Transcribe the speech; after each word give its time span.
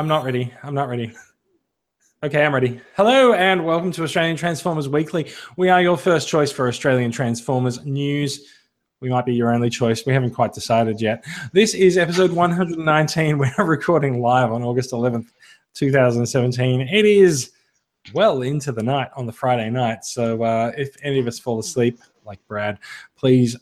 I'm 0.00 0.08
not 0.08 0.24
ready. 0.24 0.50
I'm 0.62 0.72
not 0.72 0.88
ready. 0.88 1.12
Okay, 2.22 2.42
I'm 2.42 2.54
ready. 2.54 2.80
Hello 2.96 3.34
and 3.34 3.66
welcome 3.66 3.92
to 3.92 4.02
Australian 4.02 4.34
Transformers 4.34 4.88
Weekly. 4.88 5.30
We 5.58 5.68
are 5.68 5.82
your 5.82 5.98
first 5.98 6.26
choice 6.26 6.50
for 6.50 6.68
Australian 6.68 7.12
Transformers 7.12 7.84
news. 7.84 8.46
We 9.02 9.10
might 9.10 9.26
be 9.26 9.34
your 9.34 9.52
only 9.52 9.68
choice. 9.68 10.06
We 10.06 10.14
haven't 10.14 10.30
quite 10.30 10.54
decided 10.54 11.02
yet. 11.02 11.22
This 11.52 11.74
is 11.74 11.98
episode 11.98 12.32
119. 12.32 13.36
We're 13.58 13.66
recording 13.66 14.22
live 14.22 14.50
on 14.52 14.62
August 14.62 14.92
11th, 14.92 15.26
2017. 15.74 16.80
It 16.80 17.04
is 17.04 17.50
well 18.14 18.40
into 18.40 18.72
the 18.72 18.82
night 18.82 19.10
on 19.16 19.26
the 19.26 19.32
Friday 19.32 19.68
night. 19.68 20.06
So 20.06 20.42
uh, 20.42 20.72
if 20.78 20.96
any 21.02 21.18
of 21.18 21.26
us 21.26 21.38
fall 21.38 21.58
asleep, 21.58 22.00
like 22.24 22.38
Brad, 22.48 22.78
please 23.18 23.54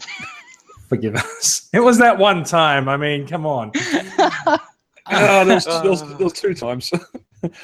forgive 0.89 1.17
us. 1.17 1.69
It 1.73 1.81
was 1.81 1.99
that 1.99 2.17
one 2.17 2.45
time. 2.45 2.89
I 2.89 2.97
mean, 2.97 3.27
come 3.27 3.45
on. 3.45 3.73
Oh, 5.11 5.45
there 5.45 5.55
was, 5.57 5.65
there 5.65 5.91
was, 5.91 6.01
there 6.03 6.25
was 6.25 6.33
two 6.33 6.55
times. 6.55 6.91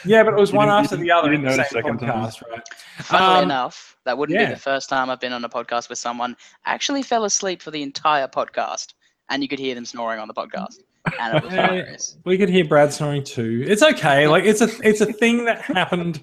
Yeah, 0.05 0.23
but 0.23 0.34
it 0.34 0.39
was 0.41 0.53
You 0.53 0.59
one 0.59 0.69
after 0.69 0.97
the 0.97 1.11
other. 1.11 1.30
didn't 1.30 1.47
in 1.48 1.57
the 1.57 1.65
same 1.65 1.83
second 1.83 1.98
time. 1.98 2.09
podcast, 2.29 2.43
right? 2.48 2.62
Funnily 2.98 3.39
Um, 3.39 3.45
enough, 3.47 3.97
that 4.05 4.17
wouldn't 4.17 4.39
yeah. 4.39 4.47
be 4.47 4.55
the 4.55 4.61
first 4.61 4.89
time 4.89 5.11
I've 5.11 5.19
been 5.19 5.33
on 5.33 5.45
a 5.45 5.48
podcast 5.48 5.89
with 5.89 5.98
someone 5.98 6.37
actually 6.65 7.03
fell 7.03 7.25
asleep 7.25 7.61
for 7.61 7.73
the 7.73 7.83
entire 7.83 8.29
podcast, 8.29 8.95
and 9.31 9.42
you 9.42 9.48
could 9.48 9.59
hear 9.59 9.75
them 9.75 9.84
snoring 9.84 10.20
on 10.20 10.28
the 10.28 10.34
podcast, 10.34 10.77
and 11.19 11.37
it 11.37 11.42
was 11.42 11.53
hilarious. 11.53 12.17
We 12.25 12.39
could 12.39 12.50
hear 12.50 12.65
Brad 12.65 12.92
snoring 12.92 13.25
too. 13.25 13.65
It's 13.67 13.83
okay. 13.83 14.28
Like 14.28 14.45
it's 14.45 14.61
a 14.61 14.69
it's 14.89 15.00
a 15.00 15.12
thing 15.12 15.45
that 15.47 15.61
happened 15.62 16.22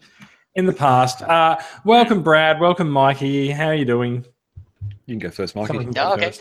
in 0.56 0.66
the 0.66 0.72
past. 0.74 1.22
Uh, 1.22 1.58
welcome, 1.84 2.24
Brad. 2.24 2.58
Welcome, 2.62 2.90
Mikey. 2.90 3.52
How 3.52 3.66
are 3.66 3.76
you 3.76 3.84
doing? 3.84 4.26
You 5.08 5.16
can 5.16 5.20
go 5.20 5.30
first, 5.30 5.58
Mikey. 5.58 5.68
Someone- 5.74 5.94
Oh, 5.98 6.14
okay. 6.14 6.32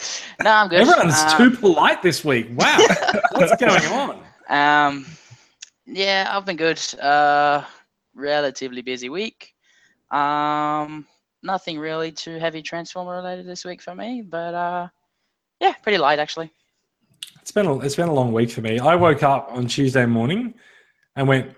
No, 0.45 0.51
I'm 0.53 0.69
good. 0.69 0.83
Everyone's 0.83 1.19
Um, 1.19 1.37
too 1.51 1.57
polite 1.59 2.03
this 2.05 2.25
week. 2.25 2.47
Wow, 2.55 2.79
what's 3.33 3.57
going 3.57 3.85
on? 3.87 4.21
Um, 4.51 5.07
yeah, 5.87 6.29
I've 6.31 6.45
been 6.45 6.57
good. 6.57 6.81
Uh, 7.01 7.65
relatively 8.15 8.83
busy 8.83 9.09
week. 9.09 9.55
Um, 10.11 11.07
nothing 11.43 11.79
really 11.79 12.13
too 12.13 12.39
heavy 12.39 12.63
transformer 12.63 13.17
related 13.17 13.47
this 13.47 13.65
week 13.65 13.81
for 13.81 13.95
me, 13.95 14.23
but 14.23 14.55
uh, 14.55 14.89
yeah, 15.61 15.73
pretty 15.83 15.99
light 15.99 16.19
actually. 16.19 16.51
It's 17.41 17.53
been 17.53 17.67
a, 17.67 17.79
it's 17.81 17.97
been 17.97 18.09
a 18.09 18.13
long 18.13 18.33
week 18.33 18.51
for 18.51 18.61
me. 18.61 18.79
I 18.79 18.97
woke 18.97 19.23
up 19.23 19.49
on 19.51 19.67
Tuesday 19.67 20.05
morning 20.05 20.55
and 21.17 21.29
went, 21.29 21.55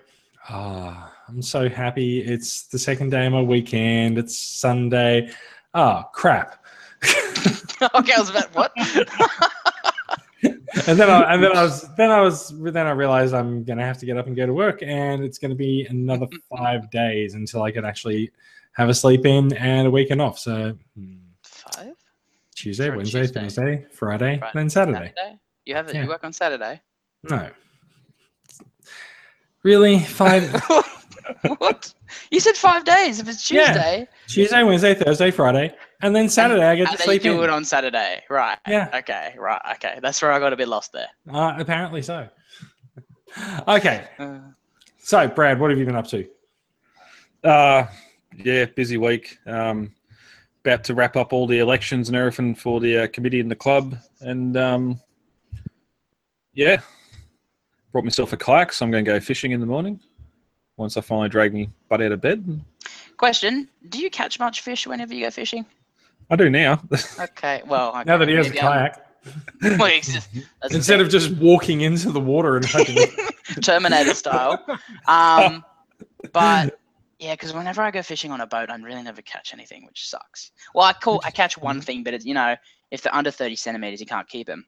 ah, 0.49 1.11
I'm 1.27 1.41
so 1.41 1.67
happy. 1.67 2.19
It's 2.19 2.67
the 2.67 2.79
second 2.79 3.09
day 3.09 3.25
of 3.25 3.33
my 3.33 3.41
weekend. 3.41 4.17
It's 4.17 4.37
Sunday. 4.37 5.31
Ah, 5.73 6.03
crap. 6.13 6.63
okay, 7.95 8.13
I 8.13 8.19
was 8.19 8.29
about 8.29 8.55
what? 8.55 8.71
and 10.87 10.97
then 10.99 11.09
I, 11.09 11.33
and 11.33 11.43
then 11.43 11.55
I 11.55 11.63
was 11.63 11.87
then 11.95 12.11
I 12.11 12.21
was 12.21 12.53
then 12.59 12.87
I 12.87 12.91
realized 12.91 13.33
I'm 13.33 13.63
gonna 13.63 13.85
have 13.85 13.97
to 13.99 14.05
get 14.05 14.17
up 14.17 14.27
and 14.27 14.35
go 14.35 14.45
to 14.45 14.53
work, 14.53 14.81
and 14.81 15.23
it's 15.23 15.37
gonna 15.37 15.55
be 15.55 15.85
another 15.89 16.27
five 16.55 16.89
days 16.91 17.33
until 17.35 17.61
I 17.63 17.71
can 17.71 17.85
actually 17.85 18.31
have 18.73 18.89
a 18.89 18.93
sleep 18.93 19.25
in 19.25 19.53
and 19.53 19.87
a 19.87 19.91
weekend 19.91 20.21
off. 20.21 20.39
So 20.39 20.75
hmm, 20.97 21.15
Five. 21.43 21.93
Tuesday, 22.55 22.89
For 22.89 22.97
Wednesday, 22.97 23.21
Tuesday. 23.21 23.39
Thursday, 23.41 23.85
Friday, 23.91 24.39
Right. 24.39 24.53
then 24.53 24.69
Saturday. 24.69 25.13
Saturday. 25.15 25.39
You 25.65 25.75
have 25.75 25.89
it. 25.89 25.95
Yeah. 25.95 26.03
You 26.03 26.09
work 26.09 26.23
on 26.23 26.33
Saturday. 26.33 26.81
No, 27.23 27.49
really 29.63 29.99
five 29.99 30.43
what? 31.59 31.93
You 32.31 32.39
said 32.39 32.55
five 32.55 32.83
days. 32.83 33.19
If 33.19 33.27
it's 33.27 33.47
Tuesday. 33.47 33.99
Yeah. 33.99 34.05
Tuesday, 34.27 34.43
Tuesday, 34.43 34.63
Wednesday, 34.63 34.93
Thursday, 34.93 35.31
Friday, 35.31 35.75
and 36.03 36.15
then 36.15 36.29
Saturday 36.29 36.63
I 36.63 36.75
get 36.75 36.91
to 36.91 36.97
then 36.97 36.99
you 36.99 37.03
sleep 37.05 37.21
do 37.23 37.37
in. 37.39 37.43
it 37.45 37.49
on 37.49 37.65
Saturday, 37.65 38.21
right? 38.29 38.57
Yeah. 38.67 38.89
Okay. 38.93 39.33
Right. 39.37 39.61
Okay. 39.75 39.99
That's 40.01 40.21
where 40.21 40.31
I 40.31 40.39
got 40.39 40.53
a 40.53 40.57
bit 40.57 40.67
lost 40.67 40.91
there. 40.93 41.07
Uh, 41.31 41.55
apparently 41.57 42.01
so. 42.03 42.27
okay, 43.67 44.05
Uh, 44.19 44.39
so 44.99 45.27
Brad, 45.27 45.59
what 45.59 45.69
have 45.71 45.79
you 45.79 45.85
been 45.85 45.95
up 45.95 46.07
to? 46.07 46.27
Uh, 47.43 47.85
yeah, 48.37 48.65
busy 48.65 48.97
week. 48.97 49.37
Um, 49.47 49.93
about 50.63 50.83
to 50.85 50.93
wrap 50.93 51.15
up 51.17 51.33
all 51.33 51.47
the 51.47 51.59
elections 51.59 52.07
and 52.09 52.15
everything 52.15 52.55
for 52.55 52.79
the 52.79 52.99
uh, 53.03 53.07
committee 53.07 53.39
in 53.39 53.49
the 53.49 53.55
club, 53.55 53.97
and 54.21 54.55
um, 54.55 54.99
yeah, 56.53 56.79
brought 57.91 58.05
myself 58.05 58.31
a 58.33 58.37
kayak, 58.37 58.71
so 58.71 58.85
I'm 58.85 58.91
going 58.91 59.03
to 59.03 59.11
go 59.11 59.19
fishing 59.19 59.51
in 59.51 59.59
the 59.59 59.65
morning. 59.65 59.99
Once 60.77 60.95
I 60.95 61.01
finally 61.01 61.27
drag 61.29 61.53
me 61.53 61.69
butt 61.89 62.01
out 62.01 62.11
of 62.13 62.21
bed, 62.21 62.61
question: 63.17 63.67
Do 63.89 63.99
you 63.99 64.09
catch 64.09 64.39
much 64.39 64.61
fish 64.61 64.87
whenever 64.87 65.13
you 65.13 65.25
go 65.25 65.31
fishing? 65.31 65.65
I 66.29 66.35
do 66.35 66.49
now. 66.49 66.81
Okay. 67.19 67.61
Well, 67.65 67.89
okay, 67.95 68.03
Now 68.05 68.17
that 68.17 68.27
he 68.27 68.35
has 68.35 68.47
a 68.47 68.49
maybe 68.49 68.61
I'm- 68.61 68.71
kayak, 68.93 69.07
Well, 69.79 69.99
just- 70.01 70.29
instead 70.71 70.99
of 71.01 71.09
just 71.09 71.31
walking 71.31 71.81
into 71.81 72.11
the 72.11 72.19
water 72.19 72.57
and 72.57 72.65
hoping. 72.65 72.97
Terminator 73.61 74.13
style. 74.13 74.63
Um, 75.07 75.63
but 76.33 76.77
yeah, 77.19 77.33
because 77.35 77.53
whenever 77.53 77.81
I 77.81 77.91
go 77.91 78.01
fishing 78.01 78.31
on 78.31 78.41
a 78.41 78.47
boat, 78.47 78.69
I 78.69 78.75
really 78.77 79.03
never 79.03 79.21
catch 79.21 79.53
anything, 79.53 79.85
which 79.85 80.09
sucks. 80.09 80.51
Well, 80.73 80.85
I 80.85 80.93
call 80.93 81.21
I 81.23 81.31
catch 81.31 81.57
one 81.57 81.79
thing, 81.81 82.03
but 82.03 82.13
it's 82.13 82.25
you 82.25 82.33
know, 82.33 82.55
if 82.91 83.01
they're 83.01 83.15
under 83.15 83.31
thirty 83.31 83.55
centimeters, 83.55 83.99
you 84.01 84.05
can't 84.05 84.27
keep 84.27 84.47
them. 84.47 84.65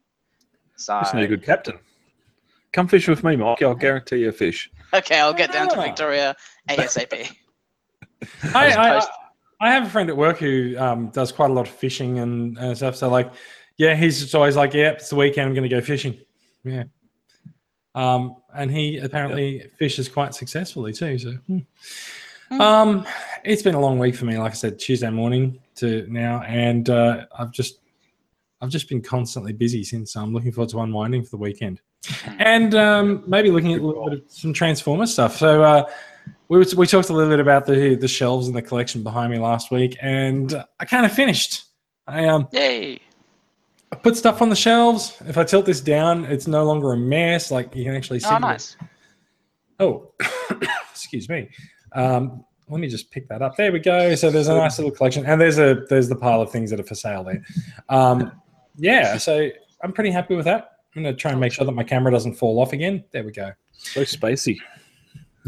So 0.76 1.00
need 1.14 1.24
a 1.24 1.28
good 1.28 1.42
captain. 1.44 1.78
Come 2.72 2.88
fish 2.88 3.08
with 3.08 3.24
me, 3.24 3.36
Mikey. 3.36 3.64
I'll 3.64 3.74
guarantee 3.74 4.18
you 4.18 4.28
a 4.28 4.32
fish. 4.32 4.70
okay, 4.94 5.18
I'll 5.18 5.32
get 5.34 5.52
down 5.52 5.68
to 5.70 5.78
Ah. 5.78 5.82
Victoria 5.82 6.36
ASAP. 6.68 7.30
I, 8.54 8.66
I, 8.72 8.88
opposed- 8.90 9.08
I 9.60 9.72
have 9.72 9.86
a 9.86 9.90
friend 9.90 10.10
at 10.10 10.16
work 10.16 10.38
who 10.38 10.76
um, 10.78 11.08
does 11.08 11.32
quite 11.32 11.50
a 11.50 11.54
lot 11.54 11.66
of 11.66 11.74
fishing 11.74 12.18
and, 12.18 12.58
and 12.58 12.76
stuff. 12.76 12.96
So, 12.96 13.08
like, 13.08 13.32
yeah, 13.78 13.94
he's 13.94 14.20
just 14.20 14.34
always 14.34 14.56
like, 14.56 14.74
yeah, 14.74 14.90
it's 14.90 15.08
the 15.08 15.16
weekend. 15.16 15.48
I'm 15.48 15.54
going 15.54 15.68
to 15.68 15.74
go 15.74 15.80
fishing. 15.80 16.18
Yeah. 16.64 16.84
Um, 17.94 18.36
and 18.54 18.70
he 18.70 18.98
apparently 18.98 19.70
fishes 19.78 20.08
quite 20.08 20.34
successfully 20.34 20.92
too. 20.92 21.18
So, 21.18 21.32
hmm. 21.46 21.58
Hmm. 22.50 22.60
um, 22.60 23.06
it's 23.44 23.62
been 23.62 23.74
a 23.74 23.80
long 23.80 23.98
week 23.98 24.14
for 24.14 24.26
me. 24.26 24.36
Like 24.38 24.52
I 24.52 24.54
said, 24.54 24.78
Tuesday 24.78 25.10
morning 25.10 25.58
to 25.76 26.06
now, 26.08 26.42
and 26.42 26.88
uh, 26.90 27.26
I've 27.36 27.50
just, 27.50 27.80
I've 28.60 28.70
just 28.70 28.88
been 28.88 29.02
constantly 29.02 29.52
busy 29.52 29.82
since. 29.82 30.12
So 30.12 30.20
I'm 30.20 30.32
looking 30.32 30.52
forward 30.52 30.70
to 30.70 30.80
unwinding 30.80 31.24
for 31.24 31.30
the 31.30 31.38
weekend, 31.38 31.80
and 32.38 32.74
um, 32.74 33.24
maybe 33.26 33.50
looking 33.50 33.72
at 33.72 33.80
a 33.80 33.86
little 33.86 34.04
bit 34.04 34.18
of 34.18 34.24
some 34.28 34.52
Transformer 34.52 35.06
stuff. 35.06 35.36
So. 35.36 35.62
Uh, 35.62 35.90
we, 36.48 36.58
were- 36.58 36.64
we 36.76 36.86
talked 36.86 37.08
a 37.08 37.12
little 37.12 37.30
bit 37.30 37.40
about 37.40 37.66
the 37.66 37.94
the 37.96 38.08
shelves 38.08 38.48
in 38.48 38.54
the 38.54 38.62
collection 38.62 39.02
behind 39.02 39.32
me 39.32 39.38
last 39.38 39.70
week, 39.70 39.96
and 40.00 40.54
I 40.80 40.84
kind 40.84 41.04
of 41.06 41.12
finished. 41.12 41.64
I 42.06 42.26
um 42.26 42.48
Yay! 42.52 43.00
I 43.92 43.96
put 43.96 44.16
stuff 44.16 44.42
on 44.42 44.48
the 44.48 44.56
shelves. 44.56 45.16
If 45.26 45.38
I 45.38 45.44
tilt 45.44 45.66
this 45.66 45.80
down, 45.80 46.24
it's 46.26 46.46
no 46.46 46.64
longer 46.64 46.92
a 46.92 46.96
mess. 46.96 47.50
Like 47.50 47.74
you 47.74 47.84
can 47.84 47.94
actually 47.94 48.20
see. 48.20 48.26
Oh, 48.30 48.34
the- 48.34 48.38
nice. 48.40 48.76
Oh, 49.78 50.12
excuse 50.90 51.28
me. 51.28 51.48
Um, 51.92 52.44
let 52.68 52.80
me 52.80 52.88
just 52.88 53.10
pick 53.10 53.28
that 53.28 53.42
up. 53.42 53.56
There 53.56 53.70
we 53.70 53.78
go. 53.78 54.14
So 54.14 54.30
there's 54.30 54.48
a 54.48 54.54
nice 54.56 54.78
little 54.78 54.90
collection, 54.90 55.24
and 55.26 55.40
there's 55.40 55.58
a 55.58 55.84
there's 55.88 56.08
the 56.08 56.16
pile 56.16 56.40
of 56.42 56.50
things 56.50 56.70
that 56.70 56.80
are 56.80 56.84
for 56.84 56.94
sale 56.94 57.22
there. 57.24 57.42
Um, 57.88 58.32
yeah, 58.76 59.16
so 59.18 59.48
I'm 59.82 59.92
pretty 59.92 60.10
happy 60.10 60.34
with 60.34 60.44
that. 60.46 60.72
I'm 60.94 61.02
gonna 61.02 61.14
try 61.14 61.30
and 61.30 61.40
make 61.40 61.52
sure 61.52 61.64
that 61.66 61.72
my 61.72 61.84
camera 61.84 62.10
doesn't 62.10 62.34
fall 62.34 62.58
off 62.60 62.72
again. 62.72 63.04
There 63.12 63.22
we 63.24 63.32
go. 63.32 63.52
So 63.72 64.00
spacey. 64.02 64.56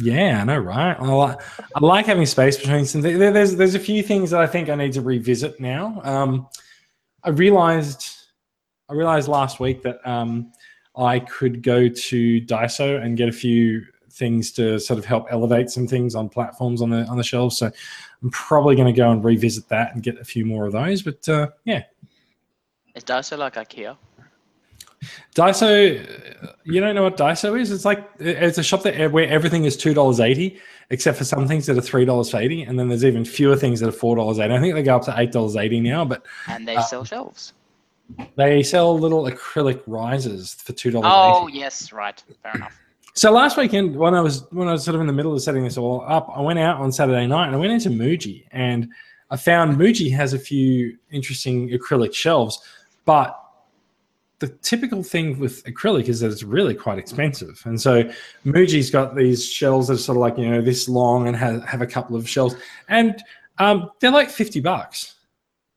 Yeah, 0.01 0.41
I 0.41 0.45
know, 0.45 0.59
right? 0.59 0.97
I 0.99 1.05
like, 1.05 1.41
I 1.75 1.81
like 1.81 2.07
having 2.07 2.25
space 2.25 2.57
between 2.57 2.85
some. 2.85 3.01
There, 3.01 3.33
there's 3.33 3.57
there's 3.57 3.75
a 3.75 3.81
few 3.81 4.03
things 4.03 4.31
that 4.31 4.41
I 4.41 4.47
think 4.47 4.69
I 4.69 4.77
need 4.77 4.93
to 4.93 5.01
revisit 5.01 5.59
now. 5.59 6.01
Um, 6.05 6.49
I 7.25 7.31
realized 7.31 8.09
I 8.89 8.95
realized 8.95 9.27
last 9.27 9.59
week 9.59 9.83
that 9.83 9.99
um, 10.09 10.53
I 10.97 11.19
could 11.19 11.63
go 11.63 11.89
to 11.89 12.41
Daiso 12.43 13.03
and 13.03 13.17
get 13.17 13.29
a 13.29 13.33
few 13.33 13.85
things 14.13 14.53
to 14.53 14.79
sort 14.79 14.99
of 14.99 15.05
help 15.05 15.27
elevate 15.31 15.69
some 15.69 15.87
things 15.89 16.15
on 16.15 16.29
platforms 16.29 16.81
on 16.81 16.91
the 16.91 17.05
on 17.07 17.17
the 17.17 17.25
shelves. 17.25 17.59
So 17.59 17.71
I'm 18.23 18.31
probably 18.31 18.77
going 18.77 18.93
to 18.93 18.97
go 18.97 19.11
and 19.11 19.23
revisit 19.23 19.69
that 19.69 19.95
and 19.95 20.03
get 20.03 20.19
a 20.19 20.25
few 20.25 20.47
more 20.47 20.67
of 20.67 20.73
those. 20.73 21.03
But 21.03 21.29
uh, 21.29 21.49
yeah, 21.65 21.83
Is 22.95 23.03
Daiso 23.03 23.37
like 23.37 23.55
IKEA? 23.55 23.97
Daiso, 25.35 26.01
uh, 26.45 26.53
you 26.65 26.81
don't 26.81 26.95
know 26.95 27.03
what 27.05 27.17
Daiso 27.17 27.59
is? 27.59 27.71
It's 27.71 27.85
like 27.85 28.09
it's 28.19 28.59
a 28.59 28.63
shop 28.63 28.83
that 28.83 29.13
where 29.13 29.29
everything 29.29 29.65
is 29.65 29.77
two 29.77 29.95
dollars 29.95 30.21
eighty, 30.21 30.59
except 30.91 31.19
for 31.19 31.25
some 31.25 31.47
things 31.47 31.67
that 31.67 31.77
are 31.79 31.83
three 31.83 32.05
dollars 32.05 32.35
eighty, 32.35 32.63
and 32.63 32.79
then 32.79 32.89
there's 32.89 33.05
even 33.05 33.25
fewer 33.25 33.57
things 33.57 33.81
that 33.81 33.89
are 33.89 33.93
four 33.93 34.17
dollars 34.17 34.39
eighty. 34.39 34.55
I 34.55 34.61
think 34.61 34.75
they 34.75 34.83
go 34.83 34.97
up 34.97 35.05
to 35.05 35.15
eight 35.17 35.33
dollars 35.33 35.57
eighty 35.57 35.81
now, 35.81 36.05
but 36.05 36.25
And 36.49 36.67
they 36.67 36.77
Uh, 36.77 36.83
sell 36.83 37.05
shelves. 37.05 37.53
they 38.37 38.63
sell 38.63 38.99
little 38.99 39.25
acrylic 39.25 39.83
risers 39.87 40.55
for 40.55 40.73
two 40.73 40.91
dollars 40.91 41.13
Oh 41.15 41.47
yes, 41.47 41.93
right. 41.93 42.23
Fair 42.43 42.53
enough. 42.55 42.77
So 43.15 43.33
last 43.33 43.57
weekend, 43.57 43.97
when 43.97 44.15
I 44.15 44.21
was 44.21 44.47
when 44.51 44.69
I 44.69 44.73
was 44.73 44.85
sort 44.85 44.95
of 44.95 45.01
in 45.01 45.07
the 45.07 45.13
middle 45.13 45.33
of 45.35 45.43
setting 45.43 45.65
this 45.65 45.77
all 45.77 46.05
up, 46.09 46.31
I 46.35 46.41
went 46.41 46.59
out 46.59 46.81
on 46.81 46.91
Saturday 46.93 47.27
night 47.27 47.47
and 47.47 47.55
I 47.57 47.59
went 47.59 47.73
into 47.73 47.91
Muji 47.91 48.45
and 48.53 48.89
I 49.31 49.37
found 49.37 49.77
Muji 49.77 50.11
has 50.15 50.33
a 50.35 50.39
few 50.39 50.97
interesting 51.11 51.69
acrylic 51.71 52.15
shelves, 52.15 52.61
but 53.05 53.39
the 54.41 54.49
typical 54.49 55.03
thing 55.03 55.39
with 55.39 55.65
acrylic 55.65 56.09
is 56.09 56.21
that 56.21 56.31
it's 56.31 56.43
really 56.43 56.75
quite 56.75 56.99
expensive. 56.99 57.61
And 57.65 57.81
so 57.81 58.05
Muji's 58.47 58.91
got 58.91 59.17
these 59.17 59.45
shells 59.45 59.89
that 59.89 59.95
are 59.95 59.99
sort 59.99 60.17
of 60.17 60.21
like, 60.21 60.39
you 60.39 60.49
know, 60.49 60.61
this 60.61 60.89
long 60.89 61.27
and 61.27 61.37
have, 61.37 61.65
have 61.65 61.83
a 61.83 61.87
couple 61.87 62.15
of 62.15 62.29
shells. 62.29 62.55
And 62.89 63.21
um, 63.59 63.91
they're 64.01 64.13
like 64.13 64.31
50 64.31 64.61
bucks 64.61 65.17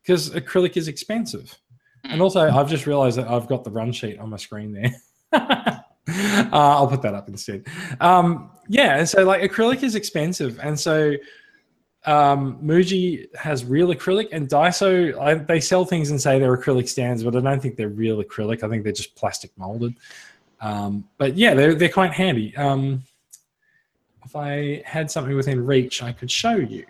because 0.04 0.30
acrylic 0.32 0.78
is 0.78 0.88
expensive. 0.88 1.58
And 2.04 2.22
also, 2.22 2.50
I've 2.50 2.70
just 2.70 2.88
realized 2.88 3.18
that 3.18 3.28
I've 3.28 3.48
got 3.48 3.64
the 3.64 3.72
run 3.72 3.92
sheet 3.92 4.20
on 4.20 4.30
my 4.30 4.38
screen 4.38 4.74
there. 4.74 4.92
uh, 5.34 6.48
I'll 6.52 6.88
put 6.88 7.02
that 7.04 7.14
up 7.14 7.30
instead. 7.30 7.68
Um, 8.00 8.52
yeah, 8.68 8.98
and 8.98 9.08
so 9.08 9.24
like 9.24 9.42
acrylic 9.42 9.84
is 9.84 9.96
expensive, 9.96 10.60
and 10.64 10.80
so 10.80 11.14
um, 12.06 12.58
Muji 12.64 13.34
has 13.36 13.64
real 13.64 13.90
acrylic, 13.90 14.30
and 14.32 14.50
Daiso 14.50 15.20
I, 15.20 15.36
they 15.36 15.60
sell 15.60 15.86
things 15.86 16.10
and 16.10 16.20
say 16.20 16.40
they're 16.40 16.58
acrylic 16.58 16.90
stands, 16.90 17.24
but 17.24 17.36
I 17.36 17.42
don't 17.42 17.62
think 17.62 17.76
they're 17.76 17.90
real 17.90 18.24
acrylic. 18.24 18.64
I 18.64 18.70
think 18.70 18.84
they're 18.84 18.92
just 18.92 19.16
plastic 19.16 19.52
molded. 19.58 19.96
Um, 20.62 21.08
but 21.18 21.38
yeah, 21.38 21.54
they're 21.54 21.76
they're 21.76 21.90
quite 21.90 22.14
handy. 22.14 22.56
Um, 22.58 23.04
if 24.26 24.36
I 24.36 24.82
had 24.86 25.12
something 25.12 25.36
within 25.36 25.64
reach, 25.66 26.02
I 26.02 26.12
could 26.12 26.32
show 26.32 26.56
you. 26.56 26.86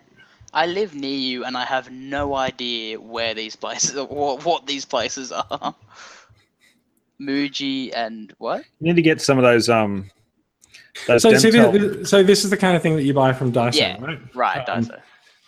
I 0.53 0.65
live 0.65 0.95
near 0.95 1.17
you, 1.17 1.45
and 1.45 1.57
I 1.57 1.65
have 1.65 1.91
no 1.91 2.35
idea 2.35 2.99
where 2.99 3.33
these 3.33 3.55
places, 3.55 3.95
what, 4.09 4.45
what 4.45 4.65
these 4.65 4.85
places 4.85 5.31
are. 5.31 5.75
Muji 7.21 7.91
and 7.93 8.33
what? 8.37 8.63
You 8.79 8.87
need 8.87 8.95
to 8.95 9.01
get 9.01 9.21
some 9.21 9.37
of 9.37 9.43
those 9.43 9.67
um. 9.69 10.09
Those 11.07 11.21
So, 11.21 11.33
so, 11.38 11.51
this, 11.51 12.09
so 12.09 12.23
this 12.23 12.43
is 12.43 12.49
the 12.49 12.57
kind 12.57 12.75
of 12.75 12.81
thing 12.81 12.95
that 12.95 13.03
you 13.03 13.13
buy 13.13 13.33
from 13.33 13.51
Daiso, 13.51 13.75
Yeah. 13.75 14.01
right? 14.03 14.19
Right, 14.35 14.67
Um, 14.69 14.83
Daiso. 14.85 14.99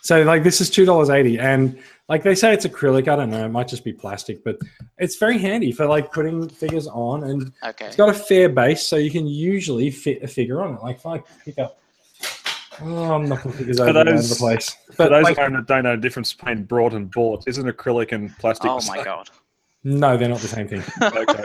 So 0.02 0.22
like 0.22 0.42
this 0.42 0.60
is 0.60 0.68
two 0.68 0.84
dollars 0.84 1.08
eighty, 1.08 1.38
and 1.38 1.78
like 2.10 2.22
they 2.22 2.34
say 2.34 2.52
it's 2.52 2.66
acrylic. 2.66 3.08
I 3.08 3.16
don't 3.16 3.30
know. 3.30 3.42
It 3.46 3.48
might 3.48 3.68
just 3.68 3.84
be 3.84 3.92
plastic, 3.94 4.44
but 4.44 4.58
it's 4.98 5.16
very 5.16 5.38
handy 5.38 5.72
for 5.72 5.86
like 5.86 6.12
putting 6.12 6.46
figures 6.50 6.86
on, 6.86 7.24
and 7.24 7.52
Okay. 7.64 7.86
it's 7.86 7.96
got 7.96 8.10
a 8.10 8.14
fair 8.14 8.50
base, 8.50 8.86
so 8.86 8.96
you 8.96 9.10
can 9.10 9.26
usually 9.26 9.90
fit 9.90 10.22
a 10.22 10.28
figure 10.28 10.60
on 10.62 10.74
it. 10.74 10.82
Like 10.82 10.96
if 10.96 11.06
I 11.06 11.22
pick 11.42 11.58
up, 11.58 11.78
oh, 12.82 13.12
I'm 13.14 13.24
knocking 13.26 13.52
figures 13.52 13.80
over, 13.80 13.90
all 13.92 13.96
over 13.98 14.10
those- 14.12 14.28
the 14.28 14.36
place. 14.36 14.70
For 14.88 14.92
But 14.98 15.08
those 15.08 15.24
like, 15.24 15.36
that 15.36 15.66
don't 15.66 15.82
know 15.84 15.96
the 15.96 16.02
difference 16.02 16.34
between 16.34 16.64
brought 16.64 16.92
and 16.92 17.10
bought, 17.10 17.44
isn't 17.46 17.66
acrylic 17.66 18.12
and 18.12 18.36
plastic? 18.38 18.70
Oh 18.70 18.74
my 18.74 18.96
same? 18.96 19.04
god. 19.04 19.30
no, 19.84 20.18
they're 20.18 20.28
not 20.28 20.40
the 20.40 20.48
same 20.48 20.68
thing. 20.68 20.82
Okay. 21.02 21.44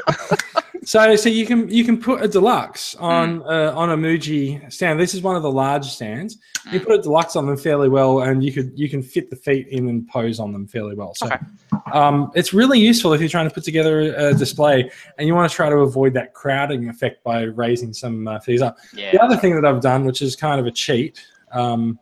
So, 0.89 1.15
so 1.15 1.29
you 1.29 1.45
can 1.45 1.69
you 1.69 1.83
can 1.83 2.01
put 2.01 2.23
a 2.23 2.27
deluxe 2.27 2.95
on 2.95 3.43
uh, 3.43 3.73
on 3.75 3.91
a 3.91 3.95
Muji 3.95 4.73
stand. 4.73 4.99
This 4.99 5.13
is 5.13 5.21
one 5.21 5.35
of 5.35 5.43
the 5.43 5.51
large 5.51 5.85
stands. 5.85 6.39
You 6.71 6.79
Mm. 6.79 6.83
put 6.83 6.95
a 6.99 7.01
deluxe 7.03 7.35
on 7.35 7.45
them 7.45 7.57
fairly 7.57 7.89
well, 7.89 8.21
and 8.21 8.43
you 8.43 8.51
could 8.51 8.71
you 8.75 8.89
can 8.89 9.03
fit 9.03 9.29
the 9.29 9.35
feet 9.35 9.67
in 9.67 9.87
and 9.87 10.07
pose 10.07 10.39
on 10.39 10.51
them 10.51 10.65
fairly 10.65 10.95
well. 10.95 11.13
So, 11.13 11.27
Okay. 11.27 11.37
um, 11.93 12.31
it's 12.33 12.53
really 12.55 12.79
useful 12.79 13.13
if 13.13 13.19
you're 13.21 13.29
trying 13.29 13.47
to 13.47 13.53
put 13.53 13.63
together 13.63 14.15
a 14.15 14.33
display 14.33 14.89
and 15.19 15.27
you 15.27 15.35
want 15.35 15.47
to 15.47 15.55
try 15.55 15.69
to 15.69 15.75
avoid 15.77 16.11
that 16.15 16.33
crowding 16.33 16.89
effect 16.89 17.23
by 17.23 17.43
raising 17.43 17.93
some 17.93 18.27
uh, 18.27 18.39
figures 18.39 18.63
up. 18.63 18.77
Yeah. 18.95 19.11
The 19.11 19.21
other 19.23 19.37
thing 19.37 19.53
that 19.53 19.65
I've 19.65 19.81
done, 19.81 20.05
which 20.05 20.23
is 20.23 20.35
kind 20.35 20.59
of 20.59 20.65
a 20.65 20.71
cheat, 20.71 21.23
um, 21.51 21.99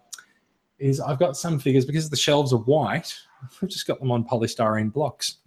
is 0.80 1.02
I've 1.02 1.20
got 1.20 1.36
some 1.36 1.60
figures 1.60 1.84
because 1.84 2.10
the 2.10 2.16
shelves 2.16 2.54
are 2.54 2.60
white. 2.60 3.14
I've 3.44 3.68
just 3.68 3.86
got 3.86 4.00
them 4.00 4.12
on 4.12 4.24
polystyrene 4.24 4.94
blocks. 4.94 5.40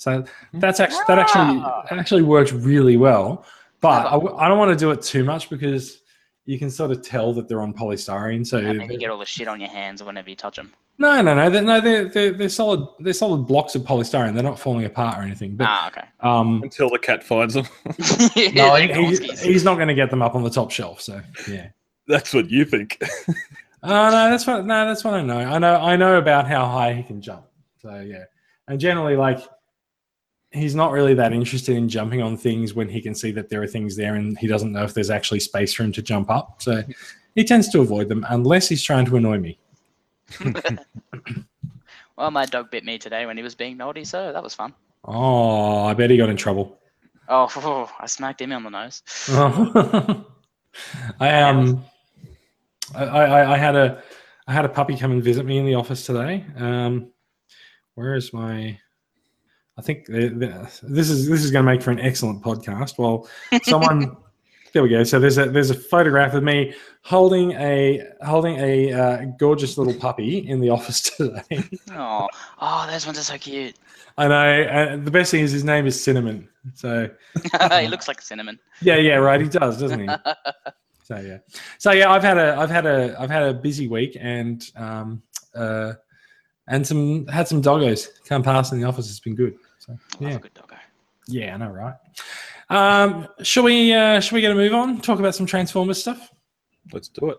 So 0.00 0.24
that's 0.54 0.80
actually 0.80 1.04
that 1.08 1.18
actually 1.18 1.62
actually 1.98 2.22
works 2.22 2.52
really 2.52 2.96
well. 2.96 3.44
But 3.82 4.06
I, 4.06 4.08
Clever. 4.08 4.24
w- 4.24 4.36
I 4.38 4.48
don't 4.48 4.58
want 4.58 4.70
to 4.70 4.82
do 4.82 4.90
it 4.92 5.02
too 5.02 5.24
much 5.24 5.50
because 5.50 6.00
you 6.46 6.58
can 6.58 6.70
sort 6.70 6.90
of 6.90 7.02
tell 7.02 7.34
that 7.34 7.48
they're 7.48 7.60
on 7.60 7.74
polystyrene. 7.74 8.46
So 8.46 8.56
And 8.56 8.80
then 8.80 8.90
you 8.90 8.98
get 8.98 9.10
all 9.10 9.18
the 9.18 9.26
shit 9.26 9.46
on 9.46 9.60
your 9.60 9.68
hands 9.68 10.02
whenever 10.02 10.30
you 10.30 10.36
touch 10.36 10.56
them. 10.56 10.72
no, 10.96 11.20
no, 11.20 11.34
no, 11.34 11.50
they're, 11.50 11.62
no, 11.62 11.80
they're, 11.82 12.08
they're 12.08 12.32
they're 12.32 12.48
solid. 12.48 12.88
They're 13.00 13.12
solid 13.12 13.46
blocks 13.46 13.74
of 13.74 13.82
polystyrene. 13.82 14.32
They're 14.32 14.42
not 14.42 14.58
falling 14.58 14.86
apart 14.86 15.18
or 15.18 15.22
anything. 15.22 15.56
But 15.56 15.66
ah, 15.68 15.88
okay. 15.88 16.04
um, 16.20 16.62
Until 16.62 16.88
the 16.88 16.98
cat 16.98 17.22
finds 17.22 17.52
them. 17.52 17.66
no, 18.54 18.76
he, 18.76 19.16
he- 19.16 19.36
he's 19.52 19.64
not 19.64 19.74
going 19.74 19.88
to 19.88 19.94
get 19.94 20.08
them 20.08 20.22
up 20.22 20.34
on 20.34 20.42
the 20.42 20.50
top 20.50 20.70
shelf. 20.70 21.02
So 21.02 21.20
yeah. 21.46 21.68
That's 22.08 22.32
what 22.32 22.48
you 22.50 22.64
think. 22.64 23.02
Oh 23.82 23.88
no, 24.10 24.30
that's 24.30 24.46
what 24.46 24.66
no, 24.66 24.86
that's 24.86 25.04
what 25.04 25.14
I 25.14 25.22
know. 25.22 25.38
I 25.38 25.58
know 25.58 25.74
I 25.76 25.96
know 25.96 26.18
about 26.18 26.46
how 26.46 26.66
high 26.66 26.92
he 26.92 27.02
can 27.02 27.22
jump. 27.22 27.46
So 27.80 27.94
yeah. 28.00 28.24
And 28.68 28.78
generally 28.78 29.16
like 29.16 29.40
he's 30.52 30.74
not 30.74 30.92
really 30.92 31.14
that 31.14 31.32
interested 31.32 31.76
in 31.76 31.88
jumping 31.88 32.22
on 32.22 32.36
things 32.36 32.74
when 32.74 32.88
he 32.88 33.00
can 33.00 33.14
see 33.14 33.30
that 33.32 33.48
there 33.48 33.62
are 33.62 33.66
things 33.66 33.96
there 33.96 34.16
and 34.16 34.38
he 34.38 34.46
doesn't 34.46 34.72
know 34.72 34.82
if 34.82 34.94
there's 34.94 35.10
actually 35.10 35.40
space 35.40 35.72
for 35.72 35.84
him 35.84 35.92
to 35.92 36.02
jump 36.02 36.30
up. 36.30 36.60
So 36.60 36.82
he 37.34 37.44
tends 37.44 37.68
to 37.70 37.80
avoid 37.80 38.08
them 38.08 38.26
unless 38.30 38.68
he's 38.68 38.82
trying 38.82 39.06
to 39.06 39.16
annoy 39.16 39.38
me. 39.38 39.58
Well, 42.20 42.30
my 42.30 42.44
dog 42.44 42.70
bit 42.70 42.84
me 42.84 42.98
today 42.98 43.24
when 43.24 43.38
he 43.38 43.42
was 43.42 43.54
being 43.54 43.78
naughty, 43.78 44.04
so 44.04 44.30
that 44.30 44.42
was 44.42 44.52
fun. 44.52 44.74
Oh, 45.06 45.84
I 45.84 45.94
bet 45.94 46.10
he 46.10 46.18
got 46.18 46.28
in 46.28 46.36
trouble. 46.36 46.78
Oh, 47.30 47.90
I 47.98 48.04
smacked 48.04 48.42
him 48.42 48.52
on 48.52 48.62
the 48.62 48.68
nose. 48.68 49.02
I 51.18 51.40
um 51.40 51.82
I, 52.94 53.04
I 53.04 53.54
I 53.54 53.56
had 53.56 53.74
a 53.74 54.02
I 54.46 54.52
had 54.52 54.66
a 54.66 54.68
puppy 54.68 54.98
come 54.98 55.12
and 55.12 55.24
visit 55.24 55.46
me 55.46 55.56
in 55.56 55.64
the 55.64 55.76
office 55.76 56.04
today. 56.04 56.44
Um 56.58 57.10
where 57.94 58.14
is 58.14 58.34
my 58.34 58.78
I 59.78 59.82
think 59.82 60.06
this 60.06 60.82
is 60.82 61.28
this 61.28 61.44
is 61.44 61.50
going 61.50 61.64
to 61.64 61.72
make 61.72 61.82
for 61.82 61.90
an 61.90 62.00
excellent 62.00 62.42
podcast. 62.42 62.98
Well, 62.98 63.28
someone 63.62 64.16
there 64.72 64.82
we 64.82 64.88
go. 64.88 65.04
So 65.04 65.18
there's 65.18 65.38
a 65.38 65.46
there's 65.46 65.70
a 65.70 65.74
photograph 65.74 66.34
of 66.34 66.42
me 66.42 66.74
holding 67.02 67.52
a 67.52 68.06
holding 68.22 68.56
a 68.58 68.92
uh, 68.92 69.24
gorgeous 69.38 69.78
little 69.78 69.94
puppy 69.94 70.48
in 70.48 70.60
the 70.60 70.70
office 70.76 71.00
today. 71.00 71.64
Oh, 71.92 72.28
oh, 72.60 72.88
those 72.90 73.06
ones 73.06 73.18
are 73.18 73.22
so 73.22 73.38
cute. 73.38 73.76
I 74.18 74.28
know. 74.28 74.44
And 74.44 75.04
the 75.04 75.10
best 75.10 75.30
thing 75.30 75.42
is 75.42 75.52
his 75.52 75.64
name 75.64 75.86
is 75.86 76.02
Cinnamon. 76.02 76.48
So 76.74 77.08
he 77.80 77.88
looks 77.88 78.08
like 78.08 78.20
cinnamon. 78.20 78.58
yeah, 78.82 78.96
yeah, 78.96 79.16
right. 79.16 79.40
He 79.40 79.48
does, 79.48 79.80
doesn't 79.80 80.00
he? 80.00 80.08
so 81.04 81.16
yeah, 81.18 81.38
so 81.78 81.92
yeah, 81.92 82.10
I've 82.10 82.22
had 82.22 82.38
a, 82.38 82.56
I've 82.56 82.70
had 82.70 82.86
a, 82.86 83.16
I've 83.18 83.30
had 83.30 83.42
a 83.42 83.54
busy 83.54 83.88
week, 83.88 84.16
and 84.20 84.62
um, 84.76 85.22
uh, 85.54 85.94
and 86.70 86.86
some 86.86 87.26
had 87.26 87.46
some 87.48 87.60
doggos 87.60 88.08
come 88.26 88.42
past 88.42 88.72
in 88.72 88.80
the 88.80 88.86
office. 88.86 89.10
It's 89.10 89.20
been 89.20 89.34
good. 89.34 89.58
So 89.80 89.92
love 90.20 90.30
yeah, 90.30 90.36
a 90.36 90.38
good 90.38 90.54
doggo. 90.54 90.76
yeah, 91.26 91.54
I 91.54 91.56
know, 91.58 91.68
right? 91.68 91.94
Um, 92.70 93.26
shall 93.42 93.64
we, 93.64 93.92
uh, 93.92 94.20
shall 94.20 94.36
we 94.36 94.40
get 94.40 94.52
a 94.52 94.54
move 94.54 94.72
on? 94.72 95.00
Talk 95.00 95.18
about 95.18 95.34
some 95.34 95.44
Transformers 95.44 96.00
stuff. 96.00 96.30
Let's 96.92 97.08
do 97.08 97.30
it. 97.30 97.38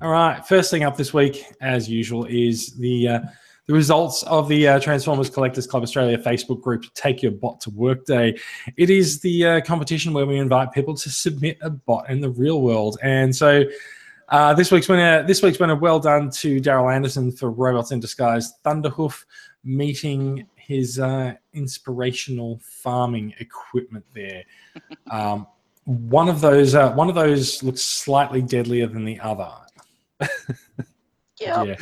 All 0.00 0.10
right. 0.10 0.46
First 0.46 0.70
thing 0.70 0.84
up 0.84 0.96
this 0.96 1.12
week, 1.12 1.44
as 1.60 1.88
usual, 1.88 2.24
is 2.26 2.76
the 2.76 3.08
uh, 3.08 3.20
the 3.66 3.74
results 3.74 4.22
of 4.22 4.48
the 4.48 4.68
uh, 4.68 4.80
Transformers 4.80 5.28
Collectors 5.28 5.66
Club 5.66 5.82
Australia 5.82 6.16
Facebook 6.16 6.62
group. 6.62 6.84
Take 6.94 7.20
your 7.20 7.32
bot 7.32 7.60
to 7.62 7.70
work 7.70 8.06
day. 8.06 8.38
It 8.76 8.90
is 8.90 9.20
the 9.20 9.44
uh, 9.44 9.60
competition 9.62 10.12
where 10.12 10.24
we 10.24 10.38
invite 10.38 10.72
people 10.72 10.94
to 10.94 11.10
submit 11.10 11.58
a 11.60 11.70
bot 11.70 12.08
in 12.08 12.20
the 12.20 12.30
real 12.30 12.62
world, 12.62 12.98
and 13.02 13.34
so. 13.34 13.64
Uh, 14.28 14.52
this 14.54 14.70
week's 14.70 14.88
winner. 14.88 15.22
This 15.22 15.42
week's 15.42 15.58
winner. 15.58 15.76
Well 15.76 16.00
done 16.00 16.30
to 16.30 16.60
Daryl 16.60 16.94
Anderson 16.94 17.32
for 17.32 17.50
Robots 17.50 17.92
in 17.92 18.00
Disguise. 18.00 18.54
Thunderhoof 18.64 19.24
meeting 19.64 20.46
his 20.56 20.98
uh, 20.98 21.34
inspirational 21.54 22.60
farming 22.62 23.34
equipment 23.40 24.04
there. 24.14 24.44
Um, 25.10 25.46
one 25.86 26.28
of 26.28 26.40
those. 26.42 26.74
Uh, 26.74 26.92
one 26.92 27.08
of 27.08 27.14
those 27.14 27.62
looks 27.62 27.80
slightly 27.80 28.42
deadlier 28.42 28.86
than 28.86 29.04
the 29.04 29.18
other. 29.20 29.50
Yeah. 31.40 31.62
Yeah. 31.62 31.76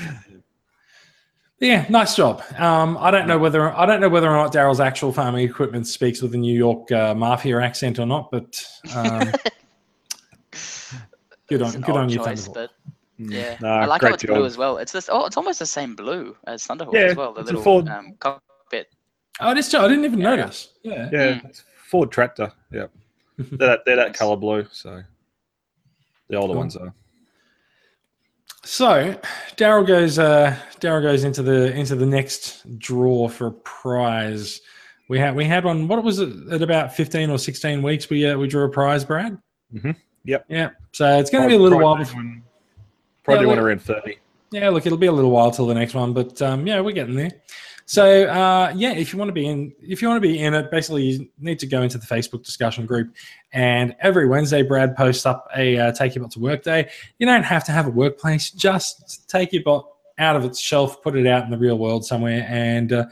Yeah, 1.59 1.87
nice 1.89 2.15
job. 2.15 2.43
Um, 2.59 2.99
I 3.01 3.11
don't 3.11 3.27
know 3.27 3.39
whether 3.39 3.75
I 3.75 3.87
don't 3.87 4.01
know 4.01 4.11
whether 4.11 4.29
or 4.29 4.37
not 4.37 4.53
Daryl's 4.53 4.79
actual 4.79 5.11
farming 5.11 5.49
equipment 5.49 5.87
speaks 5.87 6.21
with 6.21 6.35
a 6.35 6.37
New 6.37 6.55
York 6.55 6.93
uh, 6.93 7.15
mafia 7.15 7.61
accent 7.61 7.99
or 7.99 8.05
not, 8.05 8.31
but 8.31 8.63
um, 8.95 9.33
good 11.49 11.63
on 11.63 11.69
It's 11.69 11.77
an 11.77 11.83
good 11.83 11.97
on 11.97 12.09
you, 12.09 12.17
choice, 12.19 12.47
Thunderbolt. 12.47 12.71
but 13.19 13.31
yeah, 13.33 13.57
No, 13.61 13.69
I 13.69 13.85
like 13.87 14.01
great 14.01 14.11
how 14.11 14.15
it's 14.15 14.23
job. 14.23 14.37
blue 14.37 14.45
as 14.47 14.57
well. 14.57 14.79
It's 14.79 14.93
this. 14.93 15.09
Oh, 15.11 15.25
it's 15.27 15.37
almost 15.37 15.59
the 15.59 15.67
same 15.67 15.95
blue 15.95 16.37
as 16.47 16.67
Thunderhawk 16.67 16.93
Yeah, 16.93 17.01
as 17.01 17.17
well. 17.17 17.33
The 17.33 17.41
it's 17.41 17.51
a 17.51 17.55
little 17.55 17.63
Ford- 17.63 17.89
um, 17.89 18.15
cockpit. 18.19 18.89
Oh, 19.41 19.55
this 19.55 19.73
I 19.75 19.89
didn't 19.89 20.05
even 20.05 20.19
Yeah. 20.21 20.35
notice. 20.37 20.73
Yeah. 20.83 21.09
Yeah, 21.13 21.33
Mm. 21.35 21.45
it's 21.47 21.63
Ford 21.89 22.11
Tractor. 22.11 22.53
Yeah, 22.73 22.87
they're 23.39 23.69
that, 23.69 23.81
they're 23.87 23.97
that 23.97 24.09
Nice. 24.09 24.19
color 24.19 24.37
blue. 24.37 24.67
So 24.73 25.03
the 26.29 26.37
older 26.37 26.53
Cool. 26.53 26.59
ones 26.61 26.77
are. 26.77 26.93
So 28.65 29.15
Daryl 29.57 29.87
goes 29.87 30.19
uh, 30.19 30.57
Daryl 30.81 31.03
goes 31.03 31.23
into 31.25 31.43
the 31.43 31.73
into 31.75 31.95
the 31.95 32.07
next 32.07 32.79
draw 32.79 33.29
for 33.29 33.47
a 33.49 33.53
prize. 33.53 34.61
We 35.09 35.19
had 35.21 35.37
we 35.37 35.45
had 35.45 35.65
one. 35.65 35.87
What 35.87 36.03
was 36.03 36.19
it 36.19 36.31
at 36.51 36.63
about 36.63 36.93
fifteen 36.95 37.31
or 37.31 37.39
sixteen 37.39 37.81
weeks? 37.83 38.11
We 38.11 38.27
uh, 38.27 38.37
we 38.37 38.49
drew 38.49 38.65
a 38.65 38.69
prize, 38.69 39.05
Brad. 39.05 39.39
Mhm. 39.73 39.95
Yep. 40.27 40.47
Yeah. 40.49 40.71
So 40.93 41.19
it's 41.19 41.31
going 41.31 41.45
to 41.45 41.49
be 41.49 41.55
a 41.55 41.59
little 41.59 41.79
while 41.79 41.97
Probably 41.97 42.05
before. 42.05 42.23
when- 42.23 42.43
Probably 43.25 43.45
Yeah, 43.45 43.51
when 43.51 43.59
around 43.59 43.83
thirty. 43.83 44.19
Yeah, 44.53 44.69
look, 44.69 44.87
it'll 44.87 44.99
be 44.99 45.09
a 45.09 45.13
little 45.13 45.33
while 45.33 45.51
till 45.51 45.67
the 45.67 45.75
next 45.75 45.95
one, 45.95 46.13
but 46.13 46.41
um, 46.41 46.65
yeah, 46.67 46.81
we're 46.81 46.93
getting 46.93 47.17
there. 47.17 47.33
So 47.85 48.25
uh, 48.25 48.73
yeah, 48.75 48.93
if 48.93 49.13
you 49.13 49.19
want 49.19 49.29
to 49.29 49.33
be 49.33 49.47
in, 49.47 49.73
if 49.83 50.01
you 50.01 50.09
want 50.09 50.23
to 50.23 50.29
be 50.29 50.39
in 50.39 50.55
it, 50.55 50.71
basically 50.71 51.03
you 51.05 51.29
need 51.39 51.59
to 51.61 51.67
go 51.67 51.83
into 51.83 51.99
the 51.99 52.07
Facebook 52.07 52.45
discussion 52.45 52.87
group, 52.87 53.13
and 53.53 53.95
every 54.01 54.29
Wednesday, 54.29 54.63
Brad 54.63 54.97
posts 54.97 55.27
up 55.27 55.49
a 55.57 55.79
uh, 55.79 55.93
take 55.93 56.15
your 56.15 56.23
bot 56.23 56.33
to 56.33 56.41
work 56.41 56.63
day. 56.63 56.89
You 57.19 57.27
don't 57.27 57.43
have 57.43 57.65
to 57.65 57.73
have 57.73 57.87
a 57.87 57.91
workplace; 57.91 58.51
just 58.51 59.29
take 59.29 59.53
your 59.53 59.63
bot 59.63 59.89
out 60.19 60.37
of 60.37 60.45
its 60.45 60.61
shelf, 60.61 61.03
put 61.03 61.17
it 61.17 61.27
out 61.27 61.45
in 61.45 61.51
the 61.51 61.59
real 61.59 61.79
world 61.79 62.05
somewhere, 62.05 62.47
and 62.49 62.93
uh, 62.93 63.07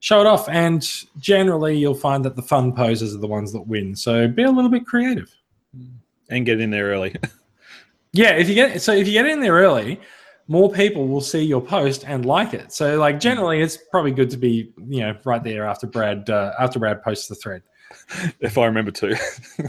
show 0.00 0.20
it 0.20 0.26
off. 0.26 0.48
And 0.48 0.88
generally, 1.18 1.76
you'll 1.76 1.94
find 1.94 2.24
that 2.24 2.34
the 2.36 2.42
fun 2.42 2.72
poses 2.72 3.14
are 3.14 3.18
the 3.18 3.26
ones 3.26 3.52
that 3.52 3.62
win. 3.66 3.94
So 3.94 4.26
be 4.28 4.44
a 4.44 4.50
little 4.50 4.70
bit 4.70 4.86
creative. 4.86 5.32
And 6.28 6.46
get 6.46 6.60
in 6.60 6.70
there 6.70 6.86
early. 6.86 7.16
Yeah, 8.12 8.30
if 8.30 8.48
you 8.48 8.54
get 8.54 8.80
so 8.80 8.94
if 8.94 9.06
you 9.06 9.12
get 9.12 9.26
in 9.26 9.40
there 9.40 9.52
early, 9.52 10.00
more 10.48 10.72
people 10.72 11.06
will 11.06 11.20
see 11.20 11.42
your 11.42 11.60
post 11.60 12.02
and 12.06 12.24
like 12.24 12.54
it. 12.54 12.72
So 12.72 12.98
like 12.98 13.20
generally, 13.20 13.60
it's 13.60 13.76
probably 13.90 14.12
good 14.12 14.30
to 14.30 14.38
be 14.38 14.72
you 14.88 15.00
know 15.00 15.18
right 15.26 15.44
there 15.44 15.66
after 15.66 15.86
Brad 15.86 16.30
uh, 16.30 16.52
after 16.58 16.78
Brad 16.78 17.02
posts 17.02 17.28
the 17.28 17.34
thread. 17.34 17.62
if 18.40 18.56
I 18.56 18.64
remember 18.64 18.90
to. 18.92 19.18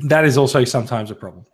That 0.00 0.24
is 0.24 0.38
also 0.38 0.64
sometimes 0.64 1.10
a 1.10 1.14
problem. 1.16 1.44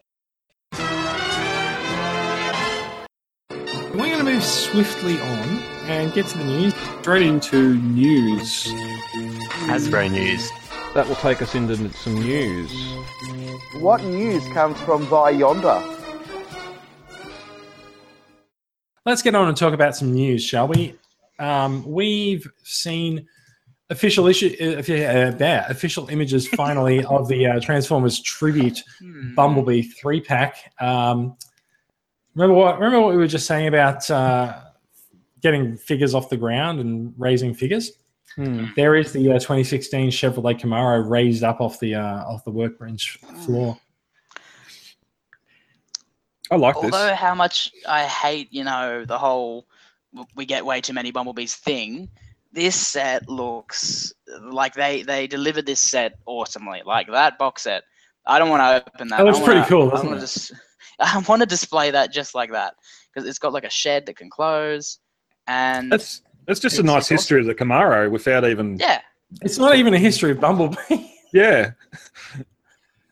We're 3.51 4.11
going 4.11 4.19
to 4.19 4.25
move 4.25 4.45
swiftly 4.45 5.19
on 5.19 5.49
and 5.87 6.13
get 6.13 6.27
to 6.27 6.39
the 6.39 6.45
news. 6.45 6.75
Straight 7.01 7.23
into 7.23 7.77
news. 7.77 8.67
Hasbro 9.67 10.11
news. 10.11 10.51
That 10.95 11.09
will 11.09 11.17
take 11.17 11.43
us 11.43 11.57
into 11.57 11.93
some 11.93 12.15
news. 12.15 12.73
What 13.81 14.05
news 14.05 14.47
comes 14.53 14.81
from 14.83 15.03
Vi 15.07 15.31
yonder? 15.31 15.83
Let's 19.05 19.21
get 19.21 19.35
on 19.35 19.49
and 19.49 19.57
talk 19.57 19.75
about 19.75 19.97
some 19.97 20.13
news, 20.15 20.45
shall 20.45 20.69
we? 20.69 20.95
Um, 21.41 21.85
we've 21.85 22.47
seen 22.63 23.27
official 23.91 24.29
issue, 24.29 24.55
uh, 24.61 25.45
uh, 25.45 25.65
official 25.69 26.09
images 26.11 26.47
finally 26.57 27.05
of 27.05 27.27
the 27.27 27.47
uh, 27.47 27.61
Transformers 27.61 28.21
tribute 28.21 28.81
Hmm. 29.01 29.35
Bumblebee 29.35 29.83
three 29.83 30.21
pack. 30.21 30.73
Um, 30.81 31.37
remember 32.37 32.55
what? 32.55 32.77
Remember 32.77 33.01
what 33.01 33.11
we 33.11 33.17
were 33.17 33.27
just 33.27 33.47
saying 33.47 33.67
about 33.67 34.09
uh, 34.11 34.61
getting 35.43 35.77
figures 35.77 36.15
off 36.15 36.31
the 36.31 36.37
ground 36.37 36.79
and 36.79 37.13
raising 37.19 37.53
figures. 37.53 37.91
Hmm. 38.37 38.67
There 38.77 38.97
is 38.97 39.13
the 39.13 39.31
uh, 39.31 39.35
2016 39.35 40.11
Chevrolet 40.11 40.61
Camaro 40.61 41.09
raised 41.09 41.45
up 41.45 41.61
off 41.61 41.79
the 41.79 41.95
uh, 41.95 42.25
off 42.25 42.45
the 42.45 42.51
workbench 42.51 43.19
floor. 43.45 43.79
I 46.51 46.57
like 46.57 46.77
Although 46.77 46.89
this. 46.89 46.95
Although 46.95 47.15
how 47.15 47.35
much 47.35 47.73
I 47.89 48.05
hate, 48.05 48.53
you 48.53 48.65
know, 48.65 49.05
the 49.05 49.19
whole 49.19 49.67
we 50.35 50.47
get 50.47 50.65
way 50.65 50.81
too 50.81 50.93
many 50.93 51.11
bumblebees 51.11 51.55
thing. 51.55 52.09
This 52.53 52.77
set 52.77 53.29
looks 53.29 54.13
like 54.41 54.75
they 54.75 55.03
they 55.03 55.27
delivered 55.27 55.67
this 55.67 55.81
set 55.81 56.15
awesomely. 56.27 56.83
Like 56.85 57.09
that 57.11 57.39
box 57.39 57.63
set. 57.63 57.83
I 58.27 58.39
don't 58.39 58.49
want 58.49 58.61
to 58.61 58.93
open 58.93 59.09
that. 59.09 59.19
That 59.19 59.25
looks 59.25 59.41
pretty 59.41 59.67
cool, 59.69 59.91
I 59.93 60.03
wanna? 60.03 60.21
Just, 60.21 60.53
I 61.01 61.23
want 61.29 61.43
to 61.43 61.47
display 61.47 61.91
that 61.91 62.13
just 62.13 62.35
like 62.35 62.53
that 62.53 62.75
because 63.13 63.29
it's 63.29 63.39
got 63.39 63.53
like 63.53 63.65
a 63.65 63.71
shed 63.71 64.07
that 64.07 64.17
can 64.17 64.31
close, 64.31 64.99
and 65.47 65.91
That's 65.93 66.23
that's 66.47 66.61
just 66.61 66.79
a 66.79 66.83
nice 66.83 66.97
it's 66.99 67.07
awesome. 67.07 67.17
history 67.17 67.41
of 67.41 67.47
the 67.47 67.55
Camaro 67.55 68.11
without 68.11 68.45
even. 68.45 68.77
yeah, 68.79 69.01
It's 69.43 69.59
not 69.59 69.77
even 69.77 69.95
a 69.95 69.99
history 69.99 70.31
of 70.33 70.41
Bumblebee. 70.41 70.77
Yeah. 71.33 71.73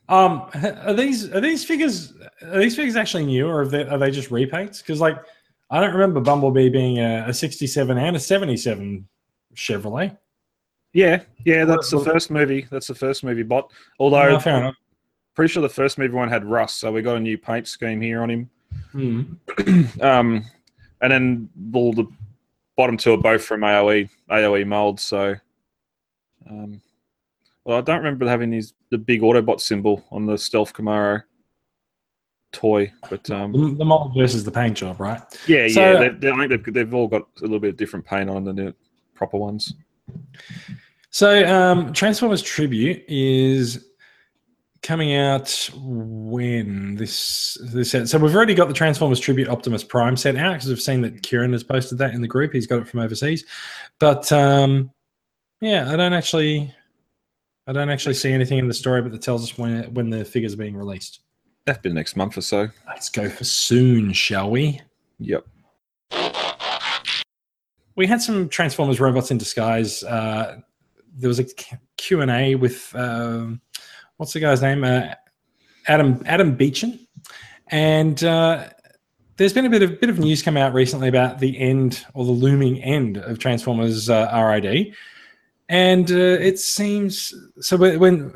Um, 0.08 0.48
are 0.84 0.94
these 0.94 1.28
are 1.34 1.40
these 1.40 1.64
figures 1.64 2.12
are 2.42 2.58
these 2.60 2.76
figures 2.76 2.96
actually 2.96 3.24
new 3.26 3.48
or 3.48 3.62
are 3.62 3.66
they, 3.66 3.84
are 3.86 3.98
they 3.98 4.10
just 4.10 4.30
repaints? 4.30 4.78
Because 4.78 5.00
like 5.00 5.18
I 5.70 5.80
don't 5.80 5.92
remember 5.92 6.20
Bumblebee 6.20 6.68
being 6.68 6.98
a, 6.98 7.24
a 7.28 7.34
'67 7.34 7.96
and 7.98 8.14
a 8.16 8.20
'77 8.20 9.08
Chevrolet. 9.56 10.16
Yeah, 10.92 11.22
yeah, 11.44 11.64
that's 11.64 11.90
the 11.90 11.98
first 12.00 12.30
movie. 12.30 12.66
That's 12.70 12.86
the 12.88 12.94
first 12.94 13.24
movie 13.24 13.42
bot. 13.42 13.72
Although, 13.98 14.28
No, 14.32 14.38
fair 14.38 14.58
enough. 14.58 14.74
pretty 15.34 15.50
sure 15.52 15.62
the 15.62 15.68
first 15.68 15.96
movie 15.98 16.14
one 16.14 16.28
had 16.28 16.44
rust, 16.44 16.78
so 16.78 16.92
we 16.92 17.00
got 17.02 17.16
a 17.16 17.20
new 17.20 17.38
paint 17.38 17.66
scheme 17.66 18.00
here 18.00 18.22
on 18.22 18.30
him. 18.30 18.50
Hmm. 18.92 19.22
Um, 20.00 20.44
and 21.00 21.10
then 21.12 21.48
all 21.74 21.92
the 21.92 22.06
bottom 22.82 22.96
two 22.96 23.12
are 23.12 23.16
both 23.16 23.44
from 23.44 23.60
AOE 23.60 24.10
AOE 24.28 24.66
molds. 24.66 25.04
So, 25.04 25.36
um, 26.50 26.80
well, 27.64 27.78
I 27.78 27.80
don't 27.80 27.98
remember 27.98 28.28
having 28.28 28.50
these 28.50 28.74
the 28.90 28.98
big 28.98 29.20
Autobot 29.20 29.60
symbol 29.60 30.04
on 30.10 30.26
the 30.26 30.36
Stealth 30.36 30.72
Camaro 30.74 31.22
toy, 32.50 32.92
but 33.08 33.30
um, 33.30 33.52
The, 33.52 33.76
the 33.78 33.84
mold 33.84 34.14
versus 34.16 34.42
the 34.42 34.50
paint 34.50 34.76
job, 34.76 34.98
right? 35.00 35.22
yeah, 35.46 35.68
So- 35.68 35.80
yeah, 35.92 35.98
they, 36.00 36.08
they, 36.08 36.30
I 36.32 36.36
think 36.48 36.50
they've, 36.64 36.74
they've 36.74 36.92
all 36.94 37.06
got 37.06 37.22
a 37.38 37.42
little 37.42 37.60
bit 37.60 37.70
of 37.70 37.76
different 37.76 38.04
paint 38.04 38.28
on 38.28 38.42
than 38.44 38.56
the 38.56 38.74
proper 39.14 39.36
ones. 39.38 39.74
So, 41.10 41.46
um, 41.46 41.92
Transformers 41.92 42.42
Tribute 42.42 43.04
is 43.06 43.86
coming 44.82 45.14
out 45.14 45.70
when 45.74 46.96
this 46.96 47.56
this 47.72 47.92
set. 47.92 48.08
So 48.08 48.18
we've 48.18 48.34
already 48.34 48.54
got 48.54 48.68
the 48.68 48.74
Transformers 48.74 49.20
Tribute 49.20 49.48
Optimus 49.48 49.84
Prime 49.84 50.16
set 50.16 50.36
out 50.36 50.54
because 50.54 50.68
we've 50.68 50.80
seen 50.80 51.00
that 51.02 51.22
Kieran 51.22 51.52
has 51.52 51.62
posted 51.62 51.98
that 51.98 52.14
in 52.14 52.20
the 52.20 52.28
group. 52.28 52.52
He's 52.52 52.66
got 52.66 52.80
it 52.80 52.88
from 52.88 53.00
overseas, 53.00 53.44
but 53.98 54.30
um, 54.32 54.90
yeah, 55.60 55.90
I 55.90 55.96
don't 55.96 56.12
actually, 56.12 56.74
I 57.66 57.72
don't 57.72 57.90
actually 57.90 58.14
see 58.14 58.32
anything 58.32 58.58
in 58.58 58.68
the 58.68 58.74
story, 58.74 59.02
but 59.02 59.12
that 59.12 59.22
tells 59.22 59.42
us 59.42 59.56
when 59.56 59.92
when 59.94 60.10
the 60.10 60.24
figures 60.24 60.54
are 60.54 60.58
being 60.58 60.76
released. 60.76 61.20
That'll 61.64 61.82
be 61.82 61.92
next 61.92 62.16
month 62.16 62.36
or 62.36 62.42
so. 62.42 62.68
Let's 62.88 63.08
go 63.08 63.28
for 63.30 63.44
soon, 63.44 64.12
shall 64.12 64.50
we? 64.50 64.80
Yep. 65.20 65.46
we 67.94 68.06
had 68.06 68.20
some 68.20 68.48
Transformers 68.48 69.00
robots 69.00 69.30
in 69.30 69.38
disguise. 69.38 70.02
Uh, 70.02 70.58
there 71.14 71.28
was 71.28 71.38
a 71.38 71.44
Q 71.96 72.22
and 72.22 72.30
A 72.30 72.54
with 72.56 72.92
um, 72.96 73.60
what's 74.16 74.32
the 74.32 74.40
guy's 74.40 74.62
name? 74.62 74.84
Uh, 74.84 75.14
Adam 75.86 76.22
Adam 76.26 76.54
Beechen, 76.54 76.98
and 77.68 78.22
uh, 78.22 78.68
there's 79.36 79.52
been 79.52 79.66
a 79.66 79.70
bit 79.70 79.82
of 79.82 80.00
bit 80.00 80.10
of 80.10 80.18
news 80.18 80.42
come 80.42 80.56
out 80.56 80.72
recently 80.72 81.08
about 81.08 81.38
the 81.38 81.58
end 81.58 82.04
or 82.14 82.24
the 82.24 82.32
looming 82.32 82.82
end 82.82 83.16
of 83.16 83.38
Transformers 83.38 84.08
uh, 84.08 84.30
RID, 84.32 84.94
and 85.68 86.10
uh, 86.10 86.14
it 86.14 86.58
seems 86.58 87.34
so. 87.60 87.76
When, 87.76 88.32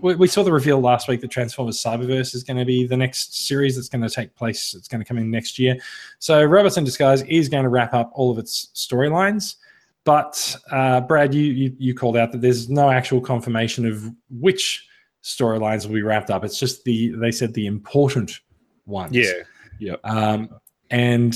we 0.00 0.28
saw 0.28 0.44
the 0.44 0.52
reveal 0.52 0.80
last 0.80 1.08
week 1.08 1.20
that 1.22 1.30
Transformers 1.32 1.82
Cyberverse 1.82 2.32
is 2.32 2.44
going 2.44 2.56
to 2.56 2.64
be 2.64 2.86
the 2.86 2.96
next 2.96 3.46
series 3.48 3.74
that's 3.74 3.88
going 3.88 4.02
to 4.02 4.08
take 4.08 4.34
place. 4.36 4.72
It's 4.72 4.86
going 4.86 5.00
to 5.00 5.04
come 5.04 5.18
in 5.18 5.28
next 5.28 5.58
year. 5.58 5.76
So 6.20 6.44
Robots 6.44 6.76
in 6.76 6.84
Disguise 6.84 7.22
is 7.22 7.48
going 7.48 7.64
to 7.64 7.68
wrap 7.68 7.94
up 7.94 8.12
all 8.14 8.30
of 8.30 8.38
its 8.38 8.68
storylines. 8.76 9.56
But 10.04 10.56
uh, 10.70 11.00
Brad, 11.00 11.34
you, 11.34 11.42
you 11.52 11.76
you 11.78 11.94
called 11.94 12.16
out 12.16 12.32
that 12.32 12.40
there's 12.40 12.70
no 12.70 12.90
actual 12.90 13.20
confirmation 13.20 13.86
of 13.86 14.10
which 14.30 14.87
storylines 15.28 15.86
will 15.86 15.94
be 15.94 16.02
wrapped 16.02 16.30
up. 16.30 16.44
It's 16.44 16.58
just 16.58 16.84
the 16.84 17.10
they 17.10 17.30
said 17.30 17.54
the 17.54 17.66
important 17.66 18.40
ones. 18.86 19.14
Yeah. 19.14 19.32
Yeah. 19.78 19.96
Um, 20.04 20.48
and 20.90 21.34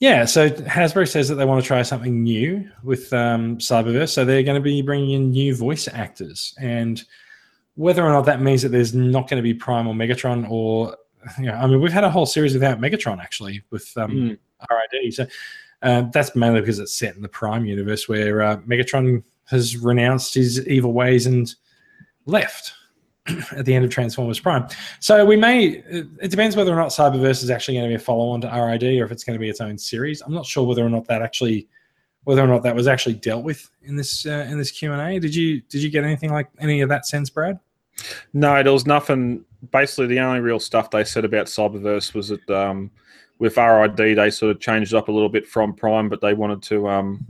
yeah, 0.00 0.24
so 0.26 0.50
Hasbro 0.50 1.08
says 1.08 1.28
that 1.28 1.36
they 1.36 1.44
want 1.44 1.62
to 1.62 1.66
try 1.66 1.82
something 1.82 2.22
new 2.22 2.68
with 2.82 3.12
um, 3.12 3.58
Cyberverse. 3.58 4.10
So 4.10 4.24
they're 4.24 4.42
going 4.42 4.60
to 4.60 4.60
be 4.60 4.82
bringing 4.82 5.10
in 5.12 5.30
new 5.30 5.54
voice 5.54 5.88
actors, 5.88 6.54
and 6.60 7.02
whether 7.76 8.04
or 8.04 8.10
not 8.10 8.26
that 8.26 8.42
means 8.42 8.62
that 8.62 8.68
there's 8.68 8.94
not 8.94 9.28
going 9.28 9.38
to 9.38 9.42
be 9.42 9.54
Prime 9.54 9.86
or 9.86 9.94
Megatron, 9.94 10.48
or 10.50 10.96
you 11.38 11.46
know, 11.46 11.54
I 11.54 11.66
mean, 11.66 11.80
we've 11.80 11.92
had 11.92 12.04
a 12.04 12.10
whole 12.10 12.26
series 12.26 12.52
without 12.52 12.80
Megatron 12.80 13.18
actually 13.18 13.62
with 13.70 13.90
um, 13.96 14.10
Mm. 14.10 14.38
RID. 14.70 15.14
So 15.14 15.26
uh, 15.82 16.02
that's 16.12 16.34
mainly 16.36 16.60
because 16.60 16.78
it's 16.78 16.94
set 16.94 17.16
in 17.16 17.22
the 17.22 17.28
Prime 17.28 17.64
universe 17.64 18.08
where 18.08 18.42
uh, 18.42 18.56
Megatron 18.58 19.22
has 19.46 19.76
renounced 19.76 20.34
his 20.34 20.66
evil 20.66 20.92
ways 20.92 21.26
and 21.26 21.54
left 22.26 22.72
at 23.56 23.64
the 23.64 23.74
end 23.74 23.84
of 23.84 23.90
Transformers 23.90 24.38
Prime. 24.38 24.66
So 25.00 25.24
we 25.24 25.36
may, 25.36 25.82
it 25.88 26.30
depends 26.30 26.56
whether 26.56 26.72
or 26.72 26.76
not 26.76 26.88
Cyberverse 26.88 27.42
is 27.42 27.50
actually 27.50 27.74
going 27.74 27.86
to 27.86 27.88
be 27.88 27.94
a 27.94 27.98
follow 27.98 28.28
on 28.28 28.40
to 28.42 28.48
RID 28.48 28.82
or 29.00 29.04
if 29.04 29.12
it's 29.12 29.24
going 29.24 29.34
to 29.34 29.40
be 29.40 29.48
its 29.48 29.60
own 29.60 29.78
series. 29.78 30.20
I'm 30.20 30.34
not 30.34 30.46
sure 30.46 30.66
whether 30.66 30.84
or 30.84 30.90
not 30.90 31.06
that 31.06 31.22
actually. 31.22 31.68
Whether 32.26 32.42
or 32.42 32.46
not 32.46 32.62
that 32.62 32.74
was 32.74 32.88
actually 32.88 33.16
dealt 33.16 33.44
with 33.44 33.70
in 33.82 33.96
this 33.96 34.24
uh, 34.24 34.46
in 34.48 34.56
this 34.56 34.70
Q 34.70 34.94
and 34.94 35.02
A, 35.02 35.20
did 35.20 35.34
you 35.34 35.60
did 35.68 35.82
you 35.82 35.90
get 35.90 36.04
anything 36.04 36.32
like 36.32 36.48
any 36.58 36.80
of 36.80 36.88
that 36.88 37.04
sense, 37.04 37.28
Brad? 37.28 37.60
No, 38.32 38.62
there 38.62 38.72
was 38.72 38.86
nothing. 38.86 39.44
Basically, 39.70 40.06
the 40.06 40.20
only 40.20 40.40
real 40.40 40.58
stuff 40.58 40.90
they 40.90 41.04
said 41.04 41.26
about 41.26 41.48
Cyberverse 41.48 42.14
was 42.14 42.28
that 42.28 42.48
um, 42.48 42.90
with 43.38 43.58
RID 43.58 44.16
they 44.16 44.30
sort 44.30 44.56
of 44.56 44.60
changed 44.60 44.94
up 44.94 45.08
a 45.08 45.12
little 45.12 45.28
bit 45.28 45.46
from 45.46 45.74
Prime, 45.74 46.08
but 46.08 46.22
they 46.22 46.32
wanted 46.32 46.62
to 46.62 46.88
um, 46.88 47.26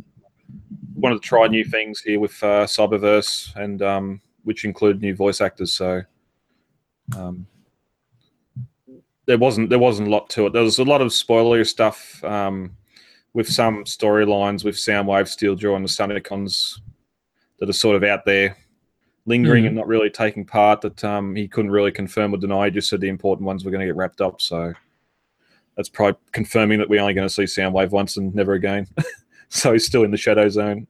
wanted 0.95 1.17
to 1.17 1.29
try 1.29 1.49
new 1.49 1.65
things 1.65 2.01
here 2.01 2.21
with 2.21 2.41
uh, 2.45 2.65
Cyberverse, 2.65 3.55
and 3.57 3.83
um, 3.83 4.21
which 4.45 4.65
include 4.65 5.01
new 5.01 5.15
voice 5.15 5.41
actors. 5.41 5.73
So 5.73 6.03
um, 7.17 7.47
there 9.27 9.39
wasn't 9.39 9.71
there 9.71 9.79
wasn't 9.79 10.09
a 10.09 10.11
lot 10.11 10.29
to 10.31 10.47
it. 10.47 10.53
There 10.53 10.63
was 10.63 10.79
a 10.79 10.85
lot 10.85 11.01
of 11.01 11.09
spoilery 11.09 11.67
stuff 11.67 12.23
um, 12.25 12.77
with 13.33 13.49
some 13.49 13.85
storylines 13.85 14.65
with 14.65 14.77
Soundwave, 14.77 15.29
Steel 15.29 15.55
Jaw, 15.57 15.77
and 15.77 15.85
the 15.85 15.89
Stunticons 15.89 16.81
that 17.59 17.69
are 17.69 17.73
sort 17.75 17.97
of 17.97 18.05
out 18.05 18.25
there 18.25 18.57
lingering 19.27 19.65
Mhm. 19.65 19.69
and 19.69 19.77
not 19.77 19.87
really 19.89 20.11
taking 20.11 20.45
part 20.45 20.83
that 20.83 21.03
um, 21.03 21.35
he 21.35 21.49
couldn't 21.49 21.71
really 21.71 21.91
confirm 21.91 22.35
or 22.35 22.37
deny. 22.37 22.67
He 22.67 22.71
just 22.73 22.91
said 22.91 23.01
the 23.01 23.09
important 23.09 23.47
ones 23.47 23.65
were 23.65 23.71
going 23.71 23.81
to 23.81 23.87
get 23.87 23.97
wrapped 23.97 24.21
up. 24.21 24.43
So 24.43 24.75
that's 25.77 25.89
probably 25.89 26.21
confirming 26.33 26.79
that 26.79 26.89
we're 26.91 27.01
only 27.01 27.15
going 27.15 27.27
to 27.27 27.33
see 27.33 27.45
Soundwave 27.45 27.91
once 27.91 28.19
and 28.19 28.35
never 28.35 28.53
again. 28.53 28.87
so 29.49 29.73
he's 29.73 29.87
still 29.87 30.03
in 30.05 30.11
the 30.11 30.17
shadow 30.19 30.49
zone. 30.51 30.87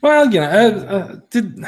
Well, 0.00 0.32
you 0.32 0.40
know, 0.40 0.46
uh, 0.48 0.92
uh, 0.94 1.16
did 1.30 1.64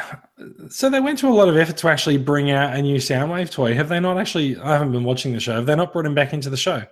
so 0.68 0.88
they 0.88 1.00
went 1.00 1.18
to 1.18 1.28
a 1.28 1.30
lot 1.34 1.48
of 1.48 1.56
effort 1.56 1.76
to 1.78 1.88
actually 1.88 2.16
bring 2.16 2.50
out 2.50 2.74
a 2.76 2.82
new 2.82 2.96
Soundwave 2.98 3.50
toy. 3.50 3.74
Have 3.74 3.88
they 3.88 4.00
not 4.00 4.18
actually? 4.18 4.56
I 4.58 4.72
haven't 4.72 4.92
been 4.92 5.04
watching 5.04 5.32
the 5.32 5.40
show. 5.40 5.54
Have 5.54 5.66
they 5.66 5.74
not 5.74 5.92
brought 5.92 6.06
him 6.06 6.14
back 6.14 6.32
into 6.32 6.48
the 6.50 6.56
show? 6.56 6.82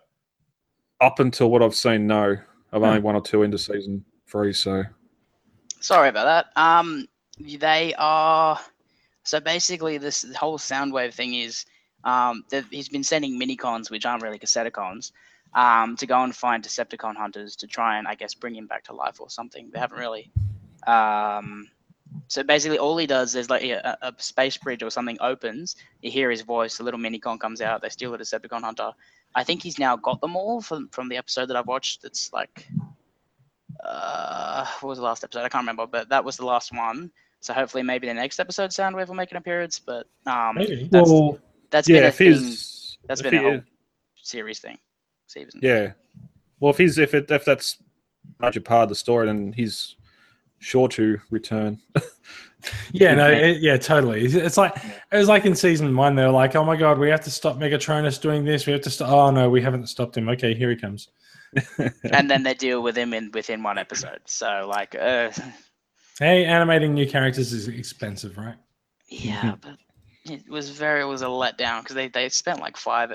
Up 1.01 1.21
until 1.21 1.51
what 1.51 1.63
I've 1.63 1.75
seen, 1.77 2.07
no. 2.07 2.37
I've 2.73 2.81
Hmm. 2.81 2.85
only 2.85 3.01
one 3.01 3.15
or 3.15 3.23
two 3.23 3.45
into 3.45 3.59
season 3.59 4.05
three. 4.27 4.53
So 4.53 4.83
Sorry 5.81 6.09
about 6.09 6.25
that. 6.25 6.61
Um, 6.61 7.07
they 7.39 7.95
are 7.99 8.59
so 9.23 9.39
basically 9.41 9.99
this 9.99 10.25
whole 10.37 10.59
Soundwave 10.59 11.15
thing 11.15 11.35
is 11.35 11.65
um, 12.05 12.45
that 12.51 12.65
he's 12.71 12.89
been 12.89 13.05
sending 13.05 13.39
minicons, 13.39 13.91
which 13.91 14.07
aren't 14.07 14.23
really 14.23 14.39
Cassetticons, 14.39 15.13
um, 15.55 15.97
to 15.97 16.07
go 16.07 16.23
and 16.23 16.35
find 16.35 16.65
Decepticon 16.65 17.17
hunters 17.17 17.55
to 17.57 17.67
try 17.67 17.99
and 17.99 18.09
I 18.09 18.15
guess 18.17 18.35
bring 18.35 18.55
him 18.57 18.67
back 18.67 18.85
to 18.85 18.93
life 18.93 19.21
or 19.21 19.31
something. 19.31 19.71
They 19.73 19.79
haven't 19.79 19.99
really 19.99 20.33
um, 20.89 21.69
So 22.29 22.43
basically, 22.43 22.79
all 22.79 22.97
he 22.97 23.07
does 23.07 23.35
is 23.35 23.51
like 23.51 23.63
a, 23.63 23.97
a 24.03 24.15
space 24.19 24.57
bridge 24.57 24.83
or 24.83 24.91
something 24.91 25.19
opens. 25.21 25.77
You 26.03 26.11
hear 26.11 26.31
his 26.31 26.43
voice. 26.43 26.81
A 26.81 26.83
little 26.83 27.01
minicon 27.01 27.39
comes 27.39 27.61
out. 27.61 27.83
They 27.83 27.89
steal 27.91 28.15
a 28.15 28.19
Decepticon 28.19 28.63
hunter. 28.63 28.93
I 29.35 29.45
think 29.45 29.63
he's 29.63 29.79
now 29.79 29.95
got 29.97 30.21
them 30.21 30.37
all 30.37 30.61
from 30.63 30.89
from 30.89 31.09
the 31.09 31.17
episode 31.19 31.47
that 31.47 31.57
I've 31.57 31.67
watched. 31.67 32.05
It's 32.05 32.33
like, 32.33 32.67
uh, 33.85 34.67
what 34.81 34.89
was 34.91 34.99
the 34.99 35.05
last 35.05 35.23
episode? 35.25 35.45
I 35.45 35.49
can't 35.49 35.63
remember, 35.63 35.87
but 35.87 36.09
that 36.09 36.25
was 36.25 36.37
the 36.37 36.47
last 36.47 36.73
one. 36.75 37.11
So 37.41 37.53
hopefully, 37.53 37.83
maybe 37.83 38.07
the 38.09 38.15
next 38.15 38.41
episode, 38.41 38.71
Soundwave 38.71 39.09
will 39.09 39.15
make 39.15 39.31
an 39.31 39.37
appearance. 39.37 39.79
But 39.79 40.07
um, 40.27 40.57
Maybe. 40.57 40.89
that's 40.91 41.09
well, 41.11 41.39
that's 41.71 41.89
yeah, 41.89 41.99
been 42.01 42.05
a 42.09 42.13
thing. 42.13 42.33
he's 42.33 42.99
That's 43.07 43.21
if 43.21 43.25
been 43.31 43.35
a 43.35 43.39
he- 43.39 43.45
whole 43.49 43.61
series 44.17 44.59
thing. 44.59 44.79
Season. 45.27 45.61
yeah. 45.63 45.93
Well, 46.59 46.71
if 46.71 46.79
he's 46.79 46.99
if 46.99 47.15
it 47.15 47.31
if 47.31 47.45
that's 47.45 47.77
a 48.41 48.47
major 48.47 48.61
part 48.63 48.85
of 48.85 48.89
the 48.89 48.95
story, 48.97 49.27
then 49.27 49.53
he's 49.53 49.95
sure 50.59 50.89
to 50.89 51.19
return. 51.31 51.79
Yeah, 52.93 53.15
no, 53.15 53.29
Yeah. 53.29 53.37
it, 53.47 53.61
yeah, 53.63 53.77
totally. 53.77 54.25
It's, 54.25 54.35
it's 54.35 54.57
like 54.57 54.77
it 54.77 55.17
was 55.17 55.29
like 55.29 55.47
in 55.47 55.55
season 55.55 55.95
one. 55.95 56.17
They 56.17 56.25
were 56.25 56.31
like, 56.33 56.57
"Oh 56.57 56.65
my 56.65 56.77
god, 56.77 56.99
we 56.99 57.09
have 57.09 57.21
to 57.23 57.31
stop 57.31 57.57
Megatronus 57.57 58.21
doing 58.21 58.45
this. 58.45 58.67
We 58.67 58.73
have 58.73 58.83
to 58.83 58.91
stop." 58.91 59.11
Oh 59.11 59.31
no, 59.31 59.49
we 59.49 59.63
haven't 59.63 59.87
stopped 59.87 60.17
him. 60.17 60.29
Okay, 60.29 60.55
here 60.55 60.69
he 60.71 60.77
comes. 60.77 61.09
and 62.13 62.29
then 62.29 62.43
they 62.43 62.55
deal 62.55 62.83
with 62.83 62.99
him 62.99 63.15
in 63.15 63.31
within 63.33 63.63
one 63.63 63.79
episode. 63.79 64.19
So 64.27 64.67
like, 64.69 64.95
uh, 64.97 65.31
Hey, 66.19 66.45
animating 66.45 66.95
new 66.95 67.09
characters 67.09 67.53
is 67.53 67.69
expensive, 67.69 68.37
right? 68.37 68.57
yeah, 69.09 69.55
but 69.63 69.77
it 70.25 70.43
was 70.51 70.69
very 70.71 71.03
it 71.03 71.07
was 71.07 71.23
a 71.23 71.27
letdown 71.27 71.81
because 71.83 71.95
they, 71.95 72.09
they 72.09 72.29
spent 72.29 72.61
like 72.61 72.77
five, 72.77 73.13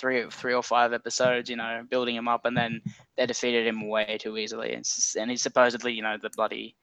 three 0.00 0.24
three 0.30 0.54
or 0.54 0.62
five 0.62 0.92
episodes, 0.92 1.50
you 1.50 1.56
know, 1.56 1.84
building 1.90 2.16
him 2.16 2.26
up, 2.28 2.46
and 2.46 2.56
then 2.56 2.80
they 3.16 3.26
defeated 3.26 3.66
him 3.66 3.86
way 3.86 4.18
too 4.20 4.38
easily. 4.38 4.72
And, 4.72 4.84
and 5.18 5.30
he's 5.30 5.42
supposedly, 5.42 5.92
you 5.92 6.02
know, 6.02 6.16
the 6.20 6.30
bloody, 6.30 6.74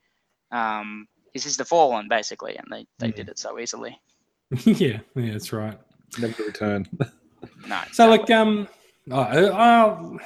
um, 0.51 1.07
he's 1.33 1.43
just 1.43 1.57
the 1.57 1.65
fallen 1.65 2.07
basically, 2.07 2.55
and 2.57 2.67
they 2.71 2.85
they 2.99 3.11
did 3.11 3.29
it 3.29 3.39
so 3.39 3.59
easily. 3.59 3.99
yeah, 4.63 4.99
yeah, 5.15 5.31
that's 5.31 5.51
right. 5.51 5.77
Never 6.19 6.33
to 6.33 6.43
return. 6.45 6.87
No, 7.67 7.79
So, 7.91 8.11
exactly. 8.11 8.17
like, 8.17 8.31
um, 8.31 8.67
uh, 9.11 9.15
uh, 9.15 10.17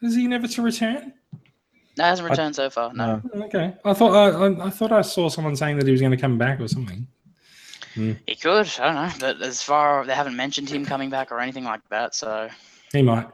is 0.00 0.14
he 0.14 0.28
never 0.28 0.46
to 0.46 0.62
return? 0.62 1.12
no, 1.98 2.04
hasn't 2.04 2.28
returned 2.28 2.54
so 2.54 2.70
far. 2.70 2.92
No, 2.94 3.20
No. 3.34 3.44
Okay, 3.46 3.74
I 3.84 3.92
thought 3.94 4.12
uh, 4.12 4.38
I, 4.38 4.66
I 4.66 4.70
thought 4.70 4.92
I 4.92 5.02
saw 5.02 5.28
someone 5.28 5.56
saying 5.56 5.78
that 5.78 5.86
he 5.86 5.92
was 5.92 6.00
going 6.00 6.12
to 6.12 6.16
come 6.16 6.38
back 6.38 6.60
or 6.60 6.68
something. 6.68 7.06
He 7.94 8.34
could. 8.40 8.70
I 8.78 8.84
don't 8.84 8.94
know, 8.94 9.10
but 9.20 9.42
as 9.42 9.62
far 9.62 10.04
they 10.06 10.14
haven't 10.14 10.36
mentioned 10.36 10.68
him 10.68 10.84
coming 10.84 11.10
back 11.10 11.30
or 11.32 11.40
anything 11.40 11.64
like 11.64 11.86
that. 11.90 12.14
So 12.14 12.48
He 12.92 13.02
might. 13.02 13.26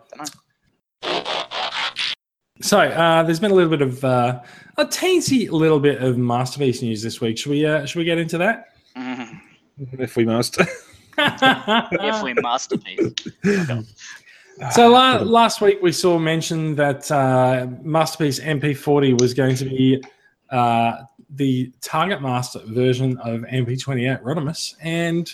So 2.61 2.81
uh, 2.81 3.23
there's 3.23 3.39
been 3.41 3.53
a 3.53 3.55
little 3.55 3.71
bit 3.71 3.83
of 3.83 4.05
uh, 4.05 4.41
a 4.77 4.85
teensy 4.85 5.49
little 5.51 5.79
bit 5.79 6.03
of 6.03 6.19
masterpiece 6.19 6.83
news 6.83 7.03
this 7.03 7.21
week. 7.21 7.39
Should 7.39 7.51
we? 7.51 7.65
Uh, 7.65 7.87
should 7.87 7.99
we 7.99 8.05
get 8.05 8.19
into 8.19 8.39
that? 8.39 8.75
mhm. 8.97 9.41
if 9.99 10.17
we 10.17 10.25
must. 10.25 10.59
if 11.19 12.23
we 12.23 12.35
masterpiece, 12.35 13.13
So 14.73 14.91
la- 14.91 15.19
last 15.19 15.61
week 15.61 15.79
we 15.83 15.93
saw 15.93 16.19
mention 16.19 16.75
that 16.75 17.09
uh, 17.13 17.69
Masterpiece 17.83 18.41
MP40 18.41 19.21
was 19.21 19.33
going 19.33 19.55
to 19.55 19.65
be 19.65 20.03
uh, 20.51 21.03
the 21.31 21.73
Target 21.81 22.23
Master 22.23 22.61
version 22.67 23.19
of 23.19 23.43
MP28 23.43 24.23
Rodimus, 24.23 24.75
and 24.81 25.33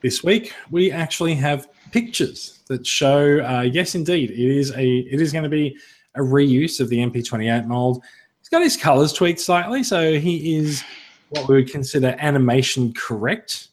this 0.00 0.22
week 0.24 0.52
we 0.70 0.90
actually 0.90 1.34
have 1.34 1.68
pictures 1.92 2.60
that 2.68 2.86
show. 2.86 3.40
Uh, 3.40 3.62
yes, 3.62 3.94
indeed, 3.94 4.30
it 4.30 4.38
is 4.38 4.72
a 4.72 4.98
it 4.98 5.20
is 5.20 5.32
going 5.32 5.44
to 5.44 5.50
be 5.50 5.76
a 6.14 6.20
reuse 6.20 6.80
of 6.80 6.88
the 6.88 6.98
MP28 6.98 7.66
mold. 7.66 8.02
He's 8.40 8.48
got 8.48 8.62
his 8.62 8.76
colors 8.76 9.12
tweaked 9.12 9.40
slightly, 9.40 9.82
so 9.82 10.18
he 10.18 10.56
is 10.56 10.82
what 11.30 11.48
we 11.48 11.56
would 11.56 11.70
consider 11.70 12.16
animation 12.18 12.92
correct 12.94 13.68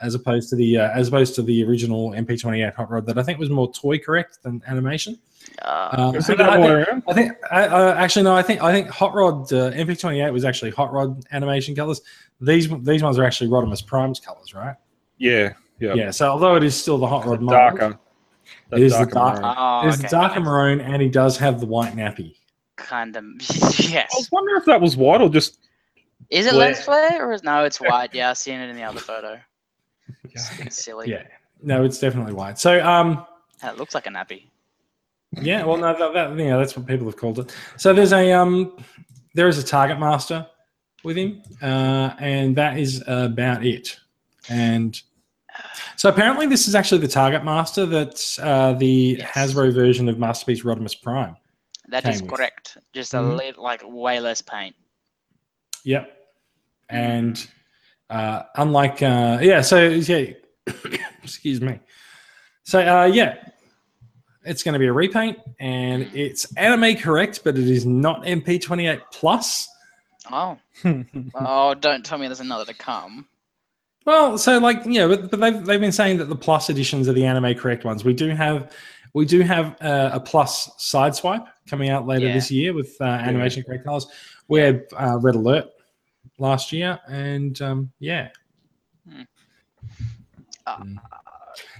as 0.00 0.14
opposed 0.14 0.48
to 0.50 0.56
the 0.56 0.78
uh, 0.78 0.90
as 0.90 1.08
opposed 1.08 1.34
to 1.34 1.42
the 1.42 1.64
original 1.64 2.10
MP28 2.10 2.74
hot 2.74 2.90
rod 2.90 3.06
that 3.06 3.18
I 3.18 3.22
think 3.22 3.38
was 3.38 3.50
more 3.50 3.70
toy 3.72 3.98
correct 3.98 4.42
than 4.42 4.62
animation. 4.66 5.18
Uh, 5.62 6.12
Is 6.16 6.26
so 6.26 6.32
it 6.32 6.40
I, 6.40 6.84
think. 6.84 7.04
I 7.08 7.12
think 7.14 7.32
uh, 7.50 7.94
actually 7.96 8.22
no, 8.24 8.34
I 8.34 8.42
think 8.42 8.62
I 8.62 8.72
think 8.72 8.88
hot 8.88 9.14
rod 9.14 9.52
uh, 9.52 9.70
MP28 9.72 10.32
was 10.32 10.44
actually 10.44 10.70
hot 10.70 10.92
rod 10.92 11.24
animation 11.32 11.74
colors. 11.74 12.00
These 12.40 12.68
these 12.82 13.02
ones 13.02 13.18
are 13.18 13.24
actually 13.24 13.50
Rodimus 13.50 13.84
Prime's 13.86 14.20
colors, 14.20 14.52
right? 14.54 14.74
Yeah, 15.18 15.52
yeah. 15.78 15.94
Yeah. 15.94 16.10
So 16.10 16.28
although 16.28 16.56
it 16.56 16.64
is 16.64 16.74
still 16.74 16.98
the 16.98 17.06
hot 17.06 17.24
The 17.24 17.30
rod 17.30 17.40
mold, 17.40 17.52
darker. 17.52 17.98
It 18.72 18.82
is 18.82 18.92
the 18.92 18.98
darker 19.06 19.14
dark- 19.14 19.40
maroon. 19.42 19.54
oh, 19.56 19.86
it 19.86 19.88
is 19.88 19.98
okay. 20.00 20.08
darker 20.08 20.40
maroon, 20.40 20.80
and 20.80 21.00
he 21.00 21.08
does 21.08 21.36
have 21.38 21.60
the 21.60 21.66
white 21.66 21.94
nappy. 21.94 22.34
kind 22.76 23.16
of 23.16 23.24
yes. 23.78 24.10
I 24.12 24.16
was 24.16 24.28
wondering 24.32 24.58
if 24.58 24.64
that 24.66 24.80
was 24.80 24.96
white 24.96 25.20
or 25.20 25.28
just. 25.28 25.58
Is 26.30 26.46
it 26.46 26.50
Flare. 26.52 26.68
lens 26.68 26.80
flare 26.82 27.28
or 27.28 27.32
is 27.32 27.42
no? 27.44 27.64
It's 27.64 27.80
white. 27.80 28.14
Yeah, 28.14 28.30
I've 28.30 28.38
seen 28.38 28.58
it 28.58 28.68
in 28.70 28.76
the 28.76 28.82
other 28.82 29.00
photo. 29.00 29.38
It's, 30.24 30.58
it's 30.60 30.84
silly. 30.84 31.10
Yeah. 31.10 31.22
No, 31.62 31.84
it's 31.84 31.98
definitely 31.98 32.32
white. 32.32 32.58
So 32.58 32.84
um, 32.84 33.24
And 33.62 33.70
it 33.70 33.78
looks 33.78 33.94
like 33.94 34.06
a 34.06 34.10
nappy. 34.10 34.48
Yeah, 35.42 35.64
well, 35.64 35.76
no, 35.76 35.96
that, 35.98 36.12
that 36.14 36.38
you 36.38 36.48
know, 36.50 36.58
that's 36.58 36.76
what 36.76 36.86
people 36.86 37.06
have 37.06 37.16
called 37.16 37.38
it. 37.38 37.54
So 37.76 37.92
there's 37.92 38.12
a 38.12 38.32
um, 38.32 38.76
there 39.34 39.48
is 39.48 39.58
a 39.58 39.64
target 39.66 39.98
master 39.98 40.46
with 41.02 41.16
him, 41.16 41.42
uh, 41.62 42.14
and 42.18 42.56
that 42.56 42.78
is 42.78 43.02
about 43.06 43.64
it. 43.64 43.98
And 44.48 45.00
so 45.96 46.08
apparently, 46.08 46.46
this 46.46 46.66
is 46.68 46.74
actually 46.74 47.00
the 47.00 47.08
target 47.08 47.44
master 47.44 47.86
that 47.86 48.38
uh, 48.42 48.72
the 48.74 49.16
Yes. 49.18 49.30
Hasbro 49.32 49.72
version 49.72 50.08
of 50.08 50.18
Masterpiece 50.18 50.62
Rodimus 50.62 51.00
Prime. 51.00 51.36
That 51.88 52.06
is 52.08 52.22
with. 52.22 52.30
correct. 52.32 52.78
Just 52.92 53.14
a 53.14 53.18
Mhm. 53.18 53.36
little, 53.36 53.62
like 53.62 53.82
way 53.84 54.18
less 54.20 54.40
paint. 54.40 54.74
Yep. 55.84 56.10
And 56.88 57.46
uh, 58.10 58.42
unlike, 58.56 59.02
uh, 59.02 59.38
yeah, 59.42 59.60
so 59.60 59.88
yeah, 59.88 60.32
excuse 61.22 61.60
me. 61.60 61.80
So 62.64 62.80
uh, 62.80 63.04
yeah, 63.04 63.36
it's 64.44 64.62
going 64.62 64.72
to 64.74 64.78
be 64.78 64.86
a 64.86 64.92
repaint, 64.92 65.38
and 65.60 66.10
it's 66.14 66.52
anime 66.56 66.96
correct, 66.96 67.40
but 67.44 67.56
it 67.58 67.68
is 67.68 67.84
not 67.86 68.22
MP28 68.24 69.00
plus. 69.12 69.68
Oh, 70.32 70.58
oh! 71.34 71.74
Don't 71.74 72.04
tell 72.04 72.18
me 72.18 72.26
there's 72.26 72.40
another 72.40 72.64
to 72.66 72.74
come. 72.74 73.26
Well, 74.06 74.36
so 74.38 74.58
like 74.58 74.82
yeah, 74.84 75.06
but, 75.06 75.30
but 75.30 75.40
they've 75.40 75.64
they've 75.64 75.80
been 75.80 75.92
saying 75.92 76.18
that 76.18 76.26
the 76.28 76.36
plus 76.36 76.68
editions 76.70 77.08
are 77.08 77.12
the 77.12 77.24
anime 77.24 77.54
correct 77.54 77.84
ones. 77.84 78.04
We 78.04 78.12
do 78.14 78.28
have 78.30 78.72
we 79.14 79.24
do 79.24 79.40
have 79.40 79.76
uh, 79.80 80.10
a 80.12 80.20
plus 80.20 80.68
Sideswipe 80.78 81.46
coming 81.68 81.88
out 81.90 82.06
later 82.06 82.26
Yeah. 82.26 82.34
this 82.34 82.50
year 82.50 82.72
with 82.74 82.96
uh, 83.00 83.04
animation 83.04 83.62
correct 83.62 83.84
colors. 83.84 84.06
We 84.48 84.60
had 84.60 84.82
uh, 84.98 85.18
Red 85.20 85.36
Alert 85.36 85.66
last 86.38 86.72
year, 86.72 86.98
and 87.08 87.60
um, 87.62 87.92
yeah. 87.98 88.28
Uh, 90.66 90.76
Mm. 90.80 90.96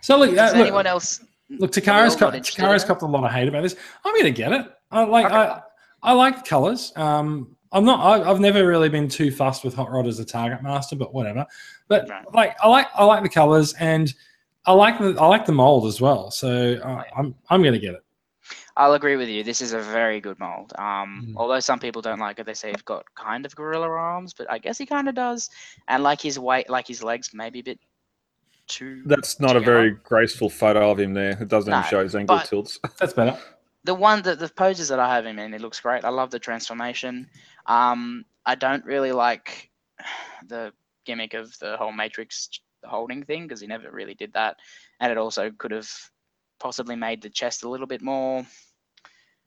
So 0.02 0.18
look, 0.18 0.30
uh, 0.32 0.34
Does 0.34 0.52
look, 0.52 0.60
anyone 0.62 0.86
else? 0.86 1.23
Look, 1.50 1.70
Takara's 1.72 2.14
all 2.14 2.18
cop- 2.18 2.28
not 2.28 2.34
interested 2.36 2.62
Takara's 2.62 2.84
copped 2.84 3.02
a 3.02 3.06
lot 3.06 3.24
of 3.24 3.30
hate 3.32 3.48
about 3.48 3.62
this. 3.62 3.76
I'm 4.04 4.16
gonna 4.16 4.30
get 4.30 4.52
it. 4.52 4.66
I 4.90 5.04
like 5.04 5.26
Okay. 5.26 5.34
I, 5.34 5.60
I 6.02 6.12
like 6.12 6.36
the 6.42 6.48
colors. 6.48 6.92
Um, 6.96 7.56
I'm 7.72 7.84
not. 7.84 8.00
I, 8.00 8.30
I've 8.30 8.40
never 8.40 8.66
really 8.66 8.88
been 8.88 9.08
too 9.08 9.30
fussed 9.32 9.64
with 9.64 9.74
Hot 9.74 9.90
Rod 9.90 10.06
as 10.06 10.18
a 10.20 10.24
target 10.24 10.62
master, 10.62 10.94
but 10.96 11.12
whatever. 11.12 11.44
But 11.88 12.08
Right. 12.08 12.24
like, 12.34 12.56
I 12.62 12.68
like 12.68 12.86
I 12.94 13.04
like 13.04 13.22
the 13.22 13.28
colors 13.28 13.72
and 13.74 14.12
I 14.66 14.72
like 14.72 14.98
the 14.98 15.16
I 15.20 15.26
like 15.26 15.44
the 15.46 15.52
mold 15.52 15.86
as 15.86 16.00
well. 16.00 16.30
So 16.30 16.74
uh, 16.84 17.02
I'm 17.16 17.34
I'm 17.50 17.62
gonna 17.62 17.78
get 17.78 17.94
it. 17.94 18.00
I'll 18.76 18.94
agree 18.94 19.16
with 19.16 19.28
you. 19.28 19.42
This 19.44 19.60
is 19.60 19.72
a 19.72 19.78
very 19.80 20.20
good 20.20 20.38
mold. 20.40 20.72
Um, 20.78 21.26
Mm. 21.28 21.32
although 21.36 21.60
some 21.60 21.78
people 21.78 22.02
don't 22.02 22.18
like 22.18 22.38
it, 22.40 22.46
they 22.46 22.54
say 22.54 22.70
he's 22.70 22.82
got 22.82 23.04
kind 23.14 23.46
of 23.46 23.54
gorilla 23.54 23.88
arms, 23.88 24.34
but 24.34 24.50
I 24.50 24.58
guess 24.58 24.76
he 24.78 24.84
kind 24.84 25.08
of 25.08 25.14
does. 25.14 25.48
And 25.88 26.02
like 26.02 26.20
his 26.20 26.38
weight, 26.40 26.68
like 26.68 26.86
his 26.88 27.02
legs, 27.02 27.30
maybe 27.32 27.60
a 27.60 27.62
bit 27.62 27.78
too. 28.66 29.02
That's 29.06 29.40
not 29.40 29.56
a 29.56 29.60
very 29.60 29.90
graceful 29.92 30.48
photo 30.50 30.90
of 30.90 30.98
him 31.00 31.14
there. 31.14 31.38
It 31.40 31.48
doesn't 31.48 31.70
No, 31.70 31.78
even 31.78 31.90
show 31.90 32.02
his 32.02 32.14
angle 32.14 32.40
tilts. 32.40 32.78
That's 32.98 33.12
better. 33.12 33.38
the 33.84 33.94
one 33.94 34.22
that 34.22 34.38
the 34.38 34.48
poses 34.48 34.88
that 34.88 34.98
I 35.00 35.14
have 35.14 35.26
him 35.26 35.38
in, 35.38 35.54
it 35.54 35.60
looks 35.60 35.80
great. 35.80 36.04
I 36.04 36.10
love 36.10 36.30
the 36.30 36.38
transformation. 36.38 37.28
Um, 37.66 38.24
I 38.46 38.54
don't 38.54 38.84
really 38.84 39.12
like 39.12 39.70
the 40.46 40.72
gimmick 41.04 41.34
of 41.34 41.58
the 41.58 41.76
whole 41.76 41.92
Matrix 41.92 42.48
holding 42.84 43.22
thing 43.24 43.44
because 43.46 43.60
he 43.60 43.66
never 43.66 43.90
really 43.90 44.14
did 44.14 44.32
that, 44.34 44.56
and 45.00 45.10
it 45.10 45.18
also 45.18 45.50
could 45.50 45.70
have 45.70 45.90
possibly 46.58 46.96
made 46.96 47.20
the 47.22 47.30
chest 47.30 47.64
a 47.64 47.68
little 47.68 47.86
bit 47.86 48.02
more. 48.02 48.44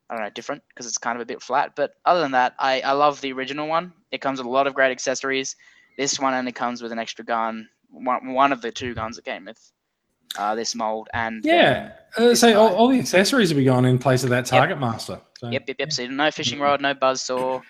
I 0.10 0.16
don't 0.16 0.24
know, 0.24 0.30
different 0.30 0.64
because 0.70 0.86
it's 0.86 0.98
kind 0.98 1.18
of 1.18 1.22
a 1.22 1.26
bit 1.26 1.42
flat. 1.42 1.74
But 1.76 1.96
other 2.06 2.22
than 2.22 2.32
that, 2.32 2.54
I, 2.60 2.80
I 2.82 2.94
love 2.94 3.20
the 3.20 3.34
original 3.34 3.68
one. 3.68 3.92
It 4.12 4.22
comes 4.22 4.40
with 4.40 4.48
a 4.48 4.50
lot 4.50 4.66
of 4.66 4.74
great 4.74 4.92
accessories. 4.92 5.56
This 5.98 6.18
one 6.20 6.34
only 6.34 6.54
comes 6.54 6.82
with 6.82 6.94
an 6.94 7.00
extra 7.00 7.26
gun, 7.26 7.68
one, 8.04 8.34
one 8.34 8.52
of 8.52 8.62
the 8.62 8.72
two 8.72 8.94
guns 8.94 9.16
that 9.18 9.26
came 9.26 9.46
with 9.46 9.60
uh, 10.38 10.56
this 10.56 10.76
mold. 10.76 11.08
And 11.14 11.44
Yeah. 11.44 11.92
Uh, 12.18 12.34
so 12.36 12.60
all, 12.60 12.74
all 12.76 12.88
the 12.90 13.00
accessories 13.00 13.52
will 13.54 13.60
be 13.60 13.66
gone 13.66 13.86
in 13.86 13.98
place 14.00 14.24
of 14.24 14.30
that 14.32 14.46
target 14.46 14.80
master. 14.80 15.20
So, 15.40 15.50
Yep, 15.50 15.64
yep, 15.68 15.76
yep. 15.80 15.92
So 15.92 16.08
no 16.08 16.32
fishing 16.32 16.60
rod, 16.60 16.82
no 16.82 16.94
buzzsaw. 16.94 17.62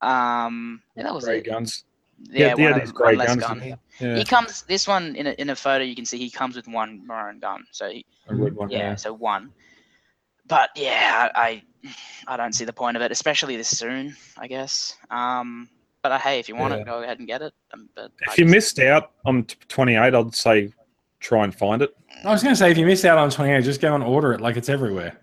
Um, 0.00 0.82
yeah, 0.96 1.02
that 1.04 1.14
was 1.14 1.24
Grey 1.24 1.38
it. 1.38 1.46
guns. 1.46 1.84
Yeah, 2.30 2.54
yeah, 2.56 2.70
one, 2.70 2.80
these 2.80 2.88
of- 2.90 2.94
grey 2.94 3.06
one 3.16 3.18
less 3.18 3.36
guns. 3.36 3.60
gun. 3.62 3.78
Yeah, 3.98 4.16
He 4.16 4.24
comes. 4.24 4.62
This 4.62 4.86
one 4.86 5.16
in 5.16 5.26
a, 5.26 5.30
in 5.32 5.50
a 5.50 5.56
photo, 5.56 5.84
you 5.84 5.94
can 5.94 6.04
see 6.04 6.18
he 6.18 6.30
comes 6.30 6.54
with 6.56 6.68
one 6.68 7.06
maroon 7.06 7.38
gun. 7.38 7.64
So 7.72 7.88
he, 7.90 8.04
a 8.28 8.34
red 8.34 8.54
one. 8.54 8.70
yeah, 8.70 8.78
Yeah. 8.78 8.94
so 8.96 9.12
one. 9.12 9.50
But 10.46 10.70
yeah, 10.76 11.28
I, 11.34 11.62
I 11.84 11.94
I 12.28 12.36
don't 12.36 12.52
see 12.54 12.64
the 12.64 12.72
point 12.72 12.96
of 12.96 13.02
it, 13.02 13.10
especially 13.12 13.56
this 13.56 13.70
soon. 13.76 14.16
I 14.38 14.48
guess. 14.48 14.96
Um, 15.10 15.68
But 16.02 16.12
uh, 16.12 16.18
hey, 16.18 16.38
if 16.38 16.48
you 16.48 16.56
want 16.56 16.72
Yeah. 16.74 16.80
it, 16.80 16.86
go 16.86 17.02
ahead 17.02 17.18
and 17.18 17.26
get 17.28 17.42
it. 17.42 17.52
Um, 17.74 17.88
but 17.94 18.10
I 18.26 18.32
If 18.32 18.38
you 18.38 18.44
just- 18.44 18.54
missed 18.54 18.78
out 18.80 19.12
on 19.24 19.44
t- 19.44 19.56
28, 19.68 20.14
I'd 20.14 20.34
say 20.34 20.72
try 21.20 21.44
and 21.44 21.54
find 21.54 21.82
it. 21.82 21.94
I 22.24 22.30
was 22.30 22.42
going 22.42 22.52
to 22.54 22.58
say, 22.58 22.70
if 22.70 22.78
you 22.78 22.86
missed 22.86 23.04
out 23.04 23.18
on 23.18 23.30
28, 23.30 23.62
just 23.64 23.80
go 23.80 23.94
and 23.94 24.02
order 24.04 24.32
it 24.32 24.40
like 24.40 24.56
it's 24.56 24.68
everywhere. 24.68 25.18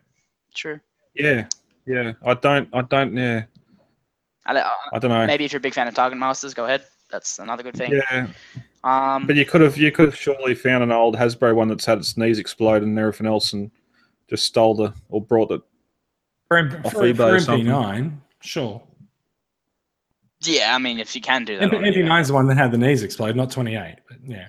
true. 0.53 0.79
Yeah, 1.13 1.45
yeah. 1.85 2.13
I 2.25 2.33
don't. 2.35 2.69
I 2.73 2.81
don't. 2.81 3.15
Yeah. 3.15 3.43
I, 4.45 4.53
don't- 4.53 4.65
I 4.93 4.99
don't 4.99 5.09
know. 5.11 5.25
maybe 5.27 5.45
if 5.45 5.51
you're 5.51 5.57
a 5.57 5.61
big 5.61 5.73
fan 5.73 5.87
of 5.87 5.93
Target 5.95 6.17
Masters, 6.17 6.53
go 6.53 6.65
ahead. 6.65 6.83
That's 7.11 7.39
another 7.39 7.63
good 7.63 7.75
thing. 7.75 7.93
Yeah, 8.11 8.27
Um, 8.83 9.25
but 9.27 9.35
you 9.35 9.45
could 9.45 9.61
have. 9.61 9.77
You 9.77 9.91
could 9.91 10.05
have 10.05 10.15
surely 10.17 10.53
found 10.55 10.83
an 10.83 10.91
old 10.91 11.15
Hasbro 11.15 11.55
one 11.55 11.67
that's 11.69 11.85
had 11.85 11.97
its 11.99 12.17
knees 12.17 12.37
explode 12.39 12.83
and 12.83 12.97
everything 12.99 13.27
else, 13.27 13.53
and 13.53 13.71
just 14.29 14.45
stole 14.45 14.75
the 14.75 14.93
or 15.09 15.21
brought 15.21 15.51
it. 15.51 15.61
For, 16.49 16.59
Off 16.85 16.93
for, 16.93 17.01
eBay 17.01 17.15
for 17.17 17.35
or 17.35 17.39
something. 17.39 17.65
MP9, 17.67 18.11
sure. 18.41 18.81
Yeah, 20.47 20.75
I 20.75 20.77
mean, 20.77 20.99
if 20.99 21.15
you 21.15 21.21
can 21.21 21.45
do 21.45 21.57
that. 21.57 21.69
MP, 21.69 21.75
on 21.77 21.83
eBay. 21.83 21.95
MP9 22.03 22.21
is 22.21 22.27
the 22.29 22.33
one 22.33 22.47
that 22.47 22.57
had 22.57 22.71
the 22.71 22.77
knees 22.77 23.03
explode, 23.03 23.35
not 23.35 23.51
28. 23.51 23.95
But 24.07 24.17
yeah. 24.23 24.47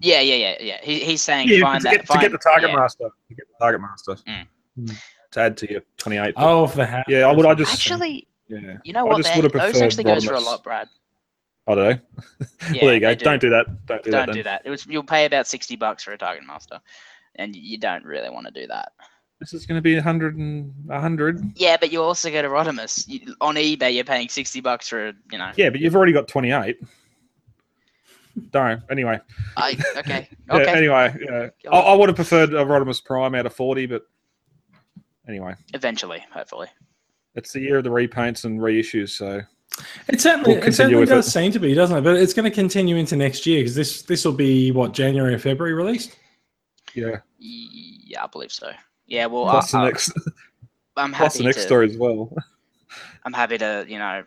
Yeah, 0.00 0.20
yeah, 0.20 0.34
yeah, 0.36 0.56
yeah. 0.60 0.78
He, 0.82 1.00
he's 1.00 1.22
saying 1.22 1.48
Yeah, 1.48 1.60
find 1.62 1.80
to 1.80 1.84
that. 1.84 1.96
get, 1.96 2.06
to 2.06 2.18
get 2.18 2.32
the 2.32 2.38
target 2.38 2.70
yeah. 2.70 2.76
master. 2.76 3.04
To 3.28 3.34
get 3.34 3.46
the 3.48 3.54
target 3.64 3.80
master. 3.80 4.16
Mm. 4.28 4.96
To 5.32 5.40
add 5.40 5.56
to 5.58 5.70
your 5.70 5.82
28. 5.98 6.34
Oh, 6.36 6.66
for 6.66 6.76
the 6.76 6.86
hat. 6.86 7.04
Yeah, 7.08 7.26
I 7.28 7.32
would- 7.32 7.46
I 7.46 7.54
just- 7.54 7.72
Actually, 7.74 8.28
yeah. 8.48 8.78
you 8.84 8.92
know 8.92 9.00
I 9.06 9.14
what? 9.14 9.16
just 9.22 9.34
would 9.34 9.44
have 9.44 9.52
Those 9.52 9.72
preferred 9.72 9.84
actually 9.86 10.04
goes 10.04 10.24
for 10.24 10.34
a 10.34 10.40
lot, 10.40 10.62
Brad. 10.62 10.88
I 11.66 11.74
don't 11.74 11.88
know. 11.90 11.98
Yeah, 12.72 12.80
well, 12.82 12.86
there 12.86 12.94
you 12.94 13.00
go. 13.00 13.14
do. 13.14 13.24
Don't 13.24 13.40
do 13.40 13.50
that. 13.50 13.86
Don't 13.86 14.02
do 14.02 14.10
that. 14.10 14.26
Don't 14.26 14.34
do 14.34 14.42
that. 14.42 14.62
It 14.64 14.70
was 14.70 14.86
you'll 14.86 15.02
pay 15.02 15.24
about 15.26 15.46
sixty 15.46 15.76
bucks 15.76 16.02
for 16.02 16.12
a 16.12 16.18
Target 16.18 16.46
Master, 16.46 16.80
and 17.36 17.54
you 17.54 17.78
don't 17.78 18.04
really 18.04 18.30
want 18.30 18.46
to 18.46 18.52
do 18.52 18.66
that. 18.68 18.92
This 19.40 19.54
is 19.54 19.66
going 19.66 19.76
to 19.78 19.82
be 19.82 19.96
a 19.96 20.02
hundred 20.02 20.36
and 20.36 20.72
a 20.90 21.00
hundred. 21.00 21.40
Yeah, 21.54 21.76
but 21.78 21.92
you 21.92 22.02
also 22.02 22.28
get 22.30 22.44
a 22.44 22.48
Rodimus 22.48 23.06
you, 23.06 23.34
on 23.40 23.54
eBay. 23.54 23.94
You're 23.94 24.04
paying 24.04 24.28
sixty 24.28 24.60
bucks 24.60 24.88
for 24.88 25.12
you 25.30 25.38
know. 25.38 25.52
Yeah, 25.56 25.70
but 25.70 25.80
you've 25.80 25.94
already 25.94 26.12
got 26.12 26.26
28. 26.28 26.76
Don't. 28.50 28.82
Anyway. 28.90 29.20
I, 29.56 29.76
okay. 29.96 30.28
Yeah, 30.48 30.56
Okay. 30.56 30.70
anyway, 30.72 31.14
yeah. 31.20 31.48
I. 31.70 31.76
I 31.78 31.94
would 31.94 32.08
have 32.08 32.16
preferred 32.16 32.54
a 32.54 32.64
Rodimus 32.64 33.04
Prime 33.04 33.34
out 33.34 33.46
of 33.46 33.52
40, 33.52 33.86
but 33.86 34.02
anyway, 35.28 35.54
Eventually, 35.74 36.24
hopefully. 36.32 36.68
it's 37.34 37.52
the 37.52 37.60
year 37.60 37.78
of 37.78 37.84
the 37.84 37.90
repaints 37.90 38.44
and 38.44 38.60
reissues, 38.60 39.10
so 39.10 39.40
It 40.08 40.20
certainly, 40.20 40.54
We'll 40.56 40.64
it 40.64 40.72
certainly 40.72 41.04
does 41.04 41.26
it. 41.26 41.30
seem 41.30 41.52
to 41.52 41.58
be, 41.58 41.74
doesn't 41.74 41.98
it? 41.98 42.00
But 42.02 42.16
it's 42.16 42.32
going 42.32 42.48
to 42.48 42.54
continue 42.54 42.96
into 42.96 43.16
next 43.16 43.44
year 43.46 43.60
because 43.60 43.74
this 43.74 44.02
this 44.02 44.24
will 44.24 44.32
be 44.32 44.70
what 44.70 44.92
January 44.92 45.34
or 45.34 45.38
February 45.38 45.74
released. 45.74 46.16
yeah. 46.94 47.16
Yeah, 47.40 48.24
I 48.24 48.26
believe 48.28 48.52
so. 48.52 48.70
Yeah. 49.08 49.26
Well, 49.26 49.44
Plus 49.44 49.74
I, 49.74 49.78
the 49.78 49.82
I, 49.84 49.88
next, 49.88 50.12
I'm 50.96 51.12
plus 51.12 51.34
happy 51.34 51.38
the 51.38 51.44
next 51.44 51.56
to. 51.56 51.62
story 51.62 51.90
as 51.90 51.96
well. 51.96 52.32
I'm 53.24 53.32
happy 53.32 53.58
to. 53.58 53.84
You 53.88 53.98
know. 53.98 54.22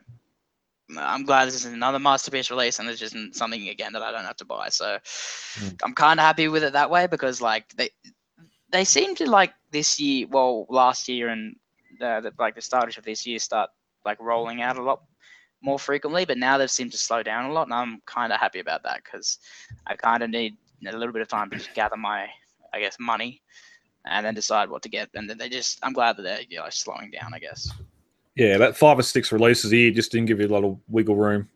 I'm 0.98 1.24
glad 1.24 1.46
this 1.46 1.56
is 1.56 1.64
another 1.66 2.00
masterpiece 2.00 2.52
release, 2.52 2.80
and 2.80 2.90
it's 2.90 3.00
just 3.00 3.16
something 3.34 3.70
again 3.70 3.94
that 3.94 4.02
I 4.02 4.12
don't 4.12 4.26
have 4.26 4.36
to 4.38 4.46
buy. 4.46 4.68
So 4.68 4.98
Mm. 5.60 5.80
I'm 5.86 5.94
kind 5.94 6.20
of 6.20 6.26
happy 6.26 6.48
with 6.50 6.64
it 6.66 6.74
that 6.74 6.90
way 6.90 7.08
because 7.08 7.42
like 7.42 7.70
they 7.78 7.90
they 8.72 8.84
seem 8.84 9.16
to 9.16 9.30
like 9.30 9.54
this 9.72 10.00
year, 10.02 10.28
well, 10.30 10.66
last 10.70 11.08
year 11.08 11.30
and 11.30 11.56
the, 12.00 12.20
the 12.24 12.34
like 12.40 12.56
the 12.56 12.62
start 12.62 12.98
of 12.98 13.04
this 13.06 13.26
year 13.26 13.40
start 13.40 13.70
like 14.06 14.20
rolling 14.20 14.62
out 14.62 14.78
a 14.78 14.84
lot 14.84 15.02
more 15.62 15.80
frequently, 15.80 16.26
but 16.26 16.38
now 16.38 16.58
they've 16.58 16.72
seemed 16.72 16.92
to 16.92 16.98
slow 16.98 17.24
down 17.24 17.50
a 17.50 17.54
lot, 17.54 17.68
and 17.68 17.74
I'm 17.74 18.02
kind 18.06 18.34
of 18.34 18.40
happy 18.42 18.60
about 18.60 18.84
that 18.84 19.02
because 19.04 19.40
I 19.88 19.96
kind 19.96 20.24
of 20.24 20.30
need 20.30 20.58
a 20.88 20.92
little 20.98 21.14
bit 21.14 21.22
of 21.22 21.28
time 21.30 21.50
to 21.52 21.58
just 21.58 21.74
gather 21.74 21.96
my, 21.98 22.28
I 22.74 22.80
guess, 22.80 22.98
money, 23.00 23.42
and 24.06 24.26
then 24.26 24.34
decide 24.34 24.70
what 24.70 24.82
to 24.84 24.90
get. 24.90 25.10
And 25.16 25.30
then 25.30 25.38
they 25.38 25.50
just, 25.50 25.80
I'm 25.84 25.94
glad 25.94 26.18
that 26.18 26.24
they're 26.24 26.42
you 26.50 26.58
know 26.58 26.66
slowing 26.70 27.12
down. 27.12 27.34
I 27.34 27.40
guess. 27.40 27.72
Yeah, 28.36 28.58
that 28.58 28.78
five 28.78 28.98
or 28.98 29.04
six 29.04 29.32
releases 29.32 29.72
a 29.72 29.78
year 29.78 29.92
just 29.92 30.12
didn't 30.12 30.28
give 30.28 30.40
you 30.40 30.48
a 30.48 30.50
lot 30.50 30.64
of 30.64 30.78
wiggle 30.88 31.16
room. 31.16 31.50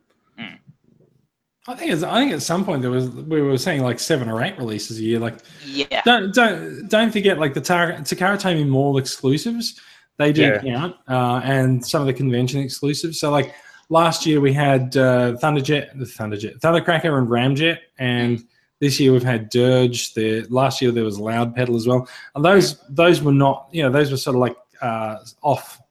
I 1.68 1.74
think 1.74 1.92
it's, 1.92 2.04
I 2.04 2.20
think 2.20 2.32
at 2.32 2.44
some 2.44 2.64
point 2.64 2.84
there 2.84 2.92
was 2.92 3.10
we 3.10 3.42
were 3.42 3.58
saying 3.58 3.82
like 3.82 4.00
seven 4.00 4.30
or 4.30 4.44
eight 4.44 4.56
releases 4.58 5.00
a 5.00 5.02
year. 5.02 5.20
Like 5.20 5.40
Yeah. 5.66 6.02
don't 6.06 6.32
don't 6.34 6.88
don't 6.90 7.12
forget 7.12 7.40
like 7.40 7.56
the 7.56 7.62
Tar- 7.62 7.94
Takara 7.94 8.40
Tomy 8.40 8.68
Mall 8.68 8.98
exclusives. 9.00 9.80
They 10.18 10.32
do 10.32 10.42
Yeah. 10.44 10.62
count, 10.62 10.96
uh, 11.10 11.42
and 11.44 11.84
some 11.84 12.02
of 12.02 12.08
the 12.08 12.14
convention 12.14 12.60
exclusives. 12.62 13.20
So 13.20 13.32
like 13.32 13.56
last 13.90 14.28
year 14.28 14.40
we 14.42 14.54
had 14.54 14.96
uh, 14.96 15.34
Thunderjet, 15.42 15.98
the 15.98 16.06
Thunderjet, 16.06 16.60
Thundercracker, 16.60 17.18
and 17.18 17.28
Ramjet, 17.28 17.80
and 17.98 18.44
this 18.80 19.00
year 19.00 19.12
we've 19.12 19.24
had 19.24 19.50
Dirge. 19.50 20.14
The 20.14 20.42
last 20.50 20.82
year 20.82 20.92
there 20.92 21.04
was 21.04 21.20
Loud 21.20 21.56
Pedal 21.56 21.76
as 21.76 21.88
well. 21.88 22.08
And 22.36 22.44
those 22.44 22.80
those 22.90 23.22
were 23.22 23.32
not, 23.32 23.68
you 23.72 23.84
know, 23.84 23.90
those 23.90 24.12
were 24.12 24.18
sort 24.18 24.36
of 24.36 24.42
like 24.42 24.56
uh, 24.82 25.18
off, 25.42 25.82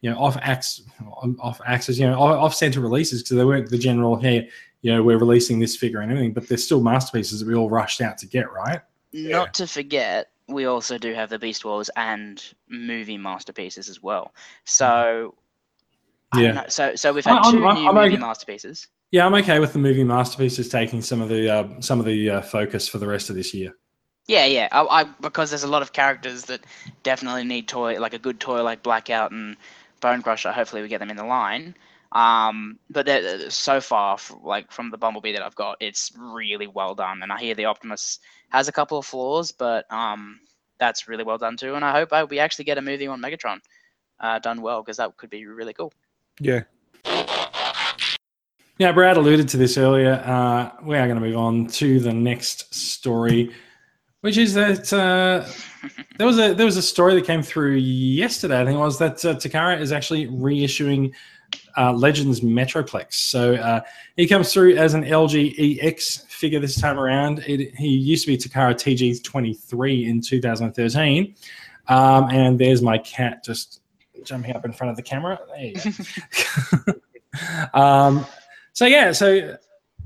you 0.00 0.10
know, 0.10 0.18
off 0.18 0.36
ax 0.40 0.82
off 1.40 1.60
axis, 1.66 1.98
you 1.98 2.06
know, 2.06 2.18
off 2.20 2.54
center 2.54 2.80
releases 2.80 3.22
because 3.22 3.36
they 3.36 3.44
weren't 3.44 3.68
the 3.70 3.78
general 3.78 4.16
hey, 4.16 4.48
you 4.82 4.92
know, 4.94 5.02
we're 5.02 5.18
releasing 5.18 5.58
this 5.58 5.76
figure 5.76 6.00
and 6.00 6.10
everything, 6.12 6.32
but 6.32 6.48
they're 6.48 6.58
still 6.58 6.80
masterpieces 6.82 7.40
that 7.40 7.48
we 7.48 7.54
all 7.54 7.70
rushed 7.70 8.00
out 8.00 8.18
to 8.18 8.26
get, 8.26 8.50
right? 8.52 8.80
Not 9.12 9.54
to 9.54 9.66
forget, 9.66 10.30
we 10.48 10.66
also 10.66 10.98
do 10.98 11.14
have 11.14 11.30
the 11.30 11.38
Beast 11.38 11.64
Wars 11.64 11.88
and 11.96 12.42
movie 12.68 13.16
masterpieces 13.16 13.88
as 13.88 14.02
well. 14.02 14.34
So, 14.64 15.34
I 16.32 16.40
Yeah. 16.40 16.46
don't 16.48 16.54
know. 16.56 16.64
So, 16.68 16.94
so 16.96 17.12
we've 17.12 17.24
had 17.24 17.38
I'm- 17.38 17.52
2 17.52 17.64
I'm- 17.64 17.74
new 17.76 17.88
I'm 17.88 17.94
movie 17.94 18.08
okay. 18.08 18.16
masterpieces. 18.18 18.88
Yeah, 19.10 19.26
I'm 19.26 19.34
okay 19.34 19.60
with 19.60 19.72
the 19.72 19.78
movie 19.78 20.04
masterpieces 20.04 20.68
taking 20.68 21.00
some 21.00 21.20
of 21.20 21.28
the 21.28 21.48
uh, 21.48 21.80
some 21.80 22.00
of 22.00 22.06
the 22.06 22.30
uh, 22.30 22.40
focus 22.42 22.88
for 22.88 22.98
the 22.98 23.06
rest 23.06 23.30
of 23.30 23.36
this 23.36 23.54
year. 23.54 23.72
Yeah, 24.26 24.46
yeah. 24.46 24.68
I, 24.72 24.82
I 24.82 25.04
because 25.20 25.50
there's 25.50 25.62
a 25.64 25.68
lot 25.68 25.82
of 25.82 25.92
characters 25.92 26.44
that 26.46 26.64
definitely 27.02 27.44
need 27.44 27.68
toy, 27.68 28.00
like 28.00 28.14
a 28.14 28.18
good 28.18 28.40
toy 28.40 28.62
like 28.62 28.82
Blackout 28.82 29.30
and 29.32 29.56
Bone 30.00 30.22
Crusher. 30.22 30.50
Hopefully, 30.50 30.82
we 30.82 30.88
get 30.88 30.98
them 30.98 31.10
in 31.10 31.16
the 31.16 31.24
line. 31.24 31.74
Um, 32.12 32.78
but 32.90 33.06
they're, 33.06 33.22
they're- 33.22 33.50
so 33.50 33.80
far, 33.80 34.18
like 34.42 34.70
from 34.70 34.90
the 34.90 34.96
Bumblebee 34.98 35.32
that 35.32 35.42
I've 35.42 35.54
got, 35.56 35.76
it's 35.80 36.12
really 36.16 36.68
well 36.68 36.94
done. 36.94 37.22
And 37.22 37.32
I 37.32 37.38
hear 37.40 37.54
the 37.54 37.64
Optimus 37.66 38.20
has 38.50 38.68
a 38.68 38.72
couple 38.72 38.98
of 38.98 39.04
flaws, 39.04 39.50
but 39.52 39.84
um, 39.92 40.40
that's 40.78 41.08
really 41.08 41.24
well 41.24 41.38
done 41.38 41.56
too. 41.56 41.74
And 41.74 41.84
I 41.84 41.92
hope 41.92 42.12
I, 42.12 42.24
we 42.24 42.38
actually 42.38 42.66
get 42.66 42.78
a 42.78 42.82
movie 42.82 43.08
on 43.08 43.20
Megatron 43.20 43.58
uh, 44.20 44.38
done 44.38 44.62
well 44.62 44.80
because 44.82 44.96
that 44.98 45.16
could 45.16 45.30
be 45.30 45.44
really 45.46 45.72
cool. 45.72 45.92
Yeah. 46.40 46.62
Yeah, 48.78 48.90
Brad 48.90 49.16
alluded 49.16 49.48
to 49.50 49.56
this 49.56 49.78
earlier. 49.78 50.14
Uh, 50.14 50.70
we 50.82 50.96
are 50.96 51.06
going 51.06 51.20
to 51.20 51.24
move 51.24 51.36
on 51.36 51.68
to 51.68 52.00
the 52.00 52.12
next 52.12 52.74
story, 52.74 53.54
which 54.22 54.36
is 54.36 54.52
that 54.54 54.92
uh, 54.92 55.48
there 56.18 56.26
was 56.26 56.40
a 56.40 56.54
there 56.54 56.66
was 56.66 56.76
a 56.76 56.82
story 56.82 57.14
that 57.14 57.24
came 57.24 57.40
through 57.40 57.76
yesterday. 57.76 58.60
I 58.60 58.64
think 58.64 58.74
it 58.74 58.80
was 58.80 58.98
that 58.98 59.24
uh, 59.24 59.36
Takara 59.36 59.80
is 59.80 59.92
actually 59.92 60.26
reissuing 60.26 61.14
uh, 61.76 61.92
Legends 61.92 62.40
Metroplex. 62.40 63.14
So 63.14 63.54
uh, 63.54 63.82
he 64.16 64.26
comes 64.26 64.52
through 64.52 64.74
as 64.74 64.94
an 64.94 65.04
LG 65.04 65.80
EX 65.80 66.24
figure 66.28 66.58
this 66.58 66.80
time 66.80 66.98
around. 66.98 67.44
It, 67.46 67.76
he 67.76 67.86
used 67.86 68.24
to 68.24 68.32
be 68.32 68.36
Takara 68.36 68.74
TG23 68.74 70.08
in 70.08 70.20
2013, 70.20 71.32
um, 71.86 72.28
and 72.28 72.58
there's 72.58 72.82
my 72.82 72.98
cat 72.98 73.44
just 73.44 73.82
jumping 74.24 74.56
up 74.56 74.64
in 74.64 74.72
front 74.72 74.90
of 74.90 74.96
the 74.96 75.02
camera. 75.02 75.38
There 75.54 75.64
you 75.64 75.74
go. 76.86 76.92
um, 77.74 78.26
so 78.74 78.86
yeah, 78.86 79.12
so 79.12 79.56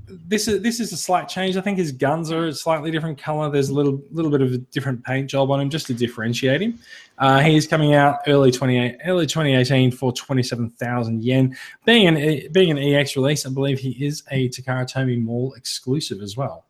this 0.09 0.49
is 0.49 0.63
this 0.63 0.81
is 0.81 0.93
a 0.93 0.97
slight 0.97 1.29
change. 1.29 1.57
I 1.57 1.61
think 1.61 1.79
his 1.79 1.93
guns 1.93 2.31
are 2.31 2.47
a 2.47 2.53
slightly 2.53 2.91
different 2.91 3.19
color. 3.19 3.51
There's 3.51 3.71
a 3.71 3.75
little 3.75 4.01
little 4.11 4.31
bit 4.31 4.41
of 4.41 4.53
a 4.53 4.59
different 4.59 5.05
paint 5.05 5.29
job 5.29 5.51
on 5.51 5.61
him 5.61 5.71
just 5.71 5.87
to 5.89 5.95
differentiate 5.95 6.63
him. 6.63 6.79
Uh, 7.19 7.41
he's 7.41 7.67
coming 7.67 7.95
out 7.95 8.21
early 8.27 8.51
28 8.51 8.99
early 9.07 9.27
2018 9.27 9.91
for 9.91 10.13
27,000 10.13 11.25
yen. 11.25 11.57
Being 11.85 12.07
an 12.09 12.53
being 12.53 12.71
an 12.71 12.79
EX 12.79 13.17
release, 13.17 13.47
I 13.47 13.51
believe 13.51 13.79
he 13.79 13.91
is 14.05 14.23
a 14.31 14.49
Takara 14.49 14.91
Tomy 14.91 15.21
Mall 15.21 15.55
exclusive 15.55 16.21
as 16.21 16.37
well. 16.37 16.67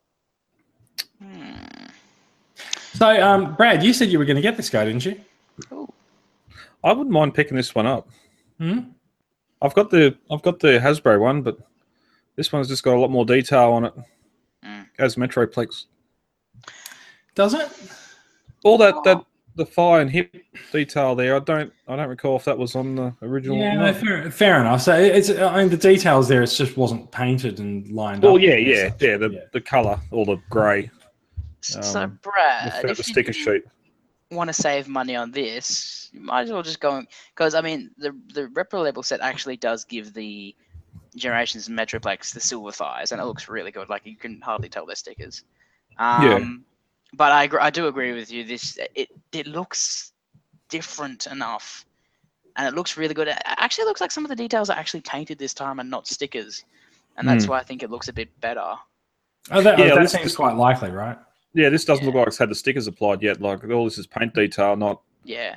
Hmm. 1.22 1.52
So, 2.94 3.22
um, 3.22 3.54
Brad, 3.54 3.84
you 3.84 3.92
said 3.92 4.08
you 4.08 4.18
were 4.18 4.24
going 4.24 4.36
to 4.36 4.42
get 4.42 4.56
this 4.56 4.70
guy, 4.70 4.84
didn't 4.84 5.04
you? 5.04 5.20
Cool. 5.68 5.92
I 6.82 6.92
wouldn't 6.92 7.10
mind 7.10 7.34
picking 7.34 7.56
this 7.56 7.74
one 7.74 7.86
up. 7.86 8.08
Hmm? 8.58 8.78
I've 9.60 9.74
got 9.74 9.90
the 9.90 10.16
I've 10.30 10.42
got 10.42 10.60
the 10.60 10.78
Hasbro 10.78 11.20
one, 11.20 11.42
but 11.42 11.58
this 12.38 12.52
one's 12.52 12.68
just 12.68 12.84
got 12.84 12.94
a 12.94 13.00
lot 13.00 13.10
more 13.10 13.26
detail 13.26 13.72
on 13.72 13.84
it. 13.86 13.94
Mm. 14.64 14.86
As 14.98 15.16
Metroplex. 15.16 15.86
Does 17.34 17.52
it? 17.54 17.68
All 18.64 18.78
that 18.78 18.94
that 19.04 19.24
the 19.56 19.64
thigh 19.66 20.00
and 20.00 20.10
hip 20.10 20.34
detail 20.72 21.14
there, 21.16 21.34
I 21.36 21.40
don't 21.40 21.72
I 21.88 21.96
don't 21.96 22.08
recall 22.08 22.36
if 22.36 22.44
that 22.44 22.56
was 22.56 22.74
on 22.76 22.94
the 22.94 23.12
original. 23.22 23.56
Yeah, 23.58 23.74
not. 23.74 23.96
fair, 23.96 24.30
fair 24.30 24.60
enough. 24.60 24.82
So 24.82 24.96
it's 24.98 25.30
I 25.30 25.58
mean 25.58 25.68
the 25.68 25.76
details 25.76 26.28
there. 26.28 26.42
It 26.42 26.46
just 26.48 26.76
wasn't 26.76 27.10
painted 27.10 27.58
and 27.60 27.88
lined 27.90 28.22
Well, 28.22 28.32
up. 28.32 28.34
Oh 28.36 28.38
yeah, 28.38 28.52
and 28.54 28.66
yeah, 28.66 28.88
stuff. 28.88 29.02
yeah. 29.02 29.16
The 29.16 29.48
the 29.52 29.60
colour 29.60 29.98
or 30.10 30.24
the 30.26 30.36
grey, 30.50 30.90
So, 31.60 31.80
Um, 31.80 32.20
the, 32.22 32.30
Brad, 32.30 32.72
f- 32.72 32.82
the 32.82 32.88
if 32.90 32.98
sticker 33.04 33.32
do- 33.32 33.38
sheet. 33.38 33.62
want 34.30 34.48
to 34.48 34.54
save 34.54 34.86
money 34.88 35.16
on 35.16 35.30
this, 35.32 36.10
you 36.12 36.20
might 36.20 36.42
as 36.42 36.52
well 36.52 36.62
just 36.62 36.80
go 36.80 37.02
because 37.34 37.54
I 37.54 37.60
mean 37.60 37.90
the 37.98 38.12
the 38.34 38.46
Repro 38.48 38.82
label 38.82 39.02
set 39.02 39.20
actually 39.20 39.56
does 39.56 39.84
give 39.84 40.12
the 40.14 40.54
Generations 41.18 41.68
Metroplex 41.68 42.32
the 42.32 42.40
silver 42.40 42.72
thighs, 42.72 43.12
and 43.12 43.20
it 43.20 43.24
looks 43.24 43.48
really 43.48 43.70
good. 43.70 43.88
Like 43.88 44.06
you 44.06 44.16
can 44.16 44.40
hardly 44.40 44.68
tell 44.68 44.86
they're 44.86 44.96
stickers. 44.96 45.44
Um, 45.98 46.22
Yeah. 46.24 46.48
But 47.14 47.32
I 47.32 47.48
I 47.66 47.70
do 47.70 47.86
agree 47.86 48.12
with 48.12 48.30
you. 48.30 48.44
This 48.44 48.78
it 48.94 49.08
it 49.32 49.46
looks 49.46 50.12
different 50.68 51.26
enough, 51.26 51.86
and 52.56 52.68
it 52.68 52.74
looks 52.74 52.96
really 52.98 53.14
good. 53.14 53.28
It 53.28 53.38
actually 53.46 53.84
looks 53.86 54.00
like 54.02 54.10
some 54.10 54.24
of 54.24 54.28
the 54.28 54.36
details 54.36 54.68
are 54.68 54.76
actually 54.78 55.00
painted 55.00 55.38
this 55.38 55.54
time 55.54 55.80
and 55.80 55.88
not 55.90 56.06
stickers, 56.06 56.64
and 57.16 57.26
that's 57.26 57.44
Hmm. 57.44 57.52
why 57.52 57.58
I 57.60 57.62
think 57.62 57.82
it 57.82 57.90
looks 57.90 58.08
a 58.08 58.12
bit 58.12 58.28
better. 58.40 58.74
Oh, 59.50 59.62
that, 59.62 59.78
Yeah, 59.78 59.94
that 59.94 60.00
this- 60.02 60.12
seems 60.12 60.36
quite 60.36 60.56
likely, 60.56 60.90
right? 60.90 61.16
Yeah, 61.54 61.70
this 61.70 61.86
doesn't 61.86 62.04
Yeah. 62.04 62.08
look 62.08 62.16
like 62.16 62.26
it's 62.28 62.36
had 62.38 62.50
the 62.50 62.54
stickers 62.54 62.86
applied 62.86 63.22
yet. 63.22 63.40
Like 63.40 63.64
all 63.64 63.84
this 63.86 63.96
is 63.96 64.06
paint 64.06 64.34
detail, 64.34 64.76
not 64.76 65.00
Yeah, 65.24 65.56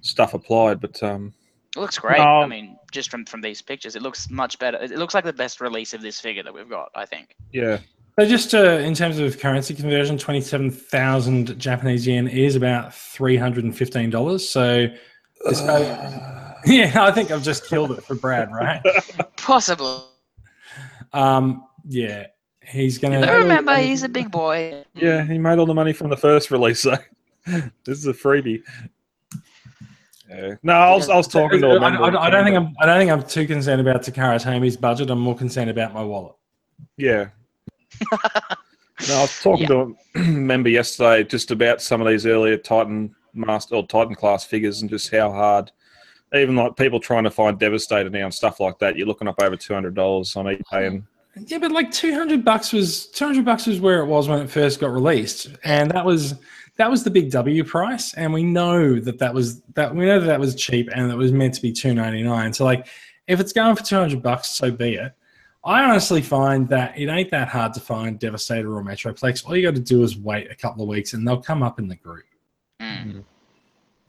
stuff 0.00 0.34
applied. 0.34 0.80
But 0.80 1.00
um, 1.02 1.32
it 1.76 1.80
looks 1.80 1.98
great. 1.98 2.18
I 2.20 2.46
mean, 2.46 2.76
just 2.92 3.10
from 3.10 3.24
from 3.24 3.40
these 3.40 3.60
pictures, 3.62 3.96
it 3.96 4.02
looks 4.02 4.30
much 4.30 4.58
better. 4.58 4.78
It 4.78 4.92
it 4.92 4.98
looks 4.98 5.14
like 5.14 5.24
the 5.24 5.32
best 5.32 5.60
release 5.60 5.94
of 5.94 6.02
this 6.02 6.20
figure 6.20 6.42
that 6.42 6.52
we've 6.54 6.68
got. 6.68 6.90
I 6.94 7.04
think. 7.06 7.36
yeah, 7.52 7.78
So 8.18 8.26
just 8.26 8.54
uh, 8.54 8.78
in 8.78 8.94
terms 8.94 9.18
of 9.18 9.38
currency 9.38 9.74
conversion, 9.74 10.18
twenty-seven 10.18 10.70
thousand 10.70 11.58
Japanese 11.58 12.06
yen 12.06 12.28
is 12.28 12.56
about 12.56 12.94
three 12.94 13.36
hundred 13.36 13.64
and 13.64 13.76
fifteen 13.76 14.10
dollars. 14.10 14.48
So, 14.48 14.88
this 15.44 15.60
guy, 15.60 16.56
yeah, 16.66 16.92
I 17.04 17.12
think 17.12 17.30
I've 17.30 17.42
just 17.42 17.66
killed 17.66 17.92
it 17.92 18.02
for 18.04 18.14
Brad, 18.14 18.50
right? 18.52 18.82
Possibly. 19.36 19.98
Um, 21.12 21.64
yeah, 21.86 22.26
he's 22.66 22.98
gonna. 22.98 23.20
But 23.20 23.36
remember, 23.38 23.76
he's 23.76 24.02
a 24.02 24.08
big 24.08 24.30
boy. 24.30 24.84
yeah, 24.94 25.24
he 25.24 25.38
made 25.38 25.58
all 25.58 25.66
the 25.66 25.74
money 25.74 25.92
from 25.92 26.10
the 26.10 26.16
first 26.16 26.50
release. 26.50 26.80
So 26.80 26.96
this 27.46 27.98
is 27.98 28.06
a 28.06 28.12
freebie. 28.12 28.62
Yeah. 30.28 30.54
No, 30.62 30.72
I 30.74 30.94
was, 30.94 31.08
I 31.08 31.16
was 31.16 31.26
talking 31.26 31.60
to 31.62 31.68
I, 31.68 31.76
a 31.76 31.80
member. 31.80 32.02
I- 32.04 32.26
I 32.26 32.30
don't 32.30 32.44
think 32.44 32.56
I'm. 32.56 32.74
I 32.80 32.86
don't 32.86 32.98
think 32.98 33.10
I'm 33.10 33.22
too 33.22 33.46
concerned 33.46 33.80
about 33.80 34.02
Takara 34.02 34.42
Tomy's 34.42 34.76
budget. 34.76 35.10
I'm 35.10 35.20
more 35.20 35.36
concerned 35.36 35.70
about 35.70 35.94
my 35.94 36.02
wallet. 36.02 36.34
Yeah. 36.96 37.28
no, 38.12 38.18
I 39.16 39.20
was 39.22 39.40
talking 39.42 39.66
to 39.68 39.96
a 40.16 40.18
member 40.28 40.68
yesterday 40.68 41.24
just 41.24 41.50
about 41.50 41.80
some 41.80 42.00
of 42.00 42.06
these 42.08 42.26
earlier 42.26 42.56
Titan 42.56 43.14
master 43.32 43.76
or 43.76 43.86
Titan 43.86 44.14
class 44.14 44.44
figures 44.44 44.82
and 44.82 44.90
just 44.90 45.10
how 45.10 45.30
hard, 45.32 45.70
even 46.34 46.56
like 46.56 46.76
people 46.76 47.00
trying 47.00 47.24
to 47.24 47.30
find 47.30 47.58
Devastator 47.58 48.10
now 48.10 48.24
and 48.24 48.34
stuff 48.34 48.60
like 48.60 48.78
that. 48.80 48.96
You're 48.96 49.06
looking 49.06 49.28
up 49.28 49.40
over 49.40 49.56
two 49.56 49.72
hundred 49.74 49.94
dollars 49.94 50.36
on 50.36 50.44
eBay, 50.44 50.86
and 50.88 51.02
Yeah, 51.46 51.58
but 51.58 51.72
like 51.72 51.90
two 51.90 52.12
hundred 52.14 52.44
bucks 52.44 52.72
was 52.72 53.06
two 53.06 53.24
hundred 53.24 53.44
bucks 53.44 53.66
was 53.66 53.80
where 53.80 54.00
it 54.02 54.06
was 54.06 54.28
when 54.28 54.40
it 54.40 54.50
first 54.50 54.78
got 54.80 54.90
released, 54.92 55.48
and 55.64 55.90
that 55.92 56.04
was 56.04 56.34
that 56.78 56.90
was 56.90 57.04
the 57.04 57.10
big 57.10 57.30
W 57.30 57.64
price, 57.64 58.14
and 58.14 58.32
we 58.32 58.44
know 58.44 58.98
that 59.00 59.18
that 59.18 59.34
was 59.34 59.60
that 59.74 59.94
we 59.94 60.06
know 60.06 60.20
that 60.20 60.26
that 60.26 60.40
was 60.40 60.54
cheap, 60.54 60.88
and 60.94 61.10
it 61.10 61.16
was 61.16 61.32
meant 61.32 61.54
to 61.54 61.62
be 61.62 61.72
two 61.72 61.92
ninety 61.92 62.22
nine. 62.22 62.52
So 62.52 62.64
like, 62.64 62.86
if 63.26 63.40
it's 63.40 63.52
going 63.52 63.76
for 63.76 63.82
two 63.82 63.96
hundred 63.96 64.22
bucks, 64.22 64.48
so 64.48 64.70
be 64.70 64.94
it. 64.94 65.12
I 65.64 65.82
honestly 65.82 66.22
find 66.22 66.68
that 66.68 66.96
it 66.96 67.08
ain't 67.08 67.30
that 67.32 67.48
hard 67.48 67.74
to 67.74 67.80
find 67.80 68.18
Devastator 68.18 68.74
or 68.74 68.82
Metroplex. 68.82 69.44
All 69.44 69.56
you 69.56 69.62
got 69.62 69.74
to 69.74 69.80
do 69.80 70.04
is 70.04 70.16
wait 70.16 70.50
a 70.50 70.54
couple 70.54 70.82
of 70.82 70.88
weeks, 70.88 71.12
and 71.12 71.26
they'll 71.26 71.42
come 71.42 71.62
up 71.62 71.80
in 71.80 71.88
the 71.88 71.96
group. 71.96 72.24
Mm. 72.80 73.24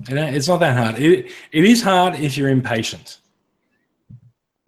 It's 0.08 0.47
not 0.47 0.60
that 0.60 0.77
hard. 0.77 0.99
It 1.01 1.32
it 1.51 1.65
is 1.65 1.82
hard 1.82 2.15
if 2.19 2.38
you're 2.38 2.49
impatient. 2.49 3.19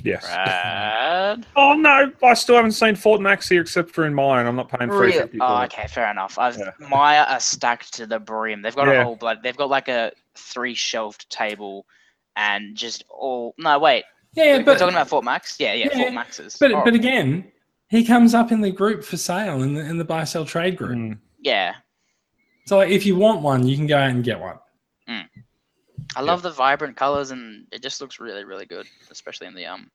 Yes. 0.04 0.26
Brad. 0.26 1.46
Oh 1.56 1.74
no, 1.74 2.12
I 2.24 2.34
still 2.34 2.56
haven't 2.56 2.74
seen 2.74 2.96
Fort 2.96 3.22
Max 3.22 3.48
here 3.48 3.62
except 3.62 3.92
for 3.92 4.06
in 4.06 4.14
mine. 4.14 4.46
I'm 4.46 4.56
not 4.56 4.70
paying 4.70 4.90
three 4.90 5.08
Really? 5.08 5.20
fifty 5.20 5.38
Oh, 5.42 5.48
for 5.48 5.54
it. 5.54 5.58
Oh, 5.58 5.64
okay, 5.64 5.88
fair 5.88 6.12
enough. 6.12 6.38
I've 6.38 6.58
Yeah. 6.58 6.72
Maya 6.90 7.24
are 7.30 7.40
stacked 7.40 7.94
to 7.96 8.06
the 8.06 8.20
brim. 8.20 8.62
They've 8.62 8.76
got 8.76 8.88
Yeah. 8.88 9.02
a 9.02 9.04
whole 9.04 9.16
blood. 9.16 9.40
They've 9.44 9.56
got 9.58 9.70
like 9.70 9.88
a 9.88 10.12
three 10.36 10.74
shelved 10.76 11.30
table, 11.30 11.86
and 12.36 12.76
just 12.76 13.04
all. 13.10 13.54
No, 13.58 13.80
wait. 13.80 14.04
Yeah, 14.34 14.58
We're 14.58 14.64
but 14.64 14.78
talking 14.78 14.96
about 14.96 15.10
Fort 15.10 15.24
Max. 15.26 15.58
Yeah, 15.60 15.74
yeah, 15.74 15.90
Yeah, 15.92 15.98
Fort 16.04 16.14
Maxes. 16.14 16.58
but 16.60 16.72
Oh, 16.74 16.82
but 16.84 16.94
again, 16.94 17.52
he 17.90 18.04
comes 18.06 18.34
up 18.34 18.52
in 18.52 18.62
the 18.62 18.72
group 18.72 19.04
for 19.04 19.18
sale 19.18 19.62
in 19.64 19.74
the 19.74 19.82
in 19.82 19.98
the 19.98 20.06
buy 20.06 20.24
sell 20.26 20.46
trade 20.46 20.78
group. 20.78 20.98
Mm. 20.98 21.18
yeah, 21.40 21.76
So 22.68 22.78
like, 22.78 22.90
if 22.90 23.06
you 23.06 23.16
want 23.16 23.42
one, 23.42 23.68
you 23.68 23.76
can 23.76 23.88
go 23.88 23.98
out 23.98 24.10
and 24.10 24.24
get 24.24 24.40
one. 24.40 24.58
I 26.16 26.22
love 26.22 26.42
the 26.42 26.52
vibrant 26.52 26.98
colors, 26.98 27.32
and 27.32 27.68
it 27.72 27.82
just 27.82 28.02
looks 28.02 28.20
really, 28.20 28.44
really 28.44 28.66
good, 28.66 28.86
especially 29.10 29.48
in 29.48 29.56
the 29.56 29.66
um, 29.66 29.90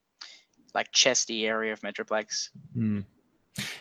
like 0.73 0.91
chesty 0.91 1.47
area 1.47 1.73
of 1.73 1.81
Metroplex. 1.81 2.49
Mm. 2.75 3.03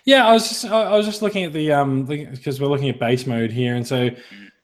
Yeah, 0.04 0.26
I 0.26 0.32
was 0.32 0.48
just 0.48 0.64
I 0.64 0.82
I 0.82 0.96
was 0.96 1.06
just 1.06 1.22
looking 1.22 1.44
at 1.44 1.52
the 1.52 1.72
um 1.72 2.04
because 2.04 2.60
we're 2.60 2.68
looking 2.68 2.88
at 2.88 2.98
base 2.98 3.26
mode 3.26 3.50
here, 3.50 3.74
and 3.74 3.86
so 3.86 4.10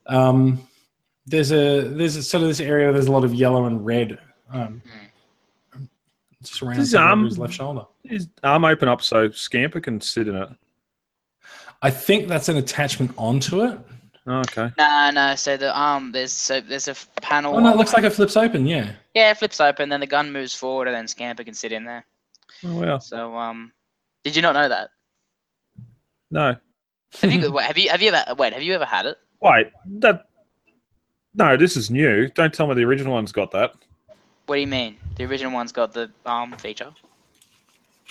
um 0.07 0.67
there's 1.27 1.53
a 1.53 1.83
there's 1.83 2.17
a, 2.17 2.23
sort 2.23 2.43
of 2.43 2.49
this 2.49 2.61
area 2.61 2.87
where 2.87 2.95
there's 2.95 3.07
a 3.07 3.13
lot 3.13 3.25
of 3.25 3.35
yellow 3.35 3.67
and 3.67 3.85
red 3.85 4.19
um 4.51 4.83
just 6.43 6.63
around 6.63 6.77
Does, 6.77 6.91
Sandra 6.91 7.29
um, 7.29 7.29
left 7.37 7.55
shoulder. 7.55 7.85
His 8.05 8.29
arm 8.43 8.65
open 8.65 8.89
up 8.89 9.03
so 9.03 9.31
Scamper 9.31 9.81
can 9.81 10.01
sit 10.01 10.29
in 10.29 10.35
it. 10.35 10.49
I 11.83 11.91
think 11.91 12.29
that's 12.29 12.49
an 12.49 12.57
attachment 12.57 13.13
onto 13.17 13.63
it. 13.63 13.79
Oh, 14.27 14.39
okay. 14.41 14.71
No, 14.79 15.11
no. 15.13 15.35
So 15.35 15.57
the 15.57 15.77
um, 15.79 16.13
there's 16.13 16.33
so 16.33 16.61
there's 16.61 16.87
a 16.89 16.95
panel. 17.21 17.57
Oh 17.57 17.61
no, 17.61 17.73
it 17.73 17.77
looks 17.77 17.93
like 17.93 18.05
it 18.05 18.11
flips 18.11 18.37
open. 18.37 18.67
Yeah. 18.67 18.93
yeah, 19.15 19.31
it 19.33 19.39
flips 19.39 19.61
open, 19.61 19.89
then 19.89 19.99
the 20.01 20.07
gun 20.07 20.33
moves 20.33 20.55
forward, 20.55 20.87
and 20.87 20.95
then 20.97 21.09
Scamper 21.09 21.43
can 21.43 21.55
sit 21.55 21.73
in 21.73 21.85
there. 21.85 22.05
Oh 22.65 22.79
well. 22.79 23.01
So 23.01 23.37
um, 23.37 23.73
did 24.23 24.37
you 24.37 24.43
not 24.43 24.53
know 24.53 24.69
that? 24.69 24.91
No. 26.31 26.55
Have 27.21 27.33
you 27.33 27.53
wait, 27.53 27.65
have 27.67 27.77
you 27.79 27.89
have 27.91 28.01
you 28.03 28.13
ever 28.13 28.35
wait 28.37 28.53
have 28.53 28.63
you 28.63 28.75
ever 28.75 28.85
had 28.85 29.07
it? 29.07 29.19
Wait. 29.41 29.69
That. 29.99 30.27
No, 31.35 31.57
this 31.57 31.77
is 31.77 31.91
new. 31.91 32.29
Don't 32.29 32.53
tell 32.55 32.67
me 32.69 32.75
the 32.75 32.85
original 32.85 33.13
one's 33.15 33.33
got 33.33 33.51
that. 33.53 33.73
What 34.47 34.57
do 34.57 34.61
you 34.61 34.67
mean? 34.69 34.99
The 35.17 35.25
original 35.25 35.53
one's 35.53 35.73
got 35.73 35.93
the 35.93 36.11
um 36.27 36.53
feature. 36.59 36.93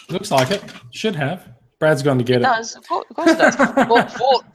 Looks 0.09 0.29
like 0.31 0.51
it. 0.51 0.61
Should 0.91 1.15
have. 1.15 1.47
Brad's 1.79 2.03
gone 2.03 2.17
to 2.17 2.23
get 2.23 2.37
It 2.37 2.41
it. 2.41 2.43
does. 2.43 2.75
Of 2.75 2.87
course, 2.87 3.05
of 3.09 3.15
course 3.15 3.31
it 3.31 3.37
does. 3.37 3.55
Fort, 3.87 4.11
Fort, 4.11 4.45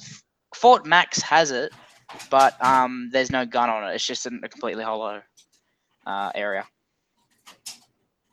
Fort 0.57 0.87
Max 0.87 1.21
has 1.21 1.51
it, 1.51 1.73
but 2.31 2.57
um, 2.64 3.11
there's 3.12 3.31
no 3.31 3.45
gun 3.45 3.69
on 3.69 3.88
it. 3.88 3.95
It's 3.95 4.07
just 4.07 4.25
in 4.25 4.40
a 4.42 4.49
completely 4.49 4.83
hollow 4.83 5.21
uh, 6.07 6.33
area. 6.35 6.64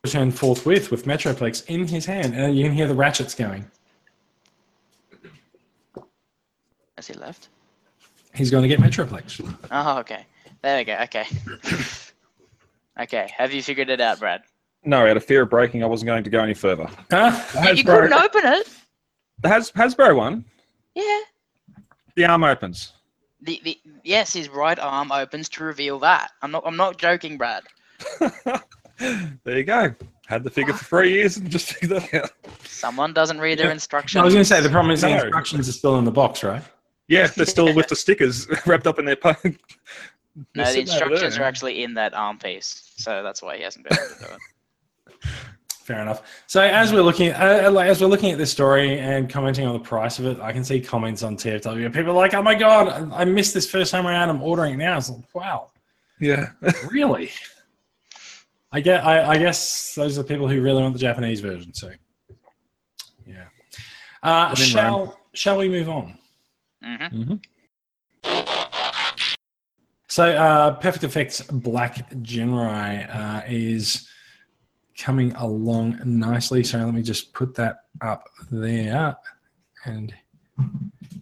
Return 0.06 0.32
forthwith 0.32 0.90
with 0.90 1.06
Metroplex 1.06 1.66
in 1.68 1.86
his 1.86 2.06
hand, 2.06 2.34
and 2.34 2.56
you 2.58 2.64
can 2.64 2.74
hear 2.74 2.88
the 2.88 2.96
ratchets 2.96 3.36
going. 3.36 3.70
Has 6.96 7.08
he 7.08 7.14
left? 7.14 7.50
He's 8.34 8.50
going 8.50 8.64
to 8.64 8.70
get 8.70 8.80
Metroplex. 8.80 9.42
Oh, 9.70 10.00
okay. 10.00 10.26
There 10.62 10.78
we 10.78 10.86
go. 10.86 10.98
Okay. 11.04 11.26
okay. 13.02 13.30
Have 13.38 13.54
you 13.54 13.62
figured 13.62 13.90
it 13.90 14.00
out, 14.00 14.20
Brad? 14.20 14.44
No, 14.86 15.06
out 15.06 15.18
of 15.18 15.26
fear 15.26 15.44
of 15.44 15.50
breaking, 15.50 15.84
I 15.84 15.88
wasn't 15.88 16.08
going 16.08 16.24
to 16.24 16.30
go 16.30 16.42
any 16.42 16.54
further. 16.54 16.90
Huh? 17.12 17.42
You, 17.66 17.74
you 17.74 17.84
couldn't 17.84 18.14
open 18.14 18.42
it. 18.46 18.70
The 19.42 19.50
Has, 19.50 19.72
Hasbro 19.72 20.16
one, 20.16 20.46
Yeah. 20.96 21.20
The 22.15 22.26
arm 22.26 22.43
opens. 22.43 22.93
The, 23.41 23.60
the 23.63 23.80
yes, 24.04 24.34
his 24.34 24.49
right 24.49 24.80
arm 24.80 25.12
opens 25.12 25.49
to 25.49 25.63
reveal 25.63 25.99
that. 25.99 26.32
I'm 26.41 26.52
not. 26.52 26.63
I'm 26.65 26.78
not 26.78 26.97
joking, 26.97 27.38
Brad. 27.38 27.63
there 28.19 29.58
you 29.58 29.63
go. 29.63 29.93
Had 30.28 30.43
the 30.43 30.49
figure 30.49 30.73
for 30.73 30.86
three 30.86 31.12
years 31.13 31.36
and 31.38 31.49
just 31.49 31.73
figured 31.73 32.02
that 32.02 32.13
out. 32.23 32.32
Someone 32.63 33.13
doesn't 33.13 33.39
read 33.39 33.60
their 33.60 33.71
instructions. 33.71 34.21
I 34.21 34.23
was 34.23 34.34
going 34.34 34.43
to 34.43 34.47
say 34.47 34.62
the 34.62 34.69
problem 34.69 34.91
is 34.91 35.02
the 35.02 35.10
No. 35.10 35.15
instructions 35.15 35.67
are 35.67 35.73
still 35.73 35.97
in 35.99 36.06
the 36.06 36.12
box, 36.12 36.43
right? 36.43 36.63
Yeah, 37.10 37.28
they're 37.28 37.45
still 37.45 37.73
with 37.76 37.88
the 37.89 37.95
stickers 37.97 38.47
wrapped 38.65 38.88
up 38.88 38.99
in 38.99 39.06
their 39.06 39.17
po- 39.17 39.36
No, 39.43 39.52
the 40.71 40.80
instructions 40.80 41.36
there. 41.36 41.43
are 41.43 41.47
actually 41.47 41.84
in 41.84 41.93
that 41.95 42.13
arm 42.13 42.38
piece, 42.39 42.93
so 42.95 43.21
that's 43.21 43.41
why 43.41 43.58
he 43.58 43.63
hasn't 43.63 43.88
been 43.88 43.97
able 43.97 44.15
to 44.15 44.19
do 44.19 44.26
it. 45.19 45.30
Fair 45.84 46.02
enough. 46.02 46.22
So 46.48 46.62
as 46.62 46.93
we're 46.93 47.02
looking, 47.02 47.32
uh, 47.32 47.76
as 47.84 48.00
we're 48.00 48.08
looking 48.08 48.32
at 48.32 48.38
this 48.38 48.50
story 48.50 49.00
and 49.00 49.30
commenting 49.30 49.67
on 49.67 49.74
the 49.74 49.80
price 49.80 50.17
of 50.17 50.26
it, 50.26 50.39
I 50.39 50.54
can 50.54 50.63
see 50.63 50.80
comments 50.80 51.24
on 51.24 51.36
TFW. 51.36 51.91
People 51.93 52.12
are 52.12 52.13
like, 52.13 52.34
"Oh 52.34 52.41
my 52.41 52.56
god, 52.56 53.12
I 53.12 53.26
missed 53.26 53.54
this 53.54 53.69
first 53.69 53.91
time 53.91 54.08
around. 54.08 54.30
I'm 54.30 54.41
ordering 54.41 54.76
it 54.76 54.78
now." 54.78 54.98
It's 54.98 55.10
like, 55.10 55.36
wow, 55.36 55.72
Yeah. 56.22 56.52
really? 56.89 57.32
I 58.72 58.80
get. 58.80 59.04
I, 59.04 59.32
I 59.32 59.38
guess 59.38 59.93
those 59.93 60.17
are 60.17 60.24
the 60.24 60.28
people 60.28 60.48
who 60.48 60.62
really 60.62 60.82
want 60.82 60.93
the 60.93 61.00
Japanese 61.00 61.41
version. 61.41 61.74
So, 61.74 61.91
yeah. 63.28 63.43
Uh, 64.24 64.48
Let 64.50 64.60
him 64.60 64.65
shall 64.65 65.19
Shall 65.34 65.58
we 65.58 65.67
move 65.67 65.89
on? 65.89 66.17
hmm 66.82 67.36
So, 70.08 70.32
uh, 70.32 70.76
Perfect 70.76 71.04
Effects 71.04 71.41
Black 71.41 72.10
Genrai 72.22 73.13
uh, 73.13 73.41
is 73.50 74.08
coming 74.97 75.34
along 75.34 75.99
nicely. 76.06 76.63
So, 76.63 76.77
let 76.79 76.93
me 76.93 77.01
just 77.01 77.34
put 77.34 77.56
that 77.56 77.86
up 78.01 78.29
there 78.51 79.15
and 79.86 80.13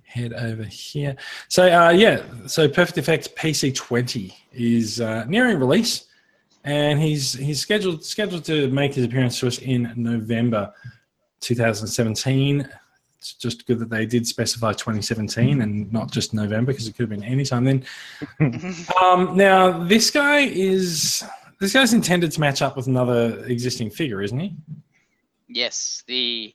head 0.04 0.34
over 0.34 0.64
here. 0.64 1.16
So, 1.48 1.72
uh, 1.72 1.90
yeah, 1.90 2.22
so 2.46 2.68
Perfect 2.68 2.98
Effects 2.98 3.28
PC20 3.30 4.34
is 4.54 5.02
uh, 5.02 5.26
nearing 5.26 5.58
release, 5.58 6.06
and 6.64 7.00
he's 7.00 7.34
he's 7.34 7.60
scheduled 7.60 8.04
scheduled 8.04 8.46
to 8.46 8.70
make 8.70 8.94
his 8.94 9.06
appearance 9.06 9.40
to 9.40 9.48
us 9.48 9.60
in 9.60 9.92
November 9.96 10.74
2017. 11.40 12.70
It's 13.18 13.34
just 13.34 13.68
good 13.68 13.78
that 13.80 13.90
they 13.90 14.08
did 14.08 14.26
specify 14.26 14.72
2017 14.74 15.62
and 15.62 15.94
not 15.94 16.12
just 16.12 16.34
November 16.34 16.72
because 16.72 16.88
it 16.88 16.96
could 16.96 17.04
have 17.04 17.10
been 17.10 17.24
any 17.24 17.46
time 17.46 17.66
then. 17.66 17.86
Um, 19.02 19.36
now, 19.36 19.84
this 19.84 20.10
guy 20.10 20.40
is 20.40 21.24
this 21.62 21.74
guy's 21.74 21.94
intended 21.94 22.32
to 22.32 22.40
match 22.40 22.62
up 22.64 22.76
with 22.76 22.88
another 22.88 23.46
existing 23.46 23.92
figure, 23.92 24.22
isn't 24.22 24.40
he? 24.40 24.56
Yes, 25.48 26.04
the 26.08 26.54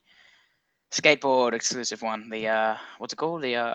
skateboard 0.91 1.53
exclusive 1.53 2.03
one. 2.03 2.29
The 2.29 2.49
uh, 2.49 2.77
what's 2.99 3.13
it 3.13 3.17
called? 3.17 3.43
The 3.43 3.55
uh, 3.55 3.75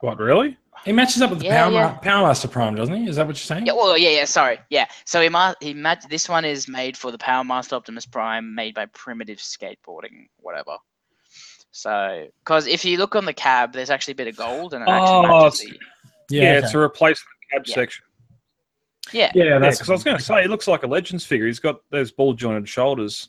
What 0.00 0.18
really? 0.18 0.56
He 0.86 0.92
matches 0.92 1.20
up 1.20 1.30
with 1.30 1.40
the 1.40 1.44
Yeah, 1.44 1.64
Power, 1.64 1.72
yeah. 1.72 1.92
Power 1.98 2.26
Master 2.26 2.48
Prime, 2.48 2.74
doesn't 2.74 2.94
he? 2.94 3.08
Is 3.08 3.16
that 3.16 3.26
what 3.26 3.36
you're 3.36 3.40
saying? 3.40 3.66
Yeah, 3.66 3.72
well, 3.74 3.98
yeah, 3.98 4.10
yeah. 4.10 4.24
Sorry, 4.24 4.58
yeah. 4.70 4.86
So 5.04 5.20
he 5.20 5.28
ma- 5.28 5.54
he 5.60 5.74
ma- 5.74 5.96
This 6.08 6.26
one 6.28 6.44
is 6.46 6.68
made 6.68 6.96
for 6.96 7.10
the 7.10 7.18
Power 7.18 7.44
Master 7.44 7.76
Optimus 7.76 8.06
Prime, 8.06 8.54
made 8.54 8.74
by 8.74 8.86
Primitive 8.86 9.38
Skateboarding, 9.38 10.28
whatever. 10.38 10.76
So, 11.70 12.26
because 12.42 12.66
if 12.66 12.86
you 12.86 12.96
look 12.96 13.14
on 13.14 13.26
the 13.26 13.34
cab, 13.34 13.74
there's 13.74 13.90
actually 13.90 14.12
a 14.12 14.16
bit 14.16 14.28
of 14.28 14.36
gold, 14.36 14.72
and 14.72 14.82
it 14.82 14.88
actually 14.88 15.18
Oh, 15.18 15.22
matches 15.42 15.60
the. 15.60 15.78
Yeah, 16.30 16.42
yeah, 16.42 16.58
it's 16.58 16.72
a 16.72 16.78
replacement 16.78 17.28
cab 17.52 17.62
Yeah. 17.66 17.74
section. 17.74 18.05
Yeah, 19.12 19.30
yeah, 19.34 19.44
Yeah, 19.44 19.58
that's 19.58 19.78
because 19.78 19.90
I 19.90 19.92
was 19.92 20.04
going 20.04 20.16
to 20.16 20.22
say, 20.22 20.42
he 20.42 20.48
looks 20.48 20.66
like 20.68 20.82
a 20.82 20.86
Legends 20.86 21.24
figure. 21.24 21.46
He's 21.46 21.60
got 21.60 21.80
those 21.90 22.10
ball 22.10 22.34
jointed 22.34 22.68
shoulders. 22.68 23.28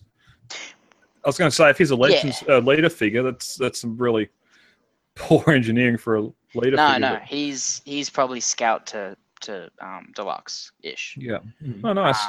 I 0.52 1.28
was 1.28 1.38
going 1.38 1.52
to 1.52 1.56
say, 1.56 1.70
if 1.70 1.78
he's 1.78 1.92
a 1.92 1.96
Legends 1.96 2.44
uh, 2.48 2.60
leader 2.60 2.90
figure, 2.90 3.24
that's 3.24 3.56
that's 3.56 3.82
some 3.82 3.98
really 3.98 4.30
poor 5.16 5.44
engineering 5.48 5.98
for 5.98 6.18
a 6.18 6.22
leader 6.56 6.78
no, 6.78 6.88
figure. 6.94 7.00
no, 7.00 7.14
but- 7.16 7.24
he's 7.24 7.82
he's 7.86 8.10
probably 8.10 8.40
Scout 8.40 8.86
to 8.88 9.18
to 9.42 9.70
um 9.82 10.12
deluxe 10.16 10.72
ish. 10.82 11.16
Yeah. 11.20 11.40
Hmm. 11.64 11.86
Oh, 11.86 11.94
nice. 11.94 12.24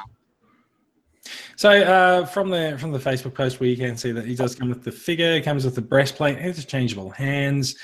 So 1.56 1.70
uh, 1.70 2.26
from 2.26 2.50
the 2.50 2.76
from 2.78 2.92
the 2.92 2.98
Facebook 2.98 3.34
post, 3.34 3.60
we 3.60 3.76
can 3.76 3.96
see 3.96 4.12
that 4.12 4.24
he 4.24 4.34
does 4.34 4.54
come 4.54 4.68
with 4.68 4.82
the 4.82 4.92
figure. 4.92 5.32
It 5.32 5.44
comes 5.44 5.64
with 5.64 5.74
the 5.74 5.82
breastplate, 5.82 6.38
interchangeable 6.38 7.10
hands, 7.10 7.76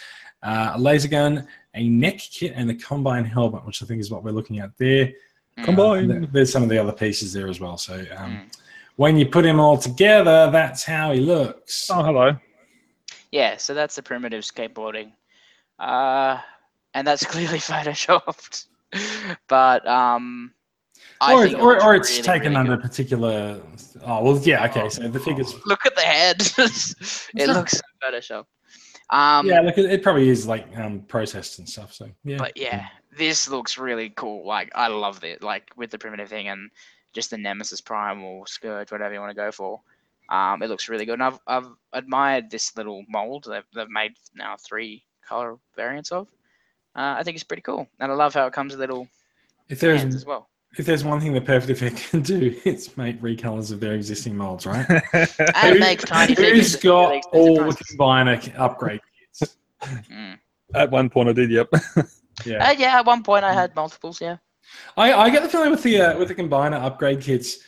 uh, 0.42 0.72
a 0.74 0.78
laser 0.78 1.08
gun, 1.08 1.46
a 1.74 1.88
neck 1.88 2.18
kit, 2.18 2.52
and 2.54 2.70
a 2.70 2.74
combine 2.74 3.24
helmet, 3.24 3.66
which 3.66 3.82
I 3.82 3.86
think 3.86 4.00
is 4.00 4.10
what 4.10 4.24
we're 4.24 4.32
looking 4.32 4.60
at 4.60 4.70
there. 4.78 5.12
Mm. 5.58 5.64
Combine. 5.64 6.24
Uh, 6.24 6.26
there's 6.32 6.52
some 6.52 6.62
of 6.62 6.68
the 6.68 6.78
other 6.78 6.92
pieces 6.92 7.32
there 7.32 7.48
as 7.48 7.60
well. 7.60 7.76
So 7.78 7.94
um, 8.16 8.32
Mm. 8.32 8.56
when 8.96 9.16
you 9.16 9.26
put 9.26 9.44
him 9.44 9.60
all 9.60 9.78
together, 9.78 10.50
that's 10.50 10.84
how 10.84 11.12
he 11.12 11.20
looks. 11.20 11.88
Oh, 11.90 12.02
hello. 12.02 12.36
Yeah, 13.32 13.56
so 13.56 13.74
that's 13.74 13.96
the 13.96 14.02
primitive 14.02 14.42
skateboarding. 14.44 15.12
Uh, 15.78 16.38
and 16.94 17.06
that's 17.06 17.24
clearly 17.34 17.58
photoshopped. 17.58 18.66
but 19.48 19.86
um, 19.88 20.52
I 21.20 21.34
or, 21.34 21.42
think 21.44 21.54
it 21.58 21.60
or, 21.60 21.72
looks 21.72 21.84
or 21.84 21.94
it's 21.96 22.10
really, 22.10 22.22
taken 22.22 22.42
really 22.50 22.56
under 22.56 22.76
good. 22.76 22.82
particular. 22.82 23.60
Oh 24.04 24.22
well, 24.22 24.38
yeah, 24.44 24.64
okay. 24.66 24.88
So 24.88 25.08
the 25.08 25.20
figures. 25.20 25.54
Look 25.66 25.84
at 25.86 25.94
the 25.96 26.02
head. 26.02 26.36
it 27.36 27.48
looks 27.48 27.72
so 27.72 27.80
photoshopped. 28.02 28.44
Um, 29.10 29.46
Yeah, 29.46 29.60
look, 29.60 29.76
it, 29.78 29.86
it 29.86 30.02
probably 30.02 30.28
is 30.28 30.46
like 30.46 30.66
um, 30.78 31.00
processed 31.00 31.58
and 31.58 31.68
stuff. 31.68 31.92
So 31.92 32.08
yeah, 32.24 32.36
but 32.38 32.52
yeah, 32.56 32.86
this 33.16 33.48
looks 33.48 33.78
really 33.78 34.10
cool. 34.10 34.46
Like 34.46 34.70
I 34.74 34.88
love 34.88 35.24
it. 35.24 35.42
Like 35.42 35.70
with 35.76 35.90
the 35.90 35.98
primitive 35.98 36.28
thing 36.28 36.48
and 36.48 36.70
just 37.12 37.30
the 37.30 37.38
Nemesis 37.38 37.80
Prime 37.80 38.22
or 38.24 38.46
Scourge, 38.46 38.90
whatever 38.90 39.14
you 39.14 39.20
want 39.20 39.30
to 39.30 39.36
go 39.36 39.52
for. 39.52 39.80
Um, 40.30 40.62
it 40.62 40.68
looks 40.68 40.88
really 40.88 41.04
good. 41.04 41.14
And 41.14 41.22
I've 41.22 41.38
I've 41.46 41.68
admired 41.92 42.50
this 42.50 42.76
little 42.76 43.04
mold 43.08 43.46
they've 43.48 43.64
they've 43.74 43.88
made 43.90 44.12
now 44.34 44.56
three 44.58 45.04
color 45.26 45.56
variants 45.76 46.12
of. 46.12 46.28
Uh, 46.96 47.16
I 47.18 47.22
think 47.22 47.34
it's 47.34 47.44
pretty 47.44 47.62
cool, 47.62 47.88
and 48.00 48.10
I 48.10 48.14
love 48.14 48.34
how 48.34 48.46
it 48.46 48.52
comes 48.52 48.72
with 48.72 48.80
little 48.80 49.08
if 49.68 49.80
there's 49.80 50.00
hands 50.00 50.14
as 50.14 50.24
well. 50.24 50.48
if 50.78 50.86
there's 50.86 51.02
one 51.04 51.20
thing 51.20 51.32
the 51.32 51.40
Perfect 51.40 51.70
Effect 51.70 52.10
can 52.10 52.22
do, 52.22 52.54
it's 52.64 52.96
make 52.96 53.20
recolors 53.20 53.72
of 53.72 53.80
their 53.80 53.94
existing 53.94 54.36
molds, 54.36 54.64
right? 54.64 54.86
And 55.12 55.74
Who- 55.74 55.78
make 55.80 56.00
tiny 56.00 56.34
figures. 56.34 56.72
Who's 56.72 56.74
at 56.76 56.82
got 56.82 57.06
really 57.06 57.18
expensive 57.18 57.48
all 57.48 57.54
the 57.56 57.60
prices. 57.62 57.96
combiner 57.98 58.58
upgrade 58.60 59.00
kits? 59.28 59.56
Mm. 59.82 60.38
At 60.74 60.90
one 60.90 61.10
point, 61.10 61.28
I 61.28 61.32
did. 61.32 61.50
Yep. 61.50 61.68
Yeah, 62.44 62.68
Uh, 62.68 62.72
yeah, 62.72 62.98
at 62.98 63.06
one 63.06 63.22
point 63.22 63.44
I 63.44 63.52
had 63.52 63.74
multiples. 63.74 64.20
Yeah. 64.20 64.36
I, 64.96 65.12
I 65.12 65.30
get 65.30 65.42
the 65.42 65.48
feeling 65.48 65.70
with 65.70 65.82
the 65.82 66.00
uh, 66.00 66.18
with 66.18 66.28
the 66.28 66.34
combiner 66.34 66.82
upgrade 66.82 67.20
kits. 67.20 67.58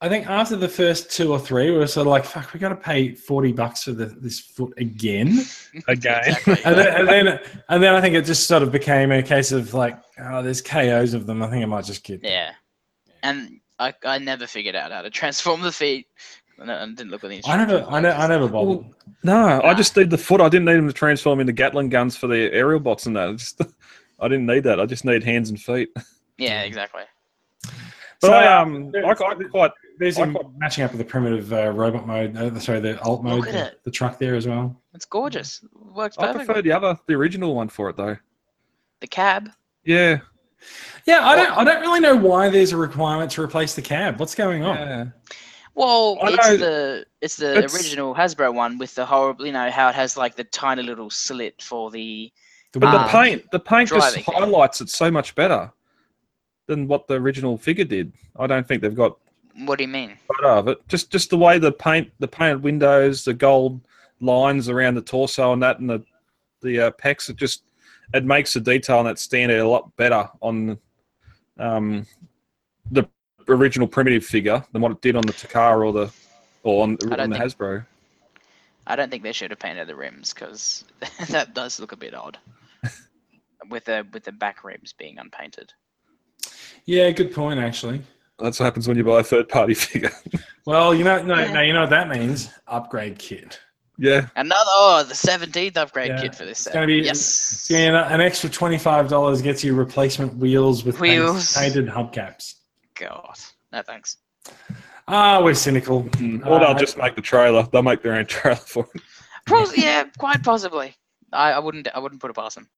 I 0.00 0.08
think 0.08 0.28
after 0.28 0.54
the 0.54 0.68
first 0.68 1.10
two 1.10 1.32
or 1.32 1.40
three, 1.40 1.70
we 1.72 1.76
were 1.76 1.86
sort 1.86 2.06
of 2.06 2.10
like, 2.12 2.24
"Fuck, 2.24 2.52
we 2.52 2.60
got 2.60 2.68
to 2.70 2.76
pay 2.76 3.14
forty 3.14 3.52
bucks 3.52 3.82
for 3.84 3.92
the, 3.92 4.06
this 4.06 4.38
foot 4.40 4.72
again." 4.78 5.40
Again. 5.88 6.22
Exactly. 6.26 6.56
And 6.64 6.78
then, 6.78 6.96
and 7.00 7.08
then 7.08 7.40
and 7.68 7.82
then 7.82 7.94
I 7.94 8.00
think 8.00 8.14
it 8.14 8.24
just 8.24 8.46
sort 8.46 8.62
of 8.62 8.70
became 8.72 9.10
a 9.12 9.22
case 9.22 9.52
of 9.52 9.74
like, 9.74 9.98
"Oh, 10.20 10.42
there's 10.42 10.62
KOs 10.62 11.14
of 11.14 11.26
them. 11.26 11.42
I 11.42 11.50
think 11.50 11.62
I 11.62 11.66
might 11.66 11.84
just 11.84 12.04
get." 12.04 12.20
Yeah. 12.22 12.52
And 13.22 13.60
I, 13.80 13.92
I 14.04 14.18
never 14.18 14.46
figured 14.46 14.76
out 14.76 14.92
how 14.92 15.02
to 15.02 15.10
transform 15.10 15.62
the 15.62 15.72
feet. 15.72 16.06
And 16.58 16.70
I 16.72 16.84
didn't 16.86 17.10
look 17.10 17.22
at 17.22 17.30
the 17.30 17.40
I 17.46 17.56
never. 17.56 17.84
I, 17.88 18.00
ne- 18.00 18.10
I 18.10 18.26
never 18.26 18.48
bothered. 18.48 18.86
No, 19.22 19.60
I 19.62 19.74
just 19.74 19.96
need 19.96 20.10
the 20.10 20.18
foot. 20.18 20.40
I 20.40 20.48
didn't 20.48 20.64
need 20.66 20.74
them 20.76 20.88
to 20.88 20.92
transform 20.92 21.38
into 21.40 21.52
Gatling 21.52 21.88
guns 21.88 22.16
for 22.16 22.26
the 22.26 22.52
aerial 22.52 22.80
bots 22.80 23.06
and 23.06 23.16
that. 23.16 23.36
Just, 23.36 23.60
I 24.20 24.28
didn't 24.28 24.46
need 24.46 24.64
that. 24.64 24.80
I 24.80 24.86
just 24.86 25.04
need 25.04 25.22
hands 25.24 25.50
and 25.50 25.60
feet. 25.60 25.90
Yeah, 26.40 26.62
exactly. 26.62 27.02
But 27.64 27.72
So, 28.28 28.32
I 28.32 28.46
uh, 28.46 28.62
um, 28.62 28.92
I, 28.94 29.08
I 29.10 29.14
quite 29.14 29.72
There's 29.98 30.18
I 30.20 30.30
quite- 30.30 30.46
matching 30.56 30.84
up 30.84 30.92
with 30.92 30.98
the 30.98 31.04
primitive 31.04 31.52
uh, 31.52 31.70
robot 31.70 32.06
mode. 32.06 32.36
Uh, 32.36 32.56
sorry, 32.60 32.78
the 32.78 33.00
alt 33.02 33.24
mode, 33.24 33.42
the, 33.46 33.74
the 33.82 33.90
truck 33.90 34.20
there 34.20 34.36
as 34.36 34.46
well. 34.46 34.80
It's 34.94 35.04
gorgeous. 35.04 35.64
Works 35.74 36.16
I 36.16 36.26
perfectly. 36.26 36.44
prefer 36.46 36.62
the 36.62 36.70
other, 36.70 36.96
the 37.08 37.14
original 37.14 37.56
one 37.56 37.68
for 37.68 37.90
it 37.90 37.96
though. 37.96 38.16
The 39.00 39.08
cab. 39.08 39.50
Yeah, 39.84 40.18
Yeah, 41.06 41.26
I 41.26 41.34
don't, 41.34 41.50
I 41.58 41.64
don't 41.64 41.80
really 41.80 41.98
know 41.98 42.14
why 42.14 42.48
there's 42.50 42.70
a 42.70 42.76
requirement 42.76 43.32
to 43.32 43.42
replace 43.42 43.74
the 43.74 43.82
cab. 43.82 44.20
What's 44.20 44.36
going 44.36 44.62
on? 44.62 44.76
yeah. 44.76 45.04
Well, 45.74 46.18
I 46.22 46.28
it's 46.34 46.48
know- 46.48 46.56
the 46.56 47.06
it's 47.20 47.36
the 47.36 47.56
it's- 47.58 47.74
original 47.74 48.14
Hasbro 48.14 48.54
one 48.54 48.78
with 48.78 48.94
the 48.94 49.04
horrible, 49.06 49.44
you 49.44 49.50
know, 49.52 49.70
how 49.70 49.88
it 49.88 49.96
has 49.96 50.16
like 50.16 50.36
the 50.36 50.44
tiny 50.44 50.84
little 50.84 51.10
slit 51.10 51.60
for 51.62 51.90
the. 51.90 52.32
But 52.72 52.80
the 52.92 53.00
Um, 53.00 53.08
paint, 53.08 53.50
the 53.50 53.58
paint 53.60 53.88
just 53.88 54.16
highlights 54.20 54.80
it 54.80 54.90
so 54.90 55.10
much 55.10 55.34
better 55.34 55.72
than 56.66 56.86
what 56.86 57.06
the 57.08 57.14
original 57.14 57.56
figure 57.56 57.84
did. 57.84 58.12
I 58.38 58.46
don't 58.46 58.66
think 58.68 58.82
they've 58.82 58.94
got 58.94 59.16
What 59.56 59.78
do 59.78 59.84
you 59.84 59.88
mean? 59.88 60.18
photo 60.26 60.58
of 60.58 60.68
it. 60.68 60.86
Just 60.88 61.10
just 61.10 61.30
the 61.30 61.38
way 61.38 61.58
the 61.58 61.72
paint, 61.72 62.12
the 62.18 62.28
painted 62.28 62.62
windows, 62.62 63.24
the 63.24 63.34
gold 63.34 63.80
lines 64.20 64.68
around 64.68 64.94
the 64.94 65.02
torso 65.02 65.52
and 65.52 65.62
that, 65.62 65.78
and 65.80 65.88
the 65.88 66.04
the 66.60 66.80
uh, 66.80 66.90
pecs. 66.92 67.28
It 67.30 67.36
just 67.36 67.62
it 68.14 68.24
makes 68.24 68.52
the 68.52 68.60
detail 68.60 68.98
on 68.98 69.04
that 69.06 69.18
stand 69.18 69.50
out 69.52 69.60
a 69.60 69.68
lot 69.68 69.96
better 69.96 70.28
on 70.40 70.78
um, 71.58 72.06
the 72.90 73.08
original 73.48 73.88
primitive 73.88 74.24
figure 74.24 74.62
than 74.72 74.82
what 74.82 74.92
it 74.92 75.00
did 75.00 75.16
on 75.16 75.22
the 75.26 75.32
Takara 75.32 75.86
or 75.86 75.92
the 75.92 76.12
or 76.64 76.82
on, 76.84 76.98
on 77.10 77.30
the 77.30 77.38
think- 77.38 77.54
Hasbro. 77.54 77.86
I 78.86 78.96
don't 78.96 79.10
think 79.10 79.22
they 79.22 79.32
should 79.32 79.50
have 79.50 79.58
painted 79.60 79.86
the 79.86 79.94
rims 79.96 80.32
because 80.32 80.84
that 81.28 81.52
does 81.54 81.78
look 81.80 81.92
a 81.92 81.96
bit 81.96 82.14
odd. 82.14 82.38
With 83.68 83.84
the 83.86 84.06
with 84.12 84.24
the 84.24 84.32
back 84.32 84.64
rims 84.64 84.92
being 84.92 85.18
unpainted. 85.18 85.72
yeah, 86.84 87.10
good 87.10 87.32
point 87.34 87.60
actually. 87.60 88.02
That's 88.38 88.60
what 88.60 88.66
happens 88.66 88.86
when 88.86 88.96
you 88.96 89.02
buy 89.04 89.20
a 89.20 89.24
third 89.24 89.48
party 89.48 89.74
figure. 89.86 90.12
Well, 90.64 90.94
you 90.94 91.02
know, 91.04 91.20
no, 91.22 91.34
Yeah. 91.38 91.52
no, 91.52 91.60
you 91.60 91.72
know 91.72 91.80
what 91.80 91.90
that 91.90 92.08
means? 92.08 92.50
Upgrade 92.68 93.18
kit. 93.18 93.58
yeah, 93.98 94.28
Another 94.36 94.60
oh, 94.70 95.04
the 95.08 95.14
seventeenth 95.14 95.76
upgrade 95.76 96.10
Yeah, 96.10 96.20
kit 96.22 96.34
for 96.36 96.44
this 96.44 96.58
it's 96.58 96.64
set. 96.64 96.74
gonna 96.74 96.86
be- 96.86 96.98
yes. 96.98 97.20
So, 97.20 97.76
you 97.76 97.90
know, 97.92 98.04
an 98.04 98.20
extra 98.20 98.48
twenty-five 98.48 99.08
dollars 99.08 99.42
gets 99.42 99.64
you 99.64 99.74
replacement 99.74 100.36
wheels 100.36 100.84
with 100.84 100.98
paint- 100.98 101.20
Wheels. 101.22 101.56
painted 101.56 101.86
hubcaps. 101.88 102.54
God, 102.94 103.34
no 103.72 103.82
thanks. 103.82 104.18
Ah, 105.08 105.42
we're 105.42 105.54
cynical. 105.54 106.06
or 106.44 106.58
they'll 106.60 106.74
Uh, 106.76 106.78
just 106.78 106.96
make 106.98 107.16
the 107.16 107.22
trailer. 107.22 107.62
They'll 107.72 107.82
make 107.82 108.02
their 108.02 108.14
own 108.14 108.26
trailer 108.26 108.56
for 108.56 108.88
it. 108.94 109.02
Pos- 109.46 109.76
yeah, 109.76 110.04
quite 110.18 110.42
possibly. 110.44 110.94
I, 111.32 111.52
I 111.52 111.58
wouldn't 111.58 111.88
I 111.94 111.98
wouldn't 111.98 112.20
put 112.20 112.30
it 112.30 112.34
past 112.34 112.54
them. 112.56 112.68